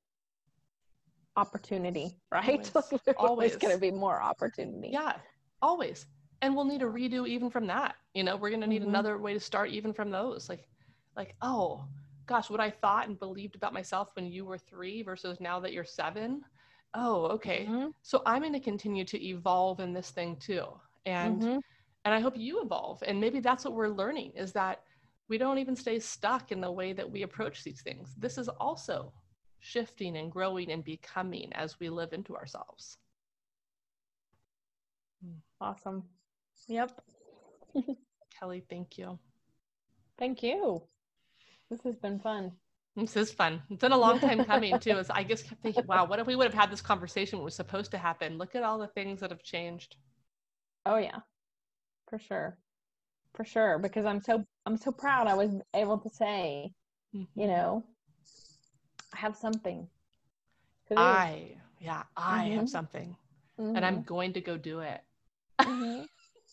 opportunity, 1.36 2.18
right? 2.30 2.70
Always, 2.74 3.00
always. 3.16 3.56
going 3.56 3.72
to 3.72 3.80
be 3.80 3.90
more 3.90 4.20
opportunity. 4.20 4.90
Yeah, 4.92 5.14
always. 5.62 6.04
and 6.42 6.54
we'll 6.54 6.64
need 6.64 6.82
a 6.82 6.86
redo 6.86 7.26
even 7.28 7.50
from 7.50 7.66
that 7.66 7.96
you 8.14 8.24
know 8.24 8.36
we're 8.36 8.50
going 8.50 8.60
to 8.60 8.66
need 8.66 8.82
mm-hmm. 8.82 8.90
another 8.90 9.18
way 9.18 9.32
to 9.32 9.40
start 9.40 9.70
even 9.70 9.92
from 9.92 10.10
those 10.10 10.48
like 10.48 10.66
like 11.16 11.34
oh 11.42 11.84
gosh 12.26 12.50
what 12.50 12.60
i 12.60 12.70
thought 12.70 13.08
and 13.08 13.18
believed 13.18 13.56
about 13.56 13.72
myself 13.72 14.10
when 14.14 14.26
you 14.26 14.44
were 14.44 14.58
three 14.58 15.02
versus 15.02 15.40
now 15.40 15.60
that 15.60 15.72
you're 15.72 15.84
seven 15.84 16.42
oh 16.94 17.26
okay 17.26 17.66
mm-hmm. 17.68 17.88
so 18.02 18.22
i'm 18.26 18.42
going 18.42 18.52
to 18.52 18.60
continue 18.60 19.04
to 19.04 19.22
evolve 19.24 19.80
in 19.80 19.92
this 19.92 20.10
thing 20.10 20.36
too 20.36 20.64
and 21.06 21.42
mm-hmm. 21.42 21.58
and 22.04 22.14
i 22.14 22.20
hope 22.20 22.34
you 22.36 22.62
evolve 22.62 23.02
and 23.06 23.20
maybe 23.20 23.40
that's 23.40 23.64
what 23.64 23.74
we're 23.74 23.88
learning 23.88 24.32
is 24.34 24.52
that 24.52 24.82
we 25.30 25.38
don't 25.38 25.58
even 25.58 25.76
stay 25.76 26.00
stuck 26.00 26.50
in 26.50 26.60
the 26.60 26.70
way 26.70 26.92
that 26.92 27.08
we 27.08 27.22
approach 27.22 27.62
these 27.62 27.80
things. 27.80 28.14
This 28.18 28.36
is 28.36 28.48
also 28.48 29.12
shifting 29.60 30.16
and 30.16 30.30
growing 30.30 30.72
and 30.72 30.84
becoming 30.84 31.52
as 31.54 31.78
we 31.78 31.88
live 31.88 32.12
into 32.12 32.36
ourselves. 32.36 32.98
Hmm, 35.24 35.38
awesome. 35.60 36.02
Yep. 36.66 37.00
Kelly 38.38 38.64
thank 38.68 38.98
you. 38.98 39.18
Thank 40.18 40.42
you. 40.42 40.82
This 41.70 41.80
has 41.84 41.96
been 41.96 42.18
fun. 42.18 42.50
This 42.96 43.16
is 43.16 43.30
fun. 43.30 43.62
It's 43.70 43.80
been 43.80 43.92
a 43.92 43.96
long 43.96 44.18
time 44.18 44.44
coming 44.44 44.80
too. 44.80 44.98
As 44.98 45.10
I 45.10 45.22
just 45.22 45.48
kept 45.48 45.62
thinking, 45.62 45.86
wow, 45.86 46.06
what 46.06 46.18
if 46.18 46.26
we 46.26 46.34
would 46.34 46.46
have 46.46 46.60
had 46.60 46.72
this 46.72 46.80
conversation 46.80 47.38
when 47.38 47.44
it 47.44 47.44
was 47.44 47.54
supposed 47.54 47.92
to 47.92 47.98
happen? 47.98 48.36
Look 48.36 48.56
at 48.56 48.64
all 48.64 48.78
the 48.78 48.88
things 48.88 49.20
that 49.20 49.30
have 49.30 49.44
changed. 49.44 49.94
Oh 50.84 50.96
yeah, 50.96 51.20
for 52.08 52.18
sure, 52.18 52.58
for 53.34 53.44
sure. 53.44 53.78
Because 53.78 54.06
I'm 54.06 54.20
so 54.20 54.44
I'm 54.66 54.76
so 54.76 54.92
proud. 54.92 55.26
I 55.26 55.34
was 55.34 55.50
able 55.74 55.98
to 55.98 56.10
say, 56.10 56.72
mm-hmm. 57.14 57.40
you 57.40 57.46
know, 57.46 57.84
I 59.14 59.18
have 59.18 59.36
something. 59.36 59.88
I 60.96 61.52
yeah, 61.80 62.02
I 62.16 62.46
mm-hmm. 62.46 62.58
have 62.58 62.68
something, 62.68 63.16
mm-hmm. 63.58 63.76
and 63.76 63.86
I'm 63.86 63.98
mm-hmm. 63.98 64.14
going 64.14 64.32
to 64.32 64.40
go 64.40 64.56
do 64.56 64.80
it. 64.80 65.00
Mm-hmm. 65.60 66.02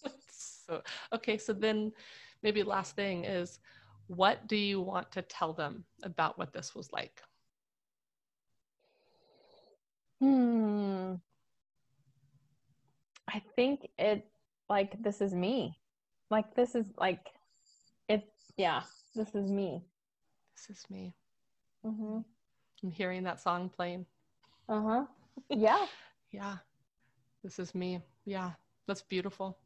so 0.32 0.82
okay, 1.14 1.38
so 1.38 1.54
then 1.54 1.92
maybe 2.44 2.64
last 2.64 2.96
thing 2.96 3.26
is 3.26 3.60
what 4.08 4.48
do 4.48 4.56
you 4.56 4.82
want 4.82 5.12
to 5.12 5.22
tell 5.22 5.54
them 5.54 5.84
about 6.04 6.38
what 6.38 6.54
this 6.54 6.74
was 6.74 6.92
like? 6.92 7.22
Hmm. 10.20 11.16
I 13.28 13.42
think 13.56 13.88
it 13.98 14.26
like 14.70 15.02
this 15.02 15.22
is 15.22 15.34
me. 15.34 15.78
Like 16.30 16.56
this 16.56 16.76
is 16.76 16.86
like 16.98 17.28
it's 18.10 18.52
yeah, 18.58 18.82
this 19.16 19.34
is 19.36 19.52
me. 19.52 19.84
This 20.56 20.78
is 20.78 20.86
me. 20.90 21.14
Mm-hmm. 21.86 22.20
I'm 22.84 22.92
hearing 22.92 23.24
that 23.24 23.40
song 23.40 23.70
playing. 23.70 24.06
Uh-huh. 24.70 25.06
Yeah. 25.52 25.86
yeah. 26.32 26.58
This 27.44 27.60
is 27.60 27.76
me. 27.76 28.02
Yeah. 28.26 28.52
That's 28.88 29.04
beautiful. 29.04 29.60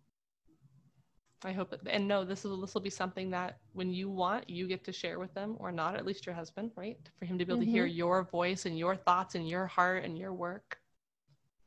I 1.44 1.54
hope 1.54 1.74
it, 1.74 1.80
and 1.90 2.08
no, 2.08 2.24
this 2.24 2.44
will 2.44 2.62
this 2.62 2.74
will 2.74 2.82
be 2.82 2.90
something 2.90 3.32
that 3.32 3.60
when 3.74 3.92
you 3.92 4.10
want, 4.10 4.50
you 4.50 4.68
get 4.68 4.84
to 4.84 4.92
share 4.92 5.18
with 5.18 5.34
them 5.34 5.56
or 5.60 5.72
not, 5.72 5.96
at 5.96 6.06
least 6.06 6.26
your 6.26 6.36
husband, 6.36 6.72
right? 6.76 7.00
For 7.18 7.26
him 7.26 7.40
to 7.40 7.46
be 7.46 7.52
able 7.52 7.62
mm-hmm. 7.62 7.66
to 7.66 7.72
hear 7.72 7.88
mm-hmm. 7.88 7.98
your 7.98 8.24
voice 8.24 8.66
and 8.66 8.78
your 8.78 8.96
thoughts 8.96 9.36
and 9.36 9.48
your 9.48 9.66
heart 9.66 10.04
and 10.04 10.18
your 10.18 10.34
work. 10.34 10.78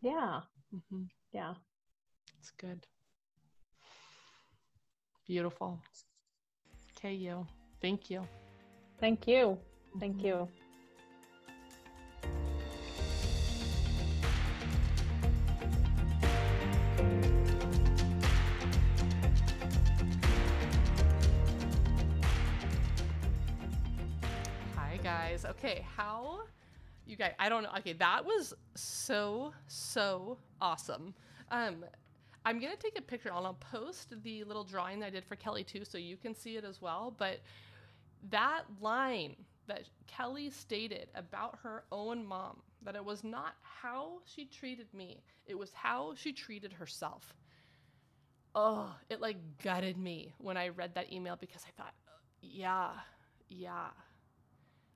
Yeah. 0.01 0.40
Mm-hmm. 0.74 1.05
Yeah. 1.32 1.55
It's 2.38 2.51
good. 2.53 2.86
Beautiful. 5.27 5.81
Okay, 6.99 7.14
you. 7.14 7.47
Thank 7.81 8.11
you. 8.11 8.27
Thank 8.99 9.27
you. 9.27 9.59
Thank 9.99 10.22
you. 10.22 10.49
Hi, 24.77 24.99
guys. 25.03 25.47
Okay, 25.47 25.87
how 25.97 26.41
you 27.07 27.16
guys 27.16 27.33
I 27.39 27.49
don't 27.49 27.62
know. 27.62 27.70
Okay, 27.79 27.95
that 27.95 28.25
was 28.25 28.53
so 28.75 29.53
so 29.68 30.39
awesome. 30.61 31.14
Um 31.51 31.85
I'm 32.45 32.61
gonna 32.61 32.76
take 32.76 32.99
a 32.99 33.03
picture 33.03 33.30
and 33.30 33.47
I'll 33.47 33.55
post 33.55 34.22
the 34.22 34.45
little 34.45 34.64
drawing 34.64 35.01
that 35.01 35.07
I 35.07 35.11
did 35.11 35.24
for 35.24 35.36
Kelly 35.36 35.64
too, 35.64 35.84
so 35.84 35.97
you 35.99 36.16
can 36.16 36.34
see 36.34 36.57
it 36.57 36.64
as 36.64 36.80
well. 36.80 37.14
But 37.16 37.40
that 38.30 38.64
line 38.80 39.36
that 39.66 39.88
Kelly 40.07 40.51
stated 40.51 41.09
about 41.14 41.59
her 41.62 41.84
own 41.90 42.24
mom, 42.24 42.61
that 42.82 42.97
it 42.97 43.05
was 43.05 43.24
not 43.24 43.55
how 43.62 44.20
she 44.26 44.45
treated 44.45 44.92
me, 44.92 45.22
it 45.47 45.59
was 45.59 45.72
how 45.72 46.14
she 46.16 46.32
treated 46.32 46.72
herself. 46.72 47.34
Oh, 48.55 48.95
it 49.09 49.20
like 49.20 49.36
gutted 49.62 49.97
me 49.97 50.34
when 50.38 50.57
I 50.57 50.68
read 50.68 50.95
that 50.95 51.12
email 51.12 51.36
because 51.36 51.64
I 51.66 51.82
thought, 51.82 51.95
yeah, 52.40 52.90
yeah, 53.49 53.88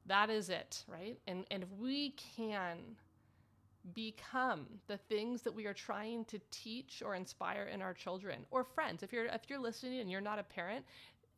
that 0.06 0.30
is 0.30 0.48
it, 0.50 0.84
right? 0.86 1.18
And 1.26 1.44
and 1.50 1.62
if 1.62 1.68
we 1.78 2.10
can 2.36 2.96
become 3.94 4.66
the 4.86 4.96
things 4.96 5.42
that 5.42 5.54
we 5.54 5.66
are 5.66 5.74
trying 5.74 6.24
to 6.26 6.38
teach 6.50 7.02
or 7.04 7.14
inspire 7.14 7.64
in 7.64 7.82
our 7.82 7.94
children 7.94 8.46
or 8.50 8.64
friends. 8.64 9.02
If 9.02 9.12
you're 9.12 9.26
if 9.26 9.42
you're 9.48 9.58
listening 9.58 10.00
and 10.00 10.10
you're 10.10 10.20
not 10.20 10.38
a 10.38 10.42
parent, 10.42 10.84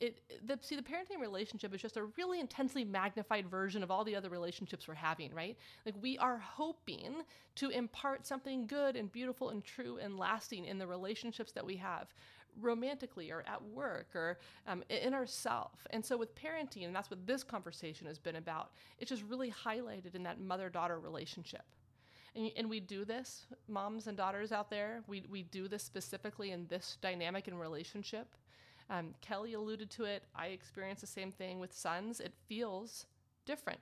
it 0.01 0.21
the 0.47 0.59
see 0.63 0.77
the 0.77 0.83
parenting 0.83 1.21
relationship 1.21 1.75
is 1.75 1.81
just 1.81 1.97
a 1.97 2.05
really 2.17 2.41
intensely 2.41 2.85
magnified 2.85 3.49
version 3.49 3.83
of 3.83 3.91
all 3.91 4.05
the 4.05 4.17
other 4.17 4.31
relationships 4.31 4.89
we're 4.89 4.95
having, 4.95 5.33
right? 5.35 5.57
Like 5.85 5.95
we 6.01 6.19
are 6.19 6.39
hoping 6.39 7.23
to 7.57 7.69
impart 7.71 8.27
something 8.27 8.67
good 8.67 8.97
and 8.97 9.13
beautiful 9.13 9.51
and 9.51 9.63
true 9.63 9.99
and 10.03 10.19
lasting 10.19 10.65
in 10.65 10.79
the 10.79 10.87
relationships 10.87 11.53
that 11.53 11.65
we 11.65 11.77
have 11.77 12.09
romantically 12.61 13.31
or 13.31 13.45
at 13.47 13.63
work 13.63 14.09
or 14.15 14.39
um, 14.67 14.83
in 14.89 15.15
ourself. 15.15 15.87
And 15.91 16.05
so 16.05 16.17
with 16.17 16.35
parenting, 16.35 16.85
and 16.85 16.95
that's 16.95 17.11
what 17.11 17.27
this 17.27 17.45
conversation 17.45 18.07
has 18.07 18.19
been 18.19 18.37
about, 18.37 18.71
it's 18.99 19.11
just 19.11 19.23
really 19.29 19.53
highlighted 19.53 20.15
in 20.15 20.23
that 20.25 20.41
mother 20.41 20.69
daughter 20.69 20.99
relationship. 20.99 21.63
And, 22.35 22.51
and, 22.57 22.71
we 22.71 22.81
do 22.81 23.05
this, 23.05 23.47
moms 23.67 24.07
and 24.07 24.17
daughters 24.17 24.53
out 24.53 24.71
there, 24.71 25.03
we, 25.09 25.25
we 25.29 25.43
do 25.43 25.67
this 25.67 25.83
specifically 25.83 26.53
in 26.53 26.67
this 26.69 26.97
dynamic 27.01 27.49
and 27.49 27.59
relationship. 27.59 28.29
Um, 28.89 29.15
Kelly 29.21 29.55
alluded 29.55 29.91
to 29.91 30.05
it. 30.05 30.23
I 30.35 30.49
experience 30.49 31.01
the 31.01 31.07
same 31.07 31.33
thing 31.33 31.59
with 31.59 31.73
sons. 31.73 32.21
It 32.21 32.33
feels 32.47 33.07
different. 33.47 33.81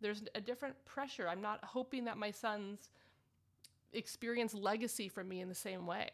There's 0.00 0.22
a 0.34 0.40
different 0.40 0.76
pressure. 0.84 1.28
I'm 1.28 1.40
not 1.40 1.64
hoping 1.64 2.04
that 2.04 2.16
my 2.16 2.30
sons 2.30 2.88
experience 3.92 4.54
legacy 4.54 5.08
from 5.08 5.28
me 5.28 5.40
in 5.40 5.48
the 5.48 5.54
same 5.54 5.86
way 5.86 6.08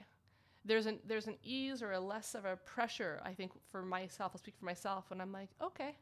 there's 0.65 0.87
an 0.87 0.99
there's 1.07 1.27
an 1.27 1.37
ease 1.43 1.83
or 1.83 1.93
a 1.93 2.01
less 2.01 2.35
of 2.35 2.45
a 2.45 2.57
pressure 2.57 3.21
i 3.25 3.33
think 3.33 3.53
for 3.71 3.83
myself 3.83 4.33
i'll 4.35 4.39
speak 4.39 4.55
for 4.59 4.67
myself 4.67 5.05
when 5.09 5.21
i'm 5.21 5.33
like 5.33 5.49
okay 5.63 5.97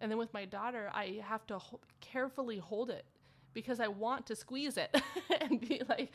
and 0.00 0.10
then 0.10 0.18
with 0.18 0.32
my 0.32 0.44
daughter 0.44 0.90
i 0.94 1.20
have 1.24 1.46
to 1.46 1.58
ho- 1.58 1.80
carefully 2.00 2.58
hold 2.58 2.90
it 2.90 3.04
because 3.54 3.80
i 3.80 3.88
want 3.88 4.26
to 4.26 4.36
squeeze 4.36 4.76
it 4.76 5.00
and 5.40 5.60
be 5.60 5.82
like 5.88 6.10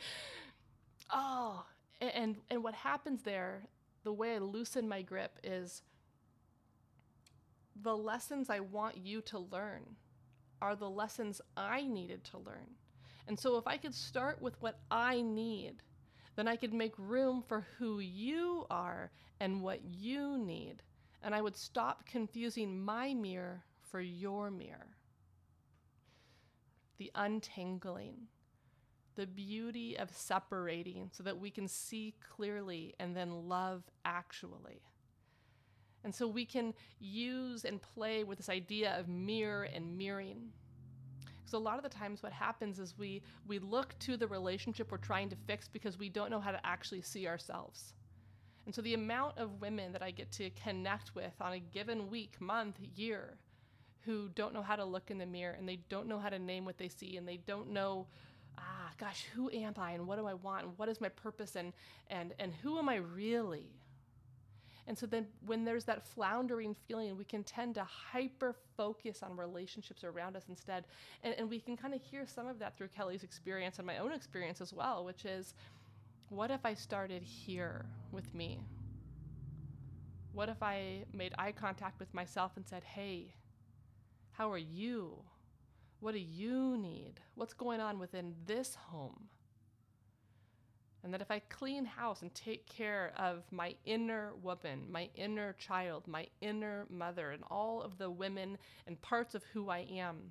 oh 1.12 1.64
and 2.00 2.36
and 2.50 2.62
what 2.62 2.74
happens 2.74 3.22
there 3.22 3.62
the 4.04 4.12
way 4.12 4.34
i 4.34 4.38
loosen 4.38 4.88
my 4.88 5.02
grip 5.02 5.38
is 5.42 5.82
the 7.82 7.96
lessons 7.96 8.50
i 8.50 8.60
want 8.60 8.96
you 8.96 9.20
to 9.20 9.38
learn 9.38 9.82
are 10.60 10.74
the 10.74 10.90
lessons 10.90 11.40
i 11.56 11.82
needed 11.82 12.24
to 12.24 12.38
learn 12.38 12.66
and 13.28 13.38
so 13.38 13.56
if 13.56 13.66
i 13.66 13.76
could 13.76 13.94
start 13.94 14.40
with 14.42 14.60
what 14.60 14.78
i 14.90 15.20
need 15.20 15.82
then 16.38 16.46
I 16.46 16.54
could 16.54 16.72
make 16.72 16.94
room 16.98 17.42
for 17.48 17.66
who 17.78 17.98
you 17.98 18.64
are 18.70 19.10
and 19.40 19.60
what 19.60 19.82
you 19.84 20.38
need. 20.38 20.84
And 21.20 21.34
I 21.34 21.42
would 21.42 21.56
stop 21.56 22.06
confusing 22.06 22.84
my 22.84 23.12
mirror 23.12 23.64
for 23.90 24.00
your 24.00 24.48
mirror. 24.48 24.86
The 26.98 27.10
untangling, 27.14 28.28
the 29.16 29.26
beauty 29.26 29.98
of 29.98 30.10
separating 30.10 31.10
so 31.12 31.22
that 31.24 31.38
we 31.38 31.50
can 31.50 31.66
see 31.68 32.14
clearly 32.28 32.94
and 33.00 33.16
then 33.16 33.48
love 33.48 33.82
actually. 34.04 34.80
And 36.04 36.14
so 36.14 36.28
we 36.28 36.44
can 36.44 36.72
use 37.00 37.64
and 37.64 37.82
play 37.82 38.24
with 38.24 38.38
this 38.38 38.48
idea 38.48 38.98
of 38.98 39.08
mirror 39.08 39.64
and 39.64 39.98
mirroring. 39.98 40.52
Because 41.36 41.54
a 41.54 41.58
lot 41.58 41.76
of 41.76 41.82
the 41.82 41.88
times 41.88 42.22
what 42.22 42.32
happens 42.32 42.78
is 42.78 42.96
we 42.96 43.22
we 43.46 43.58
look 43.58 43.98
to 44.00 44.16
the 44.16 44.26
relationship 44.26 44.92
we're 44.92 44.98
trying 44.98 45.28
to 45.30 45.36
fix 45.46 45.66
because 45.66 45.98
we 45.98 46.08
don't 46.08 46.30
know 46.30 46.40
how 46.40 46.52
to 46.52 46.66
actually 46.66 47.02
see 47.02 47.26
ourselves. 47.26 47.94
And 48.66 48.74
so 48.74 48.82
the 48.82 48.94
amount 48.94 49.38
of 49.38 49.60
women 49.60 49.92
that 49.92 50.02
I 50.02 50.10
get 50.10 50.30
to 50.32 50.50
connect 50.50 51.14
with 51.14 51.32
on 51.40 51.54
a 51.54 51.58
given 51.58 52.08
week, 52.10 52.40
month, 52.40 52.76
year 52.94 53.38
who 54.08 54.30
don't 54.34 54.54
know 54.54 54.62
how 54.62 54.74
to 54.74 54.86
look 54.86 55.10
in 55.10 55.18
the 55.18 55.26
mirror 55.26 55.54
and 55.58 55.68
they 55.68 55.78
don't 55.90 56.06
know 56.06 56.18
how 56.18 56.30
to 56.30 56.38
name 56.38 56.64
what 56.64 56.78
they 56.78 56.88
see 56.88 57.18
and 57.18 57.28
they 57.28 57.36
don't 57.46 57.70
know 57.70 58.06
ah 58.56 58.90
gosh, 58.98 59.26
who 59.34 59.50
am 59.50 59.74
I 59.76 59.92
and 59.92 60.06
what 60.06 60.18
do 60.18 60.26
I 60.26 60.34
want 60.34 60.64
and 60.64 60.78
what 60.78 60.88
is 60.88 60.98
my 61.00 61.10
purpose 61.10 61.56
and 61.56 61.72
and 62.08 62.32
and 62.38 62.52
who 62.62 62.78
am 62.78 62.88
I 62.88 62.96
really? 62.96 63.66
And 64.86 64.96
so 64.96 65.04
then 65.04 65.26
when 65.44 65.66
there's 65.66 65.84
that 65.84 66.02
floundering 66.02 66.74
feeling, 66.86 67.14
we 67.18 67.24
can 67.24 67.44
tend 67.44 67.74
to 67.74 67.84
hyper 67.84 68.56
focus 68.74 69.22
on 69.22 69.36
relationships 69.36 70.02
around 70.02 70.34
us 70.34 70.44
instead. 70.48 70.84
And, 71.22 71.34
and 71.34 71.50
we 71.50 71.60
can 71.60 71.76
kind 71.76 71.92
of 71.92 72.00
hear 72.00 72.26
some 72.26 72.46
of 72.46 72.58
that 72.60 72.74
through 72.78 72.88
Kelly's 72.88 73.22
experience 73.22 73.76
and 73.76 73.86
my 73.86 73.98
own 73.98 74.12
experience 74.12 74.62
as 74.62 74.72
well, 74.72 75.04
which 75.04 75.26
is 75.26 75.52
What 76.30 76.50
if 76.50 76.64
I 76.64 76.74
started 76.74 77.22
here 77.22 77.84
with 78.12 78.34
me? 78.34 78.60
What 80.32 80.48
if 80.48 80.62
I 80.62 81.04
made 81.12 81.34
eye 81.38 81.52
contact 81.52 82.00
with 82.00 82.12
myself 82.14 82.52
and 82.56 82.66
said, 82.66 82.82
Hey, 82.82 83.34
how 84.38 84.52
are 84.52 84.56
you? 84.56 85.18
What 85.98 86.12
do 86.12 86.20
you 86.20 86.76
need? 86.76 87.14
What's 87.34 87.54
going 87.54 87.80
on 87.80 87.98
within 87.98 88.36
this 88.46 88.76
home? 88.76 89.24
And 91.02 91.12
that 91.12 91.20
if 91.20 91.28
I 91.28 91.40
clean 91.40 91.84
house 91.84 92.22
and 92.22 92.32
take 92.32 92.64
care 92.68 93.12
of 93.16 93.42
my 93.50 93.74
inner 93.84 94.30
woman, 94.40 94.84
my 94.88 95.08
inner 95.16 95.54
child, 95.54 96.06
my 96.06 96.28
inner 96.40 96.86
mother, 96.88 97.32
and 97.32 97.42
all 97.50 97.82
of 97.82 97.98
the 97.98 98.10
women 98.10 98.58
and 98.86 99.02
parts 99.02 99.34
of 99.34 99.42
who 99.52 99.70
I 99.70 99.88
am, 99.90 100.30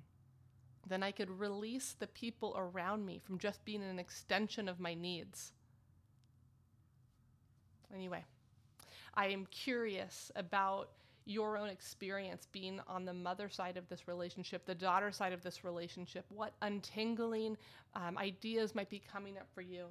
then 0.88 1.02
I 1.02 1.10
could 1.10 1.38
release 1.38 1.94
the 1.98 2.06
people 2.06 2.54
around 2.56 3.04
me 3.04 3.20
from 3.22 3.38
just 3.38 3.62
being 3.66 3.82
an 3.82 3.98
extension 3.98 4.70
of 4.70 4.80
my 4.80 4.94
needs. 4.94 5.52
Anyway, 7.94 8.24
I 9.12 9.26
am 9.26 9.44
curious 9.50 10.32
about 10.34 10.88
your 11.28 11.58
own 11.58 11.68
experience 11.68 12.48
being 12.52 12.80
on 12.88 13.04
the 13.04 13.12
mother 13.12 13.50
side 13.50 13.76
of 13.76 13.86
this 13.88 14.08
relationship, 14.08 14.64
the 14.64 14.74
daughter 14.74 15.12
side 15.12 15.34
of 15.34 15.42
this 15.42 15.62
relationship. 15.62 16.24
What 16.30 16.54
untangling 16.62 17.58
um, 17.94 18.16
ideas 18.16 18.74
might 18.74 18.88
be 18.88 19.02
coming 19.12 19.36
up 19.36 19.46
for 19.54 19.60
you? 19.60 19.84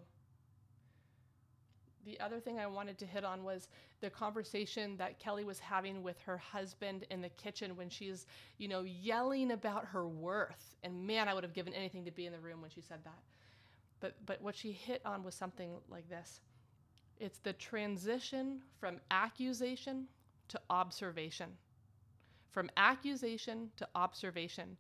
The 2.06 2.20
other 2.20 2.40
thing 2.40 2.58
I 2.58 2.66
wanted 2.66 2.98
to 3.00 3.06
hit 3.06 3.24
on 3.24 3.44
was 3.44 3.68
the 4.02 4.10
conversation 4.10 4.98
that 4.98 5.20
Kelly 5.20 5.44
was 5.44 5.60
having 5.60 6.02
with 6.02 6.20
her 6.22 6.38
husband 6.38 7.06
in 7.12 7.22
the 7.22 7.30
kitchen 7.30 7.76
when 7.76 7.90
she's, 7.90 8.26
you 8.58 8.68
know, 8.68 8.82
yelling 8.82 9.52
about 9.52 9.86
her 9.86 10.08
worth. 10.08 10.76
And 10.84 11.06
man, 11.06 11.28
I 11.28 11.36
would 11.36 11.44
have 11.44 11.54
given 11.54 11.74
anything 11.74 12.06
to 12.06 12.12
be 12.12 12.26
in 12.26 12.32
the 12.32 12.40
room 12.40 12.62
when 12.62 12.72
she 12.72 12.82
said 12.82 13.00
that. 13.04 13.20
But 14.00 14.16
but 14.26 14.42
what 14.42 14.56
she 14.56 14.72
hit 14.72 15.02
on 15.06 15.24
was 15.24 15.36
something 15.36 15.72
like 15.90 16.10
this. 16.10 16.40
It's 17.20 17.40
the 17.40 17.54
transition 17.54 18.62
from 18.80 19.00
accusation 19.12 20.08
to 20.50 20.60
observation. 20.70 21.50
From 22.52 22.70
accusation 22.78 23.70
to 23.78 23.88
observation. 23.96 24.78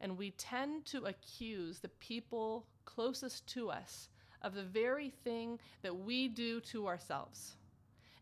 And 0.00 0.16
we 0.16 0.30
tend 0.32 0.86
to 0.86 1.04
accuse 1.04 1.80
the 1.80 1.88
people 1.88 2.66
closest 2.84 3.46
to 3.48 3.70
us 3.70 4.08
of 4.42 4.54
the 4.54 4.62
very 4.62 5.10
thing 5.24 5.58
that 5.82 5.96
we 5.96 6.28
do 6.28 6.60
to 6.60 6.86
ourselves. 6.86 7.56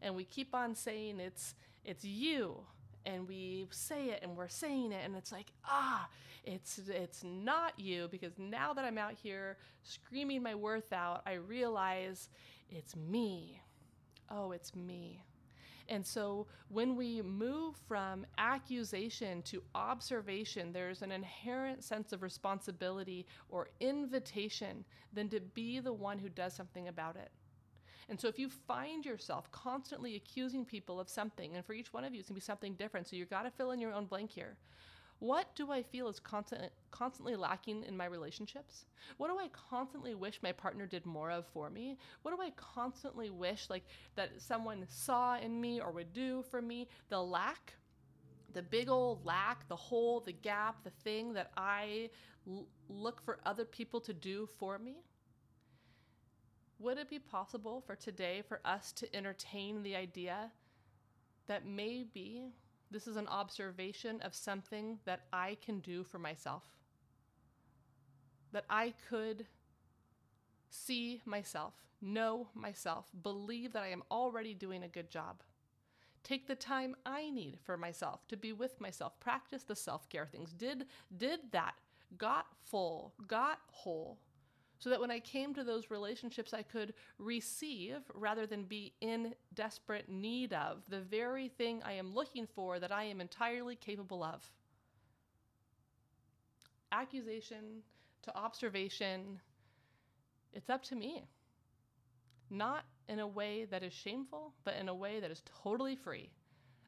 And 0.03 0.15
we 0.15 0.25
keep 0.25 0.55
on 0.55 0.75
saying 0.75 1.21
it's 1.21 1.55
it's 1.85 2.05
you 2.05 2.57
and 3.05 3.29
we 3.29 3.67
say 3.71 4.07
it 4.07 4.21
and 4.23 4.37
we're 4.37 4.49
saying 4.49 4.93
it 4.93 5.03
and 5.05 5.15
it's 5.17 5.31
like 5.31 5.53
ah 5.65 6.09
it's 6.45 6.81
it's 6.89 7.23
not 7.25 7.79
you 7.79 8.09
because 8.11 8.33
now 8.39 8.73
that 8.73 8.85
I'm 8.85 8.99
out 8.99 9.13
here 9.13 9.57
screaming 9.83 10.43
my 10.43 10.55
worth 10.55 10.93
out 10.93 11.23
I 11.27 11.35
realize 11.35 12.29
it's 12.71 12.97
me. 12.97 13.61
Oh, 14.31 14.51
it's 14.51 14.75
me. 14.75 15.23
And 15.89 16.05
so 16.05 16.47
when 16.69 16.97
we 16.97 17.23
move 17.23 17.77
from 17.87 18.27
accusation 18.39 19.43
to 19.43 19.63
observation, 19.75 20.73
there's 20.73 21.03
an 21.03 21.13
inherent 21.13 21.85
sense 21.85 22.13
of 22.13 22.23
responsibility 22.23 23.27
or 23.49 23.69
invitation 23.81 24.85
than 25.13 25.29
to 25.29 25.41
be 25.41 25.79
the 25.81 25.93
one 25.93 26.19
who 26.19 26.29
does 26.29 26.55
something 26.55 26.89
about 26.89 27.17
it. 27.17 27.31
And 28.09 28.21
so 28.21 28.29
if 28.29 28.39
you 28.39 28.49
find 28.49 29.05
yourself 29.05 29.51
constantly 29.51 30.17
accusing 30.17 30.65
people 30.65 31.01
of 31.01 31.09
something, 31.09 31.57
and 31.57 31.65
for 31.65 31.73
each 31.73 31.93
one 31.93 32.05
of 32.05 32.15
you 32.15 32.21
it's 32.21 32.29
gonna 32.29 32.37
be 32.37 32.41
something 32.41 32.75
different, 32.75 33.07
so 33.09 33.17
you've 33.17 33.31
got 33.31 33.43
to 33.43 33.51
fill 33.51 33.73
in 33.73 33.81
your 33.81 33.93
own 33.93 34.07
blank 34.07 34.31
here. 34.31 34.57
What 35.19 35.55
do 35.55 35.73
I 35.73 35.83
feel 35.83 36.09
is 36.09 36.21
constant, 36.21 36.71
constantly 36.91 37.37
lacking 37.37 37.85
in 37.85 37.97
my 37.97 38.05
relationships? 38.05 38.85
What 39.17 39.29
do 39.29 39.39
I 39.39 39.49
constantly 39.49 40.15
wish 40.15 40.41
my 40.43 40.53
partner 40.53 40.87
did 40.87 41.07
more 41.07 41.31
of 41.31 41.47
for 41.47 41.71
me? 41.71 41.97
What 42.23 42.37
do 42.37 42.43
I 42.43 42.51
constantly 42.57 43.31
wish 43.31 43.71
like 43.71 43.85
that 44.15 44.43
someone 44.43 44.85
saw 44.89 45.39
in 45.39 45.59
me 45.61 45.81
or 45.81 45.91
would 45.93 46.13
do 46.13 46.45
for 46.51 46.61
me? 46.61 46.89
The 47.09 47.23
lack, 47.23 47.75
the 48.53 48.63
big 48.63 48.91
old 48.91 49.25
lack, 49.25 49.67
the 49.69 49.77
hole, 49.77 50.21
the 50.21 50.33
gap, 50.33 50.85
the 50.85 50.91
thing 50.91 51.33
that 51.33 51.51
I 51.57 52.11
l- 52.47 52.67
look 52.89 53.23
for 53.25 53.39
other 53.47 53.65
people 53.65 54.01
to 54.03 54.13
do 54.13 54.49
for 54.59 54.79
me? 54.79 54.97
Would 56.79 56.99
it 56.99 57.09
be 57.09 57.19
possible 57.19 57.83
for 57.87 57.97
today 57.97 58.43
for 58.47 58.61
us 58.67 58.93
to 58.93 59.17
entertain 59.17 59.83
the 59.83 59.97
idea 59.97 60.53
that 61.47 61.67
maybe 61.67 62.53
this 62.91 63.07
is 63.07 63.17
an 63.17 63.29
observation 63.29 64.21
of 64.23 64.35
something 64.35 64.99
that 65.05 65.23
I 65.33 65.57
can 65.65 65.81
do 65.81 66.05
for 66.05 66.19
myself. 66.19 66.65
That 68.53 68.65
I 68.71 68.95
could 69.09 69.47
see 70.71 71.23
myself, 71.25 71.75
know 72.01 72.49
myself, 72.55 73.11
believe 73.23 73.73
that 73.73 73.83
I 73.83 73.89
am 73.89 74.03
already 74.11 74.55
doing 74.55 74.83
a 74.83 74.89
good 74.89 75.11
job. 75.11 75.43
Take 76.23 76.47
the 76.47 76.57
time 76.57 76.97
I 77.05 77.31
need 77.31 77.59
for 77.63 77.77
myself 77.77 78.27
to 78.29 78.37
be 78.37 78.53
with 78.53 78.81
myself, 78.81 79.19
practice 79.21 79.63
the 79.63 79.77
self-care 79.77 80.27
things. 80.27 80.53
Did 80.53 80.87
did 81.17 81.41
that, 81.53 81.75
got 82.19 82.47
full, 82.65 83.15
got 83.27 83.61
whole, 83.69 84.19
so 84.79 84.91
that 84.91 85.01
when 85.01 85.11
I 85.11 85.21
came 85.21 85.55
to 85.55 85.65
those 85.65 85.91
relationships, 85.91 86.53
I 86.53 86.63
could 86.63 86.95
receive 87.19 87.97
rather 88.15 88.47
than 88.47 88.65
be 88.65 88.93
in 89.01 89.35
desperate 89.55 90.09
need 90.09 90.53
of 90.53 90.83
the 90.89 91.01
very 91.01 91.49
thing 91.49 91.83
I 91.85 91.93
am 91.93 92.15
looking 92.15 92.47
for 92.47 92.79
that 92.79 92.93
I 92.93 93.05
am 93.05 93.21
entirely 93.21 93.77
capable 93.77 94.23
of. 94.23 94.43
Accusation 96.93 97.83
to 98.23 98.37
observation, 98.37 99.41
it's 100.53 100.71
up 100.71 100.83
to 100.85 100.97
me. 100.97 101.25
Not 102.51 102.85
in 103.09 103.19
a 103.19 103.27
way 103.27 103.67
that 103.71 103.83
is 103.83 103.93
shameful, 103.93 104.53
but 104.65 104.75
in 104.77 104.89
a 104.89 104.95
way 104.95 105.21
that 105.21 105.31
is 105.31 105.43
totally 105.63 105.97
free. 105.97 106.31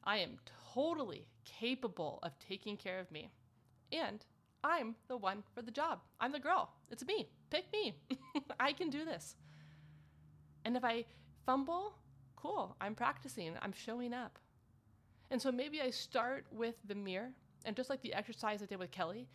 I 0.05 0.19
am 0.19 0.39
totally 0.75 1.27
capable 1.45 2.19
of 2.23 2.39
taking 2.39 2.77
care 2.77 3.01
of 3.01 3.11
me. 3.11 3.31
And 3.93 4.25
I'm 4.65 4.97
the 5.09 5.17
one 5.17 5.43
for 5.55 5.63
the 5.63 5.71
job. 5.71 6.01
I'm 6.21 6.33
the 6.33 6.41
girl. 6.41 6.71
It's 6.91 7.05
me. 7.05 7.29
Pick 7.51 7.73
me. 7.73 7.95
I 8.61 8.73
can 8.73 8.91
do 8.91 9.05
this. 9.05 9.37
And 10.65 10.77
if 10.77 10.85
I 10.85 11.05
fumble, 11.47 11.95
cool. 12.37 12.77
I'm 12.81 12.95
practicing. 12.95 13.55
I'm 13.63 13.73
showing 13.73 14.13
up. 14.13 14.39
And 15.31 15.41
so 15.41 15.53
maybe 15.53 15.81
I 15.81 15.91
start 15.91 16.47
with 16.51 16.75
the 16.87 16.95
mirror, 16.95 17.31
and 17.65 17.77
just 17.77 17.91
like 17.91 18.03
the 18.03 18.15
exercise 18.15 18.63
I 18.63 18.67
did 18.67 18.79
with 18.79 18.91
Kelly, 18.91 19.29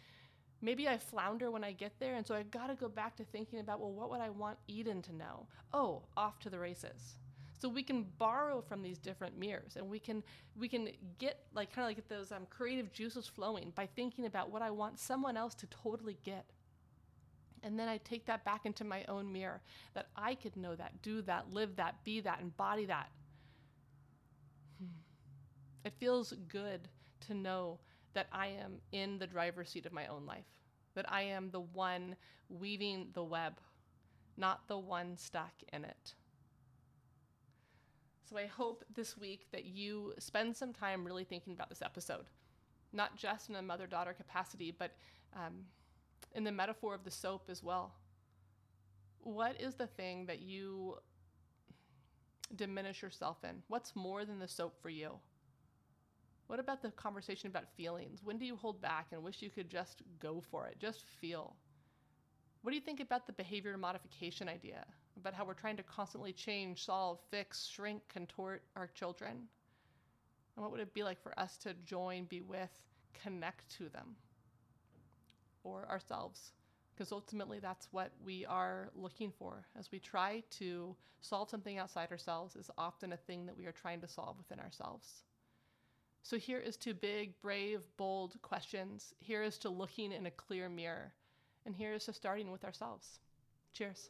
maybe 0.61 0.87
I 0.87 0.97
flounder 0.97 1.51
when 1.51 1.63
I 1.63 1.71
get 1.71 1.93
there. 1.99 2.15
And 2.15 2.25
so 2.25 2.35
I 2.35 2.43
got 2.43 2.67
to 2.67 2.75
go 2.75 2.87
back 2.87 3.15
to 3.17 3.23
thinking 3.25 3.59
about, 3.59 3.79
well, 3.79 3.91
what 3.91 4.09
would 4.09 4.21
I 4.21 4.29
want 4.29 4.57
Eden 4.67 5.01
to 5.03 5.15
know? 5.15 5.47
Oh, 5.71 6.03
off 6.17 6.39
to 6.39 6.49
the 6.49 6.59
races. 6.59 7.15
So 7.63 7.69
we 7.69 7.81
can 7.81 8.07
borrow 8.17 8.59
from 8.59 8.81
these 8.81 8.97
different 8.97 9.39
mirrors 9.39 9.77
and 9.77 9.89
we 9.89 9.97
can 9.97 10.21
we 10.59 10.67
can 10.67 10.89
get 11.17 11.45
like 11.55 11.73
kind 11.73 11.89
of 11.89 11.95
like 11.97 12.09
those 12.09 12.33
um, 12.33 12.45
creative 12.49 12.91
juices 12.91 13.25
flowing 13.25 13.71
by 13.73 13.85
thinking 13.85 14.25
about 14.25 14.51
what 14.51 14.61
I 14.61 14.69
want 14.69 14.99
someone 14.99 15.37
else 15.37 15.55
to 15.55 15.67
totally 15.67 16.17
get. 16.25 16.43
And 17.63 17.79
then 17.79 17.87
I 17.87 17.99
take 17.99 18.25
that 18.25 18.43
back 18.43 18.65
into 18.65 18.83
my 18.83 19.05
own 19.07 19.31
mirror 19.31 19.61
that 19.93 20.07
I 20.13 20.35
could 20.35 20.57
know 20.57 20.75
that, 20.75 21.01
do 21.01 21.21
that, 21.21 21.53
live 21.53 21.77
that, 21.77 22.03
be 22.03 22.19
that, 22.19 22.41
embody 22.41 22.83
that. 22.87 23.09
Hmm. 24.77 24.87
It 25.85 25.93
feels 26.01 26.33
good 26.49 26.89
to 27.27 27.33
know 27.33 27.79
that 28.13 28.27
I 28.33 28.47
am 28.47 28.81
in 28.91 29.19
the 29.19 29.27
driver's 29.27 29.69
seat 29.69 29.85
of 29.85 29.93
my 29.93 30.07
own 30.07 30.25
life, 30.25 30.51
that 30.95 31.09
I 31.09 31.21
am 31.21 31.49
the 31.49 31.61
one 31.61 32.17
weaving 32.49 33.11
the 33.13 33.23
web, 33.23 33.53
not 34.35 34.67
the 34.67 34.77
one 34.77 35.15
stuck 35.15 35.53
in 35.71 35.85
it. 35.85 36.13
So 38.33 38.39
I 38.39 38.47
hope 38.47 38.83
this 38.95 39.15
week 39.15 39.45
that 39.51 39.65
you 39.65 40.15
spend 40.17 40.57
some 40.57 40.73
time 40.73 41.05
really 41.05 41.23
thinking 41.23 41.53
about 41.53 41.69
this 41.69 41.83
episode, 41.83 42.25
not 42.91 43.15
just 43.15 43.47
in 43.47 43.55
a 43.55 43.61
mother 43.61 43.85
daughter 43.85 44.11
capacity, 44.11 44.71
but 44.75 44.95
um, 45.35 45.65
in 46.33 46.43
the 46.43 46.51
metaphor 46.51 46.95
of 46.95 47.03
the 47.03 47.11
soap 47.11 47.43
as 47.47 47.61
well. 47.61 47.93
What 49.19 49.61
is 49.61 49.75
the 49.75 49.85
thing 49.85 50.25
that 50.25 50.41
you 50.41 50.97
diminish 52.55 53.03
yourself 53.03 53.37
in? 53.43 53.61
What's 53.67 53.95
more 53.95 54.25
than 54.25 54.39
the 54.39 54.47
soap 54.47 54.81
for 54.81 54.89
you? 54.89 55.11
What 56.47 56.59
about 56.59 56.81
the 56.81 56.89
conversation 56.89 57.51
about 57.51 57.65
feelings? 57.77 58.21
When 58.23 58.39
do 58.39 58.45
you 58.45 58.55
hold 58.55 58.81
back 58.81 59.09
and 59.11 59.21
wish 59.21 59.43
you 59.43 59.51
could 59.51 59.69
just 59.69 60.01
go 60.19 60.41
for 60.49 60.65
it? 60.65 60.79
Just 60.79 61.03
feel. 61.21 61.55
What 62.63 62.71
do 62.71 62.77
you 62.77 62.81
think 62.81 62.99
about 62.99 63.27
the 63.27 63.33
behavior 63.33 63.77
modification 63.77 64.49
idea? 64.49 64.85
About 65.17 65.33
how 65.33 65.45
we're 65.45 65.53
trying 65.53 65.77
to 65.77 65.83
constantly 65.83 66.33
change, 66.33 66.85
solve, 66.85 67.19
fix, 67.29 67.67
shrink, 67.67 68.01
contort 68.09 68.63
our 68.75 68.87
children? 68.87 69.47
And 70.55 70.63
what 70.63 70.71
would 70.71 70.81
it 70.81 70.93
be 70.93 71.03
like 71.03 71.21
for 71.21 71.37
us 71.39 71.57
to 71.57 71.73
join, 71.85 72.25
be 72.25 72.41
with, 72.41 72.71
connect 73.21 73.69
to 73.77 73.89
them? 73.89 74.15
Or 75.63 75.87
ourselves? 75.89 76.51
Because 76.93 77.11
ultimately, 77.11 77.59
that's 77.59 77.87
what 77.91 78.11
we 78.23 78.45
are 78.45 78.89
looking 78.95 79.31
for. 79.31 79.65
As 79.77 79.91
we 79.91 79.99
try 79.99 80.43
to 80.51 80.95
solve 81.21 81.49
something 81.49 81.77
outside 81.77 82.11
ourselves, 82.11 82.55
is 82.55 82.69
often 82.77 83.13
a 83.13 83.17
thing 83.17 83.45
that 83.45 83.57
we 83.57 83.65
are 83.65 83.71
trying 83.71 84.01
to 84.01 84.07
solve 84.07 84.37
within 84.37 84.59
ourselves. 84.59 85.23
So 86.21 86.37
here 86.37 86.59
is 86.59 86.77
to 86.77 86.93
big, 86.93 87.39
brave, 87.41 87.81
bold 87.97 88.41
questions. 88.41 89.13
Here 89.19 89.43
is 89.43 89.57
to 89.59 89.69
looking 89.69 90.11
in 90.11 90.25
a 90.25 90.31
clear 90.31 90.69
mirror. 90.69 91.13
And 91.65 91.75
here 91.75 91.93
is 91.93 92.05
to 92.05 92.13
starting 92.13 92.51
with 92.51 92.63
ourselves. 92.63 93.19
Cheers. 93.73 94.09